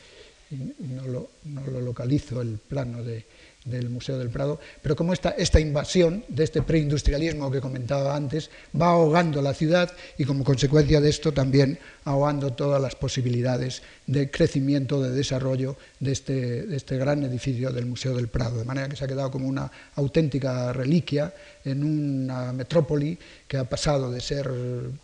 y 0.49 0.55
no 0.83 1.07
lo 1.07 1.81
localizo 1.81 2.41
el 2.41 2.57
plano 2.57 3.03
de, 3.03 3.25
del 3.65 3.89
Museo 3.89 4.17
del 4.17 4.29
Prado, 4.29 4.59
pero 4.81 4.95
como 4.95 5.13
esta, 5.13 5.29
esta 5.31 5.59
invasión 5.59 6.25
de 6.27 6.43
este 6.43 6.61
preindustrialismo 6.61 7.49
que 7.49 7.61
comentaba 7.61 8.15
antes 8.15 8.49
va 8.79 8.87
ahogando 8.87 9.41
la 9.41 9.53
ciudad 9.53 9.91
y 10.17 10.25
como 10.25 10.43
consecuencia 10.43 10.99
de 10.99 11.09
esto 11.09 11.31
también 11.31 11.79
ahogando 12.03 12.51
todas 12.53 12.81
las 12.81 12.95
posibilidades 12.95 13.81
de 14.05 14.29
crecimiento, 14.29 15.01
de 15.01 15.11
desarrollo 15.11 15.77
de 15.99 16.11
este, 16.11 16.63
de 16.63 16.75
este 16.75 16.97
gran 16.97 17.23
edificio 17.23 17.71
del 17.71 17.85
Museo 17.85 18.13
del 18.15 18.27
Prado, 18.27 18.59
de 18.59 18.65
manera 18.65 18.89
que 18.89 18.97
se 18.97 19.05
ha 19.05 19.07
quedado 19.07 19.31
como 19.31 19.47
una 19.47 19.71
auténtica 19.95 20.73
reliquia 20.73 21.33
en 21.63 21.83
una 21.83 22.51
metrópoli 22.51 23.17
que 23.47 23.57
ha 23.57 23.63
pasado 23.63 24.11
de 24.11 24.19
ser 24.19 24.51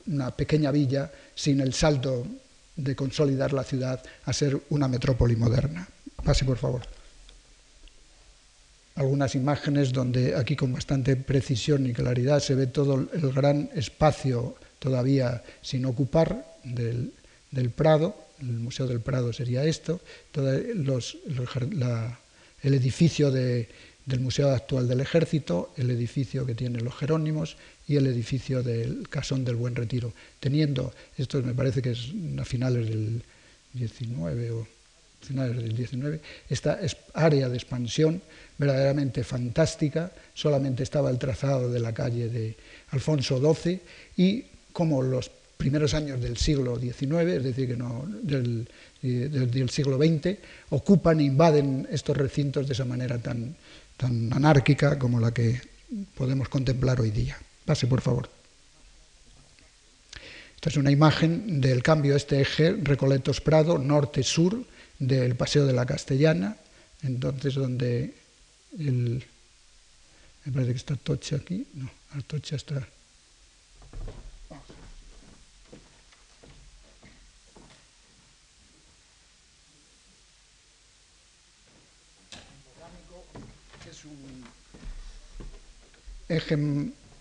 una 0.07 0.31
pequeña 0.35 0.71
villa 0.71 1.09
sin 1.33 1.61
el 1.61 1.73
salto 1.73 2.27
de 2.75 2.95
consolidar 2.95 3.53
la 3.53 3.63
ciudad 3.63 4.03
a 4.25 4.33
ser 4.33 4.59
una 4.69 4.87
metrópoli 4.87 5.35
moderna. 5.37 5.87
Pase, 6.23 6.43
por 6.43 6.57
favor 6.57 6.98
algunas 8.99 9.33
imágenes 9.33 9.93
donde 9.93 10.35
aquí 10.35 10.57
con 10.57 10.73
bastante 10.73 11.15
precisión 11.15 11.87
y 11.87 11.93
claridad 11.93 12.41
se 12.41 12.53
ve 12.53 12.67
todo 12.67 13.07
el 13.13 13.31
gran 13.31 13.69
espacio 13.73 14.55
todavía 14.77 15.41
sin 15.61 15.85
ocupar 15.85 16.45
del, 16.65 17.13
Prado, 17.73 18.13
el 18.41 18.59
Museo 18.59 18.87
del 18.87 18.99
Prado 18.99 19.31
sería 19.31 19.63
esto, 19.63 20.01
todo 20.33 20.51
los, 20.75 21.17
el 22.61 22.73
edificio 22.73 23.31
del 23.31 24.19
Museo 24.19 24.49
Actual 24.49 24.89
del 24.89 24.99
Ejército, 24.99 25.71
el 25.77 25.91
edificio 25.91 26.45
que 26.45 26.53
tiene 26.53 26.81
los 26.81 26.95
Jerónimos 26.95 27.55
y 27.87 27.95
el 27.95 28.05
edificio 28.05 28.63
del 28.63 29.07
Casón 29.07 29.45
del 29.45 29.55
Buen 29.55 29.75
Retiro, 29.75 30.11
teniendo, 30.41 30.93
esto 31.17 31.41
me 31.41 31.53
parece 31.53 31.81
que 31.81 31.91
es 31.91 32.11
a 32.37 32.43
finales 32.43 32.89
del 32.89 33.23
19 33.71 34.51
o 34.51 34.67
finales 35.21 35.57
del 35.57 35.75
19, 35.75 36.19
esta 36.49 36.79
área 37.13 37.49
de 37.49 37.55
expansión 37.55 38.21
verdaderamente 38.57 39.23
fantástica, 39.23 40.11
solamente 40.33 40.83
estaba 40.83 41.09
el 41.09 41.17
trazado 41.17 41.71
de 41.71 41.79
la 41.79 41.93
calle 41.93 42.29
de 42.29 42.55
Alfonso 42.91 43.39
XII 43.39 43.79
y 44.17 44.45
como 44.73 45.01
los 45.01 45.31
primeros 45.57 45.93
años 45.93 46.21
del 46.21 46.37
siglo 46.37 46.79
XIX, 46.79 47.35
es 47.35 47.43
decir, 47.43 47.67
que 47.67 47.75
no, 47.75 48.05
del, 48.07 48.67
del, 49.01 49.69
siglo 49.69 49.97
XX, 49.97 50.37
ocupan 50.69 51.19
e 51.19 51.23
invaden 51.23 51.87
estos 51.91 52.15
recintos 52.15 52.67
de 52.67 52.73
esa 52.73 52.85
manera 52.85 53.19
tan, 53.19 53.55
tan 53.97 54.31
anárquica 54.31 54.97
como 54.97 55.19
la 55.19 55.33
que 55.33 55.59
podemos 56.15 56.47
contemplar 56.47 57.01
hoy 57.01 57.11
día. 57.11 57.37
Pase, 57.65 57.87
por 57.87 57.99
favor. 57.99 58.29
Esta 60.55 60.69
es 60.69 60.77
una 60.77 60.91
imagen 60.91 61.61
del 61.61 61.83
cambio 61.83 62.15
este 62.15 62.41
eje 62.41 62.71
Recoletos-Prado, 62.71 63.77
norte-sur, 63.79 64.63
del 64.99 65.35
Paseo 65.35 65.65
de 65.65 65.73
la 65.73 65.85
Castellana, 65.85 66.57
entonces 67.03 67.55
donde 67.55 68.13
el, 68.77 69.23
me 70.45 70.51
parece 70.51 70.71
que 70.71 70.77
está 70.77 70.95
Tocha 70.95 71.37
aquí, 71.37 71.65
no, 71.73 71.89
Tocha 72.27 72.57
está... 72.57 72.85
Es 83.89 84.05
un 84.05 84.43
eje 86.27 86.57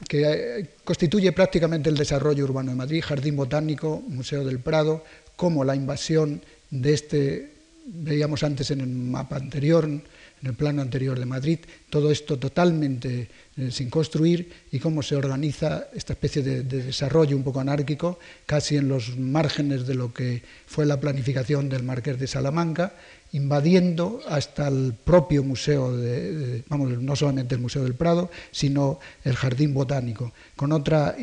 que 0.06 0.22
eh, 0.22 0.70
constituye 0.84 1.32
prácticamente 1.32 1.88
el 1.88 1.96
desarrollo 1.96 2.44
urbano 2.44 2.70
de 2.70 2.76
Madrid, 2.76 3.02
Jardín 3.04 3.36
Botánico, 3.36 4.02
Museo 4.06 4.44
del 4.44 4.60
Prado, 4.60 5.04
como 5.36 5.64
la 5.64 5.74
invasión 5.74 6.42
de 6.70 6.94
este, 6.94 7.57
veíamos 7.90 8.42
antes 8.42 8.70
en 8.70 8.80
el 8.80 8.88
mapa 8.88 9.36
anterior, 9.36 9.84
en 9.84 10.02
el 10.42 10.54
plano 10.54 10.82
anterior 10.82 11.18
de 11.18 11.26
Madrid, 11.26 11.58
todo 11.90 12.10
esto 12.10 12.38
totalmente 12.38 13.28
eh, 13.58 13.72
sin 13.72 13.90
construir 13.90 14.52
y 14.70 14.78
cómo 14.78 15.02
se 15.02 15.16
organiza 15.16 15.88
esta 15.92 16.12
especie 16.12 16.42
de, 16.42 16.62
desarrollo 16.62 17.36
un 17.36 17.42
poco 17.42 17.58
anárquico, 17.58 18.20
casi 18.46 18.76
en 18.76 18.88
los 18.88 19.18
márgenes 19.18 19.84
de 19.84 19.96
lo 19.96 20.14
que 20.14 20.44
fue 20.66 20.86
la 20.86 21.00
planificación 21.00 21.68
del 21.68 21.82
Marqués 21.82 22.20
de 22.20 22.28
Salamanca, 22.28 22.94
invadiendo 23.32 24.20
hasta 24.28 24.68
el 24.68 24.94
propio 24.94 25.42
museo, 25.42 25.96
de, 25.96 26.62
vamos, 26.68 27.02
no 27.02 27.16
solamente 27.16 27.56
el 27.56 27.60
Museo 27.60 27.82
del 27.82 27.94
Prado, 27.94 28.30
sino 28.52 29.00
el 29.24 29.34
Jardín 29.34 29.74
Botánico, 29.74 30.32
con 30.54 30.70
otra 30.70 31.16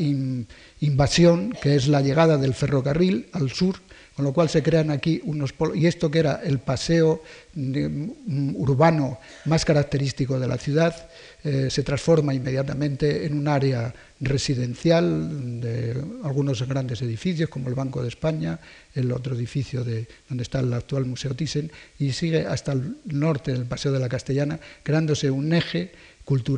invasión 0.82 1.54
que 1.62 1.76
es 1.76 1.88
la 1.88 2.02
llegada 2.02 2.38
del 2.38 2.54
ferrocarril 2.54 3.30
al 3.32 3.50
sur 3.50 3.78
con 4.16 4.24
lo 4.24 4.32
cual 4.32 4.48
se 4.48 4.64
crean 4.64 4.92
aquí 4.92 5.22
unos 5.26 5.52
polos, 5.52 5.76
y 5.76 5.88
esto 5.88 6.10
que 6.10 6.20
era 6.20 6.40
el 6.42 6.60
paseo 6.60 7.22
urbano 7.56 9.20
más 9.44 9.66
característico 9.66 10.40
de 10.40 10.48
la 10.48 10.58
ciudad, 10.58 11.10
eh, 11.46 11.70
se 11.70 11.84
transforma 11.84 12.34
inmediatamente 12.34 13.24
en 13.24 13.38
un 13.38 13.48
área 13.48 13.94
residencial 14.20 15.62
de 15.62 15.96
algunos 16.24 16.68
grandes 16.68 17.04
edificios, 17.04 17.52
como 17.52 17.70
el 17.70 17.76
Banco 17.76 18.02
de 18.02 18.08
España, 18.08 18.60
el 18.96 19.12
otro 19.12 19.36
edificio 19.36 19.84
de, 19.84 20.08
donde 20.28 20.42
está 20.42 20.60
el 20.62 20.74
actual 20.74 21.06
Museo 21.06 21.36
Thyssen, 21.36 21.72
y 22.00 22.14
sigue 22.14 22.48
hasta 22.48 22.72
el 22.72 22.98
norte 23.06 23.54
del 23.54 23.66
Paseo 23.66 23.92
de 23.92 24.00
la 24.00 24.10
Castellana, 24.10 24.60
creándose 24.82 25.30
un 25.30 25.54
eje 25.54 25.92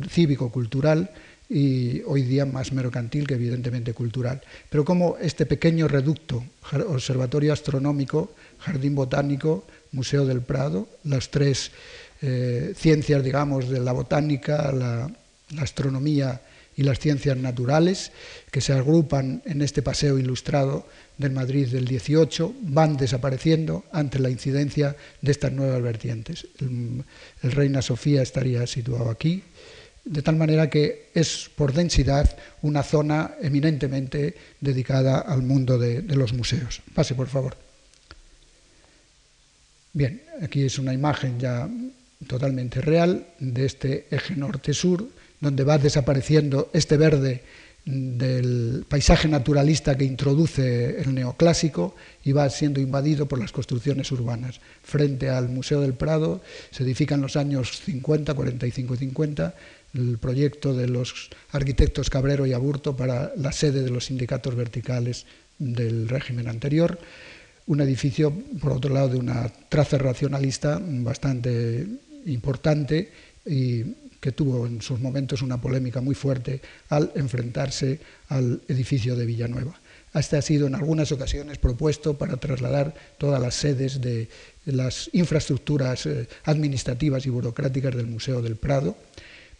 cívico-cultural 0.08 1.10
y 1.50 2.00
hoy 2.06 2.22
día 2.22 2.46
más 2.46 2.72
mercantil 2.72 3.26
que 3.26 3.34
evidentemente 3.34 3.92
cultural. 3.92 4.40
Pero 4.70 4.86
como 4.86 5.18
este 5.18 5.44
pequeño 5.44 5.86
reducto, 5.86 6.42
observatorio 6.88 7.52
astronómico, 7.52 8.32
jardín 8.58 8.94
botánico, 8.94 9.66
Museo 9.92 10.24
del 10.24 10.40
Prado, 10.40 10.88
las 11.04 11.30
tres 11.30 11.72
eh, 12.20 12.74
ciencias, 12.76 13.22
digamos, 13.22 13.68
de 13.68 13.80
la 13.80 13.92
botánica, 13.92 14.72
la, 14.72 15.10
astronomía 15.58 16.42
y 16.76 16.82
las 16.82 16.98
ciencias 16.98 17.36
naturales, 17.36 18.12
que 18.50 18.60
se 18.60 18.72
agrupan 18.72 19.42
en 19.46 19.62
este 19.62 19.82
paseo 19.82 20.18
ilustrado 20.18 20.86
del 21.16 21.32
Madrid 21.32 21.68
del 21.68 21.86
18, 21.86 22.54
van 22.62 22.96
desapareciendo 22.96 23.84
ante 23.90 24.18
la 24.18 24.30
incidencia 24.30 24.94
de 25.22 25.32
estas 25.32 25.52
nuevas 25.52 25.82
vertientes. 25.82 26.46
el 26.60 27.52
Reina 27.52 27.80
Sofía 27.80 28.22
estaría 28.22 28.66
situado 28.66 29.10
aquí, 29.10 29.42
de 30.08 30.22
tal 30.22 30.36
manera 30.36 30.70
que 30.70 31.10
es 31.14 31.50
por 31.54 31.72
densidad 31.72 32.28
una 32.62 32.82
zona 32.82 33.36
eminentemente 33.42 34.34
dedicada 34.60 35.20
al 35.20 35.42
mundo 35.42 35.78
de, 35.78 36.02
los 36.02 36.32
museos. 36.32 36.80
Pase, 36.94 37.14
por 37.14 37.28
favor. 37.28 37.56
Bien, 39.92 40.22
aquí 40.42 40.64
es 40.64 40.78
una 40.78 40.94
imagen 40.94 41.38
ya 41.38 41.68
totalmente 42.26 42.80
real 42.80 43.26
de 43.38 43.66
este 43.66 44.06
eje 44.10 44.36
norte-sur, 44.36 45.08
donde 45.40 45.64
va 45.64 45.78
desapareciendo 45.78 46.70
este 46.72 46.96
verde 46.96 47.42
del 47.84 48.84
paisaje 48.86 49.28
naturalista 49.28 49.96
que 49.96 50.04
introduce 50.04 51.00
el 51.00 51.14
neoclásico 51.14 51.94
y 52.22 52.32
va 52.32 52.50
siendo 52.50 52.80
invadido 52.80 53.26
por 53.26 53.38
las 53.38 53.52
construcciones 53.52 54.12
urbanas. 54.12 54.60
Frente 54.82 55.30
al 55.30 55.48
Museo 55.48 55.80
del 55.80 55.94
Prado 55.94 56.42
se 56.70 56.82
edifica 56.82 57.14
en 57.14 57.22
los 57.22 57.36
años 57.36 57.80
50, 57.80 58.34
45 58.34 58.94
y 58.94 58.98
50 58.98 59.54
el 59.94 60.18
proyecto 60.18 60.74
de 60.74 60.86
los 60.86 61.30
arquitectos 61.52 62.10
Cabrero 62.10 62.46
y 62.46 62.52
Aburto 62.52 62.94
para 62.94 63.32
la 63.36 63.52
sede 63.52 63.82
de 63.82 63.90
los 63.90 64.06
sindicatos 64.06 64.54
verticales 64.54 65.24
del 65.58 66.10
régimen 66.10 66.48
anterior. 66.48 66.98
Un 67.66 67.80
edificio, 67.80 68.32
por 68.60 68.72
otro 68.72 68.92
lado, 68.92 69.08
de 69.08 69.16
una 69.16 69.50
traza 69.70 69.96
racionalista 69.96 70.78
bastante 70.82 71.86
importante 72.26 73.10
y 73.46 73.84
que 74.20 74.32
tuvo 74.32 74.66
en 74.66 74.82
sus 74.82 75.00
momentos 75.00 75.42
una 75.42 75.60
polémica 75.60 76.00
muy 76.00 76.14
fuerte 76.14 76.60
al 76.88 77.12
enfrentarse 77.14 78.00
al 78.28 78.60
edificio 78.68 79.14
de 79.16 79.26
Villanueva. 79.26 79.78
Este 80.14 80.36
ha 80.36 80.42
sido 80.42 80.66
en 80.66 80.74
algunas 80.74 81.12
ocasiones 81.12 81.58
propuesto 81.58 82.16
para 82.16 82.36
trasladar 82.36 82.94
todas 83.18 83.40
las 83.40 83.54
sedes 83.54 84.00
de 84.00 84.28
las 84.64 85.10
infraestructuras 85.12 86.06
eh, 86.06 86.28
administrativas 86.44 87.24
y 87.26 87.30
burocráticas 87.30 87.94
del 87.94 88.06
Museo 88.06 88.42
del 88.42 88.56
Prado, 88.56 88.96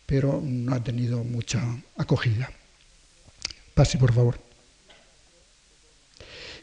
pero 0.06 0.42
no 0.42 0.74
ha 0.74 0.82
tenido 0.82 1.22
mucha 1.22 1.62
acogida. 1.96 2.50
Pase, 3.74 3.98
por 3.98 4.12
favor. 4.12 4.40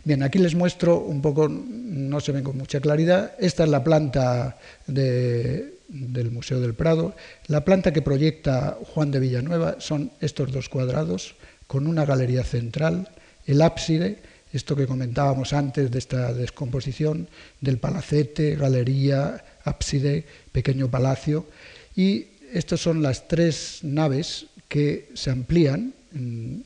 Bien, 0.03 0.21
aquí 0.21 0.37
les 0.39 0.53
muestro 0.53 0.99
un 0.99 1.21
poco, 1.21 1.47
no 1.49 2.19
se 2.19 2.31
ven 2.31 2.43
con 2.43 2.57
mucha 2.57 2.79
claridad, 2.79 3.33
esta 3.39 3.63
es 3.63 3.69
la 3.69 3.83
planta 3.83 4.57
de, 4.85 5.74
del 5.87 6.31
Museo 6.31 6.59
del 6.59 6.73
Prado. 6.73 7.15
La 7.47 7.65
planta 7.65 7.93
que 7.93 8.01
proyecta 8.01 8.77
Juan 8.93 9.11
de 9.11 9.19
Villanueva 9.19 9.77
son 9.79 10.11
estos 10.21 10.51
dos 10.51 10.69
cuadrados 10.69 11.35
con 11.67 11.87
una 11.87 12.05
galería 12.05 12.43
central, 12.43 13.09
el 13.45 13.61
ábside, 13.61 14.19
esto 14.53 14.75
que 14.75 14.87
comentábamos 14.87 15.53
antes 15.53 15.91
de 15.91 15.99
esta 15.99 16.33
descomposición 16.33 17.27
del 17.59 17.77
palacete, 17.77 18.55
galería, 18.55 19.43
ábside, 19.63 20.25
pequeño 20.51 20.89
palacio. 20.89 21.47
Y 21.95 22.27
estas 22.53 22.79
son 22.79 23.01
las 23.01 23.27
tres 23.27 23.79
naves 23.83 24.47
que 24.69 25.09
se 25.13 25.29
amplían, 25.29 25.93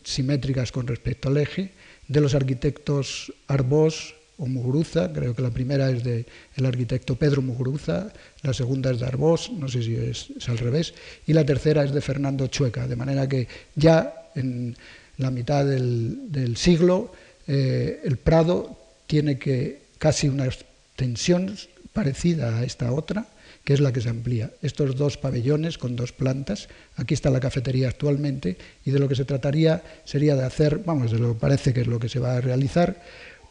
simétricas 0.03 0.71
con 0.71 0.85
respecto 0.85 1.29
al 1.29 1.37
eje, 1.37 1.71
de 2.07 2.21
los 2.21 2.35
arquitectos 2.35 3.33
Arbós, 3.47 4.15
o 4.39 4.47
Muguruza, 4.47 5.11
creo 5.11 5.35
que 5.35 5.41
la 5.41 5.51
primera 5.51 5.91
es 5.91 6.03
del 6.03 6.25
el 6.55 6.65
arquitecto 6.65 7.15
Pedro 7.15 7.41
Muguruza, 7.41 8.11
la 8.41 8.53
segunda 8.53 8.91
es 8.91 8.99
de 8.99 9.05
Arbós, 9.05 9.51
no 9.51 9.67
sé 9.67 9.83
si 9.83 9.95
es, 9.95 10.31
al 10.47 10.57
revés, 10.57 10.93
y 11.27 11.33
la 11.33 11.45
tercera 11.45 11.83
es 11.83 11.91
de 11.91 12.01
Fernando 12.01 12.47
Chueca, 12.47 12.87
de 12.87 12.95
manera 12.95 13.27
que 13.27 13.47
ya 13.75 14.31
en 14.35 14.75
la 15.17 15.29
mitad 15.29 15.65
del, 15.65 16.55
siglo 16.55 17.11
eh, 17.47 18.01
el 18.03 18.17
Prado 18.17 18.77
tiene 19.07 19.37
que 19.37 19.81
casi 19.97 20.29
una 20.29 20.45
extensión 20.45 21.55
parecida 21.91 22.59
a 22.59 22.63
esta 22.63 22.93
otra, 22.93 23.27
que 23.63 23.73
es 23.73 23.81
la 23.81 23.91
que 23.91 24.01
se 24.01 24.09
amplía. 24.09 24.51
Estos 24.61 24.95
dos 24.95 25.17
pabellones 25.17 25.77
con 25.77 25.95
dos 25.95 26.11
plantas, 26.11 26.69
aquí 26.95 27.13
está 27.13 27.29
la 27.29 27.39
cafetería 27.39 27.89
actualmente, 27.89 28.57
y 28.85 28.91
de 28.91 28.99
lo 28.99 29.07
que 29.07 29.15
se 29.15 29.25
trataría 29.25 29.83
sería 30.05 30.35
de 30.35 30.45
hacer, 30.45 30.79
vamos, 30.79 31.11
de 31.11 31.19
lo 31.19 31.33
que 31.33 31.39
parece 31.39 31.73
que 31.73 31.81
es 31.81 31.87
lo 31.87 31.99
que 31.99 32.09
se 32.09 32.19
va 32.19 32.37
a 32.37 32.41
realizar, 32.41 33.01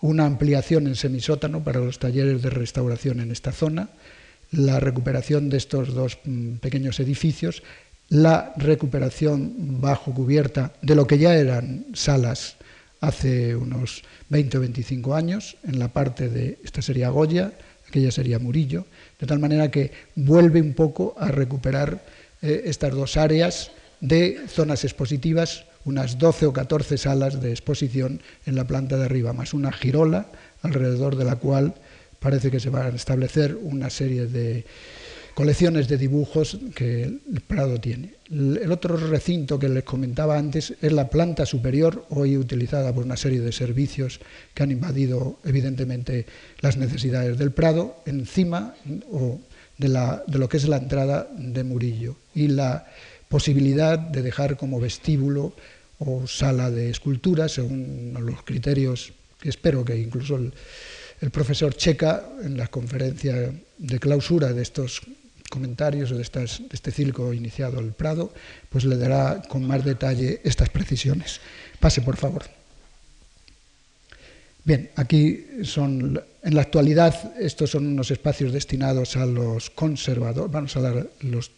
una 0.01 0.27
ampliación 0.27 0.87
en 0.87 0.97
semisótano 0.97 1.65
para 1.65 1.81
los 1.81 1.99
talleres 1.99 2.43
de 2.43 2.51
restauración 2.51 3.21
en 3.21 3.31
esta 3.31 3.53
zona, 3.53 3.91
la 4.51 4.81
recuperación 4.81 5.51
de 5.51 5.57
estos 5.57 5.95
dos 5.95 6.19
mm, 6.25 6.57
pequeños 6.57 7.01
edificios, 7.01 7.63
la 8.09 8.55
recuperación 8.57 9.81
bajo 9.81 10.15
cubierta 10.15 10.73
de 10.81 10.95
lo 10.95 11.07
que 11.07 11.19
ya 11.19 11.35
eran 11.35 11.87
salas 11.93 12.57
hace 13.01 13.55
unos 13.55 14.03
20 14.31 14.59
o 14.59 14.61
25 14.61 15.15
años, 15.15 15.57
en 15.63 15.79
la 15.79 15.89
parte 15.89 16.29
de, 16.29 16.59
esta 16.65 16.83
sería 16.83 17.11
Goya, 17.11 17.53
aquella 17.87 18.11
sería 18.11 18.39
Murillo, 18.39 18.87
de 19.21 19.27
tal 19.27 19.39
manera 19.39 19.71
que 19.71 19.93
vuelve 20.15 20.61
un 20.61 20.75
poco 20.75 21.15
a 21.19 21.29
recuperar 21.29 22.03
eh, 22.43 22.63
estas 22.65 22.93
dos 22.95 23.17
áreas 23.17 23.71
de 24.01 24.41
zonas 24.49 24.85
expositivas 24.85 25.65
unas 25.85 26.19
12 26.19 26.47
o 26.47 26.53
14 26.53 26.99
salas 26.99 27.41
de 27.41 27.51
exposición 27.51 28.21
en 28.47 28.57
la 28.57 28.67
planta 28.67 28.97
de 28.97 29.05
arriba, 29.05 29.33
más 29.33 29.55
una 29.55 29.73
girola 29.73 30.27
alrededor 30.63 31.17
de 31.17 31.25
la 31.25 31.37
cual 31.37 31.75
parece 32.19 32.51
que 32.51 32.61
se 32.61 32.71
van 32.71 32.93
a 32.93 32.97
establecer 32.97 33.57
una 33.61 33.91
serie 33.91 34.27
de 34.27 34.65
colecciones 35.39 35.87
de 35.87 35.99
dibujos 35.99 36.59
que 36.75 37.05
el 37.05 37.41
Prado 37.47 37.79
tiene. 37.79 38.15
El 38.29 38.73
otro 38.73 38.97
recinto 38.97 39.57
que 39.57 39.69
les 39.69 39.85
comentaba 39.85 40.37
antes 40.37 40.75
es 40.83 40.91
la 40.91 41.09
planta 41.09 41.47
superior, 41.47 42.07
hoy 42.11 42.37
utilizada 42.37 42.93
por 42.93 43.05
una 43.05 43.17
serie 43.17 43.41
de 43.41 43.53
servicios 43.53 44.19
que 44.53 44.65
han 44.65 44.73
invadido 44.73 45.39
evidentemente 45.45 46.27
las 46.61 46.77
necesidades 46.77 47.39
del 47.39 47.53
Prado, 47.53 48.03
encima 48.05 48.75
de, 48.85 49.89
de 50.27 50.39
lo 50.39 50.49
que 50.49 50.57
es 50.57 50.67
la 50.67 50.79
entrada 50.79 51.29
de 51.33 51.63
Murillo 51.63 52.17
y 52.35 52.49
la 52.49 52.89
posibilidad 53.29 53.99
de 53.99 54.23
dejar 54.23 54.57
como 54.57 54.81
vestíbulo 54.81 55.53
o 55.99 56.27
sala 56.27 56.71
de 56.71 56.91
escultura, 56.91 57.49
según 57.49 58.15
los 58.21 58.43
criterios 58.43 59.13
que 59.41 59.49
espero 59.49 59.85
que 59.85 59.97
incluso 59.97 60.37
el, 60.37 60.53
profesor 61.31 61.75
Checa, 61.75 62.25
en 62.43 62.57
la 62.57 62.69
conferencia 62.69 63.53
de 63.79 63.99
clausura 63.99 64.53
de 64.53 64.63
estos 64.63 65.03
comentarios 65.51 66.13
o 66.13 66.17
de, 66.17 66.23
estas, 66.23 66.59
de 66.59 66.75
este 66.75 66.91
circo 66.91 67.33
iniciado 67.33 67.81
el 67.81 67.93
Prado, 67.93 68.33
pues 68.69 68.85
le 68.85 68.97
dará 68.97 69.43
con 69.49 69.67
más 69.67 69.85
detalle 69.85 70.41
estas 70.45 70.69
precisiones. 70.69 71.41
Pase, 71.81 72.03
por 72.03 72.17
favor. 72.17 72.45
Bien, 74.65 74.91
aquí 74.97 75.65
son, 75.65 76.21
en 76.43 76.55
la 76.55 76.63
actualidad, 76.63 77.33
estos 77.41 77.71
son 77.71 77.87
unos 77.87 78.11
espacios 78.11 78.53
destinados 78.53 79.17
a 79.17 79.25
los 79.25 79.71
conservadores, 79.71 80.53
vamos 80.53 80.77
a 80.77 80.81
dar 80.81 81.07
los 81.21 81.51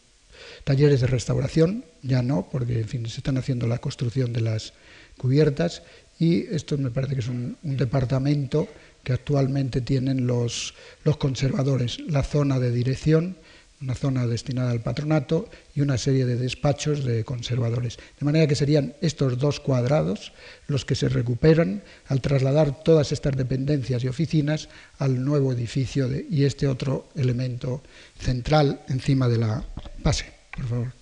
Talleres 0.65 1.01
de 1.01 1.07
restauración, 1.07 1.85
ya 2.03 2.23
no, 2.23 2.49
porque 2.51 2.81
en 2.81 2.89
fin, 2.89 3.07
se 3.07 3.19
están 3.19 3.39
haciendo 3.39 3.67
la 3.67 3.79
construcción 3.79 4.33
de 4.33 4.41
las 4.41 4.73
cubiertas 5.17 5.83
y 6.19 6.47
esto 6.55 6.77
me 6.77 6.91
parece 6.91 7.15
que 7.15 7.21
es 7.21 7.29
un, 7.29 7.57
departamento 7.63 8.69
que 9.03 9.15
actualmente 9.15 9.81
tienen 9.81 10.27
los, 10.27 10.75
los 11.05 11.17
conservadores, 11.17 11.99
la 12.01 12.23
zona 12.23 12.59
de 12.59 12.71
dirección, 12.71 13.37
una 13.81 13.95
zona 13.95 14.27
destinada 14.27 14.71
al 14.71 14.83
patronato 14.83 15.49
y 15.75 15.81
una 15.81 15.97
serie 15.97 16.27
de 16.27 16.37
despachos 16.37 17.05
de 17.05 17.25
conservadores. 17.25 17.97
De 18.19 18.27
manera 18.27 18.47
que 18.47 18.55
serían 18.55 18.95
estos 19.01 19.39
dos 19.39 19.61
cuadrados 19.61 20.33
los 20.67 20.85
que 20.85 20.95
se 20.95 21.09
recuperan 21.09 21.83
al 22.09 22.21
trasladar 22.21 22.83
todas 22.85 23.13
estas 23.13 23.37
dependencias 23.37 24.05
y 24.05 24.09
oficinas 24.09 24.69
al 24.99 25.25
nuevo 25.25 25.53
edificio 25.53 26.09
y 26.29 26.45
este 26.45 26.69
otro 26.69 27.09
elemento 27.17 27.83
central 28.19 28.83
encima 28.89 29.29
de 29.29 29.39
la 29.39 29.65
base. 30.05 30.40
Por 30.61 30.69
favor. 30.69 30.93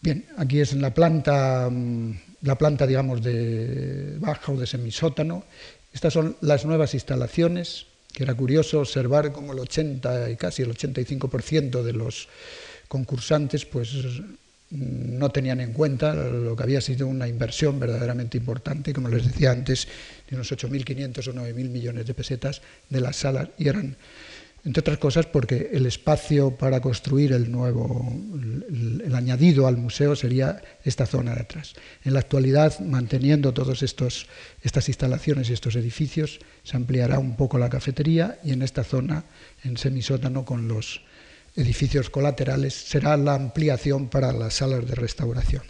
Bien, 0.00 0.24
aquí 0.38 0.60
es 0.60 0.72
la 0.72 0.94
planta, 0.94 1.68
mm, 1.70 2.12
la 2.42 2.56
planta 2.56 2.86
digamos 2.86 3.22
de 3.22 4.16
baja 4.18 4.52
o 4.52 4.56
de 4.56 4.66
semisótano. 4.66 5.44
Estas 5.92 6.14
son 6.14 6.36
las 6.40 6.64
nuevas 6.64 6.94
instalaciones 6.94 7.86
que 8.12 8.22
era 8.24 8.34
curioso 8.34 8.80
observar 8.80 9.30
como 9.30 9.52
el 9.52 9.58
80 9.58 10.30
y 10.30 10.36
casi 10.36 10.62
el 10.62 10.70
85% 10.70 11.82
de 11.82 11.92
los 11.92 12.28
concursantes 12.88 13.66
pues 13.66 13.92
no 14.70 15.30
tenían 15.30 15.60
en 15.60 15.72
cuenta 15.72 16.14
lo 16.14 16.56
que 16.56 16.62
había 16.62 16.80
sido 16.80 17.06
una 17.06 17.28
inversión 17.28 17.78
verdaderamente 17.78 18.38
importante, 18.38 18.92
como 18.92 19.08
les 19.08 19.26
decía 19.26 19.50
antes, 19.50 19.86
de 20.28 20.36
unos 20.36 20.50
8.500 20.50 21.28
o 21.28 21.32
9.000 21.34 21.68
millones 21.68 22.06
de 22.06 22.14
pesetas 22.14 22.62
de 22.88 23.00
las 23.00 23.16
salas 23.16 23.48
y 23.58 23.68
eran 23.68 23.96
entre 24.64 24.80
otras 24.80 24.98
cosas 24.98 25.26
porque 25.26 25.70
el 25.72 25.86
espacio 25.86 26.56
para 26.56 26.80
construir 26.80 27.32
el 27.32 27.50
nuevo, 27.50 28.12
el, 28.68 29.14
añadido 29.14 29.66
al 29.66 29.76
museo 29.76 30.14
sería 30.14 30.60
esta 30.84 31.06
zona 31.06 31.34
de 31.34 31.40
atrás. 31.40 31.74
En 32.04 32.12
la 32.12 32.20
actualidad, 32.20 32.78
manteniendo 32.80 33.54
todas 33.54 33.82
estas 33.82 34.88
instalaciones 34.88 35.48
y 35.48 35.54
estos 35.54 35.76
edificios, 35.76 36.40
se 36.62 36.76
ampliará 36.76 37.18
un 37.18 37.36
poco 37.36 37.58
la 37.58 37.70
cafetería 37.70 38.38
y 38.44 38.52
en 38.52 38.62
esta 38.62 38.84
zona, 38.84 39.24
en 39.64 39.76
semisótano 39.76 40.44
con 40.44 40.68
los 40.68 41.02
edificios 41.56 42.10
colaterales, 42.10 42.74
será 42.74 43.16
la 43.16 43.34
ampliación 43.34 44.08
para 44.08 44.32
las 44.32 44.54
salas 44.54 44.86
de 44.86 44.94
restauración. 44.94 45.62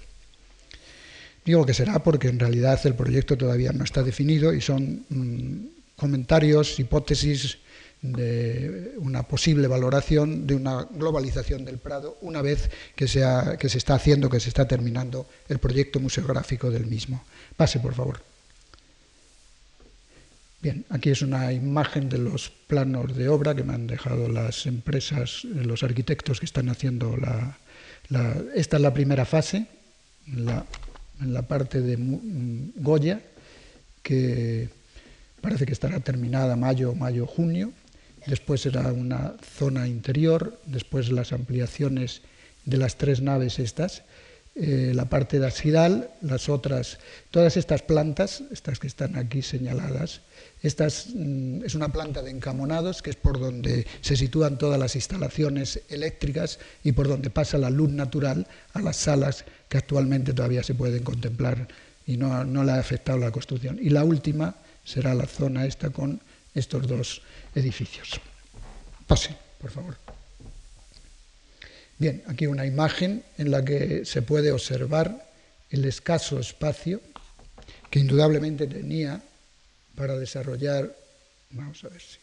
Digo 1.45 1.65
que 1.65 1.75
será 1.75 2.03
porque 2.03 2.29
en 2.29 2.39
realidad 2.39 2.79
el 2.85 2.95
proyecto 2.95 3.37
todavía 3.37 3.73
no 3.73 3.85
está 3.85 4.03
definido 4.03 4.53
y 4.53 4.61
son 4.61 5.07
mm, 5.09 5.97
comentarios, 5.97 6.79
hipótesis, 6.79 7.59
de 8.03 8.95
una 8.99 9.25
posible 9.25 9.69
valoración 9.69 10.47
de 10.47 10.55
una 10.55 10.85
globalización 10.85 11.65
del 11.65 11.79
Prado 11.79 12.17
una 12.23 12.41
vez 12.41 12.71
que, 12.95 13.05
que 13.05 13.69
se 13.69 13.79
está 13.79 13.95
haciendo, 13.95 14.31
que 14.31 14.41
se 14.41 14.49
está 14.49 14.67
terminando 14.67 15.27
el 15.49 15.59
proyecto 15.59 16.01
museográfico 16.01 16.71
del 16.71 16.87
mismo. 16.87 17.23
Pase, 17.57 17.79
por 17.79 17.95
favor. 17.95 18.31
Bien, 20.63 20.85
aquí 20.91 21.09
es 21.09 21.23
una 21.23 21.53
imagen 21.55 22.11
de 22.11 22.19
los 22.19 22.51
planos 22.51 23.17
de 23.17 23.29
obra 23.31 23.55
que 23.55 23.65
me 23.65 23.73
han 23.73 23.87
dejado 23.87 24.29
las 24.29 24.67
empresas, 24.67 25.45
los 25.45 25.83
arquitectos 25.83 26.39
que 26.39 26.45
están 26.45 26.69
haciendo 26.69 27.17
la... 27.17 27.57
esta 28.55 28.77
es 28.77 28.83
la 28.83 28.93
primera 28.93 29.25
fase, 29.25 29.67
en 30.27 30.45
la, 31.33 31.43
parte 31.49 31.81
de 31.81 31.97
Goya, 32.77 33.23
que 34.03 34.69
parece 35.41 35.65
que 35.65 35.73
estará 35.73 35.99
terminada 36.01 36.57
mayo, 36.57 36.95
mayo, 36.95 37.27
junio. 37.27 37.73
Después 38.31 38.61
será 38.61 38.93
una 38.93 39.35
zona 39.59 39.89
interior, 39.89 40.57
después 40.65 41.11
las 41.11 41.33
ampliaciones 41.33 42.23
de 42.65 42.77
las 42.77 42.97
tres 42.97 43.21
naves 43.21 43.59
estas 43.59 44.05
eh, 44.55 44.93
la 44.95 45.05
parte 45.07 45.41
de 45.41 46.07
las 46.23 46.49
otras, 46.49 46.99
todas 47.31 47.57
estas 47.57 47.83
plantas, 47.83 48.43
estas 48.53 48.79
que 48.79 48.87
están 48.87 49.17
aquí 49.17 49.43
señaladas, 49.43 50.21
estas, 50.63 51.09
mm, 51.15 51.65
es 51.65 51.75
una 51.75 51.89
planta 51.89 52.23
de 52.23 52.31
encamonados, 52.31 53.03
que 53.03 53.11
es 53.11 53.17
por 53.17 53.41
donde 53.41 53.87
se 54.01 54.17
sitúan 54.17 54.59
todas 54.59 54.79
las 54.79 54.95
instalaciones 54.95 55.81
eléctricas 55.89 56.61
y 56.85 56.93
por 56.93 57.09
donde 57.09 57.31
pasa 57.31 57.59
la 57.59 57.71
luz 57.71 57.91
natural 57.91 58.47
a 58.73 58.81
las 58.81 58.97
salas 58.97 59.45
que 59.69 59.79
actualmente 59.79 60.35
todavía 60.35 60.63
se 60.63 60.75
pueden 60.75 61.03
contemplar 61.03 61.67
y 62.07 62.17
no, 62.17 62.45
no 62.45 62.63
le 62.63 62.73
ha 62.73 62.79
afectado 62.79 63.19
la 63.19 63.33
construcción. 63.33 63.79
Y 63.83 63.91
la 63.91 64.05
última 64.05 64.55
será 64.85 65.15
la 65.15 65.27
zona 65.27 65.65
esta 65.65 65.91
con 65.91 66.21
estos 66.55 66.87
dos 66.87 67.23
edificios. 67.55 68.21
Pase, 69.07 69.37
por 69.59 69.71
favor. 69.71 69.97
Bien, 71.99 72.23
aquí 72.27 72.47
una 72.47 72.65
imagen 72.65 73.23
en 73.37 73.51
la 73.51 73.65
que 73.65 74.05
se 74.05 74.23
puede 74.23 74.53
observar 74.53 75.29
el 75.71 75.85
escaso 75.85 76.41
espacio 76.41 77.01
que 77.91 77.99
indudablemente 77.99 78.67
tenía 78.67 79.23
para 79.95 80.17
desarrollar, 80.17 80.97
vamos 81.51 81.85
a 81.85 81.89
ver 81.89 82.01
si, 82.01 82.17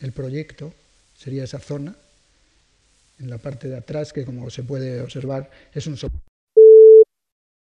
el 0.00 0.12
proyecto 0.12 0.72
sería 1.16 1.44
esa 1.44 1.58
zona, 1.58 1.94
en 3.18 3.30
la 3.30 3.38
parte 3.38 3.68
de 3.68 3.76
atrás, 3.76 4.12
que 4.12 4.24
como 4.24 4.50
se 4.50 4.62
puede 4.62 5.00
observar 5.00 5.50
es 5.72 5.86
un... 5.86 5.98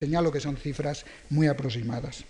Señalo 0.01 0.32
que 0.32 0.41
son 0.41 0.57
cifras 0.57 1.05
muy 1.28 1.49
aproximadas. 1.49 2.24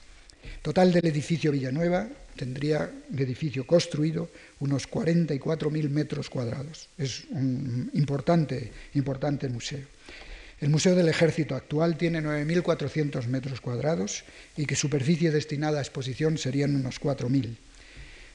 Total 0.63 0.93
del 0.93 1.07
edificio 1.07 1.53
Villanueva 1.53 2.09
tendría 2.37 2.91
de 3.09 3.25
edificio 3.25 3.67
construido 3.67 4.31
unos 4.61 4.89
44.000 4.89 5.89
metros 5.89 6.31
cuadrados. 6.31 6.89
Es 6.97 7.25
un 7.31 7.91
importante, 7.95 8.71
importante 8.95 9.49
museo. 9.49 9.85
El 10.61 10.69
Museo 10.69 10.95
del 10.95 11.09
Ejército 11.09 11.57
actual 11.57 11.97
tiene 11.97 12.21
9.400 12.21 13.27
metros 13.29 13.63
cuadrados 13.63 14.25
y 14.57 14.67
que 14.67 14.77
superficie 14.77 15.31
destinada 15.31 15.79
a 15.79 15.83
exposición 15.83 16.37
serían 16.37 16.77
unos 16.77 17.01
4.000. 17.01 17.57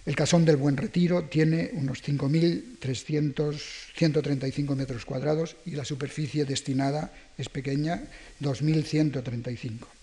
El 0.05 0.15
Casón 0.15 0.45
del 0.45 0.57
Buen 0.57 0.77
Retiro 0.77 1.25
tiene 1.25 1.69
unos 1.73 2.03
5.135 2.03 4.75
metros 4.75 5.05
cuadrados 5.05 5.55
y 5.65 5.71
la 5.71 5.85
superficie 5.85 6.45
destinada 6.45 7.11
es 7.37 7.49
pequeña, 7.49 8.03
2.135. 8.41 9.94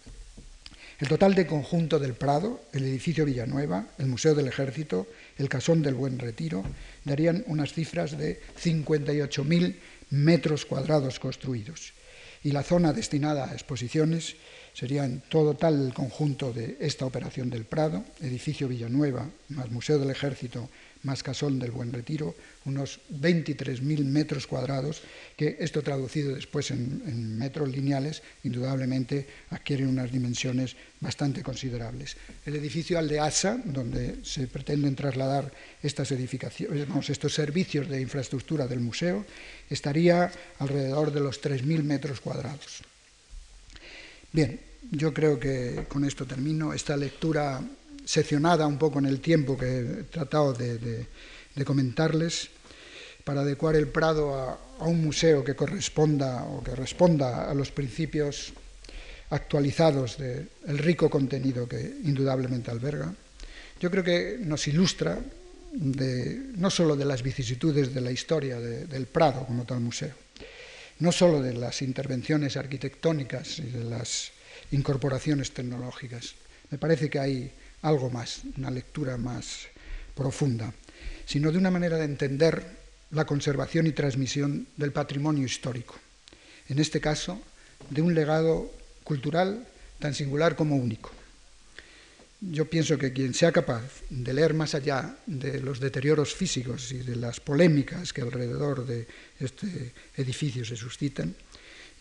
El 1.03 1.09
total 1.09 1.35
de 1.35 1.49
conjunto 1.49 1.99
del 1.99 2.15
Prado, 2.15 2.61
el 2.73 2.85
edificio 2.85 3.25
Villanueva, 3.25 3.89
el 3.99 4.07
Museo 4.07 4.37
del 4.37 4.47
Ejército, 4.47 5.09
el 5.37 5.49
Casón 5.49 5.83
del 5.83 5.95
Buen 5.95 6.17
Retiro, 6.17 6.63
darían 7.03 7.43
unas 7.49 7.73
cifras 7.73 8.17
de 8.17 8.41
58.000 8.63 9.75
metros 10.11 10.65
cuadrados 10.65 11.19
construidos. 11.19 11.93
Y 12.45 12.53
la 12.53 12.63
zona 12.63 12.93
destinada 12.93 13.51
a 13.51 13.53
exposiciones 13.53 14.37
sería 14.75 15.05
en 15.05 15.23
todo 15.23 15.55
tal 15.55 15.87
el 15.87 15.93
conjunto 15.93 16.53
de 16.53 16.77
esta 16.79 17.05
operación 17.05 17.51
del 17.51 17.65
Prado, 17.65 18.05
edificio 18.21 18.69
Villanueva, 18.69 19.29
más 19.49 19.73
Museo 19.73 19.99
del 19.99 20.11
Ejército, 20.11 20.71
más 21.03 21.23
Casón 21.23 21.59
del 21.59 21.71
Buen 21.71 21.93
Retiro, 21.93 22.35
unos 22.65 23.01
23.000 23.11 24.05
metros 24.05 24.47
cuadrados, 24.47 25.03
que 25.37 25.57
esto 25.61 25.83
traducido 25.83 26.35
después 26.35 26.71
en, 26.71 27.39
metros 27.39 27.69
lineales, 27.69 28.23
indudablemente 28.45 29.27
adquieren 29.51 29.89
unas 29.89 30.13
dimensiones 30.13 30.77
bastante 31.01 31.43
considerables. 31.43 32.17
El 32.47 32.57
edificio 32.57 32.99
Aldeasa, 32.99 33.61
donde 33.65 34.25
se 34.25 34.47
pretenden 34.47 34.95
trasladar 34.95 35.53
estas 35.83 36.13
edificaciones, 36.13 36.87
estos 37.11 37.35
servicios 37.35 37.89
de 37.89 38.01
infraestructura 38.01 38.67
del 38.67 38.81
museo, 38.81 39.25
estaría 39.69 40.31
alrededor 40.59 41.13
de 41.13 41.21
los 41.21 41.43
3.000 41.43 41.83
metros 41.83 42.21
cuadrados. 42.21 42.83
Bien, 44.33 44.59
yo 44.91 45.13
creo 45.13 45.39
que 45.39 45.85
con 45.89 46.05
esto 46.05 46.27
termino. 46.27 46.73
Esta 46.73 46.97
lectura 46.97 47.63
seccionada 48.05 48.67
un 48.67 48.79
poco 48.79 48.99
en 48.99 49.07
el 49.07 49.21
tiempo 49.21 49.57
que 49.57 49.79
he 49.79 49.85
tratado 50.05 50.53
de, 50.53 51.07
comentarles, 51.65 52.51
para 53.25 53.43
adecuar 53.43 53.77
el 53.77 53.89
Prado 53.89 54.35
a, 54.35 54.59
un 54.87 55.05
museo 55.05 55.45
que 55.45 55.55
corresponda 55.55 56.43
o 56.45 56.63
que 56.63 56.75
responda 56.75 57.49
a 57.49 57.55
los 57.55 57.71
principios 57.71 58.53
actualizados 59.31 60.19
del 60.19 60.79
rico 60.79 61.09
contenido 61.09 61.69
que 61.69 61.81
indudablemente 62.03 62.71
alberga, 62.71 63.15
yo 63.81 63.91
creo 63.91 64.03
que 64.03 64.39
nos 64.41 64.67
ilustra 64.67 65.19
no 65.73 66.71
solo 66.71 66.97
de 66.97 67.05
las 67.05 67.23
vicisitudes 67.23 67.95
de 67.95 68.01
la 68.01 68.11
historia 68.11 68.61
del 68.61 69.07
Prado 69.07 69.47
como 69.47 69.65
tal 69.65 69.81
museo, 69.81 70.13
no 70.99 71.13
solo 71.13 71.41
de 71.41 71.55
las 71.55 71.81
intervenciones 71.81 72.57
arquitectónicas 72.57 73.59
y 73.59 73.71
de 73.71 73.85
las 73.85 74.33
incorporaciones 74.73 75.53
tecnológicas. 75.53 76.35
Me 76.71 76.79
parece 76.79 77.09
que 77.09 77.19
hay 77.19 77.53
algo 77.83 78.11
más, 78.11 78.43
una 78.57 78.71
lectura 78.71 79.17
más 79.17 79.67
profunda, 80.15 80.73
sino 81.27 81.53
de 81.53 81.59
una 81.59 81.71
manera 81.71 81.97
de 81.99 82.05
entender 82.05 82.65
la 83.11 83.27
conservación 83.27 83.87
y 83.87 83.93
transmisión 83.93 84.67
del 84.77 84.93
patrimonio 84.93 85.45
histórico, 85.45 85.99
en 86.69 86.79
este 86.79 87.01
caso 87.01 87.41
de 87.91 88.03
un 88.03 88.15
legado 88.15 88.71
cultural 89.05 89.67
tan 89.99 90.15
singular 90.15 90.57
como 90.57 90.77
único. 90.77 91.11
Yo 92.41 92.69
pienso 92.69 92.99
que 92.99 93.13
quien 93.13 93.35
sea 93.35 93.53
capaz 93.53 93.83
de 94.11 94.35
leer 94.35 94.53
más 94.53 94.75
allá 94.75 95.17
de 95.27 95.61
los 95.61 95.79
deterioros 95.79 96.35
físicos 96.35 96.91
y 96.91 96.99
de 96.99 97.15
las 97.15 97.39
polémicas 97.39 98.13
que 98.13 98.23
alrededor 98.23 98.85
de 98.85 99.07
este 99.39 99.93
edificio 100.17 100.65
se 100.65 100.75
suscitan 100.75 101.35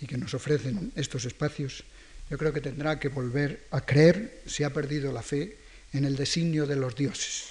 y 0.02 0.08
que 0.08 0.18
nos 0.18 0.34
ofrecen 0.34 0.92
estos 0.96 1.26
espacios, 1.26 1.84
yo 2.30 2.40
creo 2.40 2.54
que 2.54 2.62
tendrá 2.62 2.98
que 2.98 3.10
volver 3.10 3.68
a 3.70 3.82
creer 3.82 4.42
si 4.48 4.64
ha 4.64 4.74
perdido 4.74 5.12
la 5.12 5.22
fe 5.22 5.58
en 5.94 6.06
el 6.06 6.16
designio 6.16 6.66
de 6.66 6.76
los 6.76 6.96
dioses, 6.96 7.50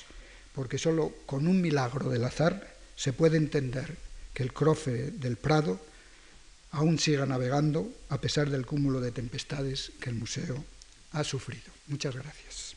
porque 0.54 0.78
solo 0.78 1.12
con 1.26 1.46
un 1.46 1.60
milagro 1.60 2.08
del 2.08 2.24
azar 2.24 2.74
se 2.96 3.12
puede 3.12 3.36
entender 3.36 3.96
que 4.34 4.42
el 4.42 4.52
crofe 4.52 5.10
del 5.10 5.36
Prado 5.36 5.80
aún 6.72 6.98
siga 6.98 7.26
navegando 7.26 7.90
a 8.08 8.20
pesar 8.20 8.50
del 8.50 8.66
cúmulo 8.66 9.00
de 9.00 9.12
tempestades 9.12 9.92
que 10.00 10.10
el 10.10 10.16
museo 10.16 10.64
ha 11.12 11.24
sufrido. 11.24 11.70
Muchas 11.88 12.14
gracias. 12.14 12.76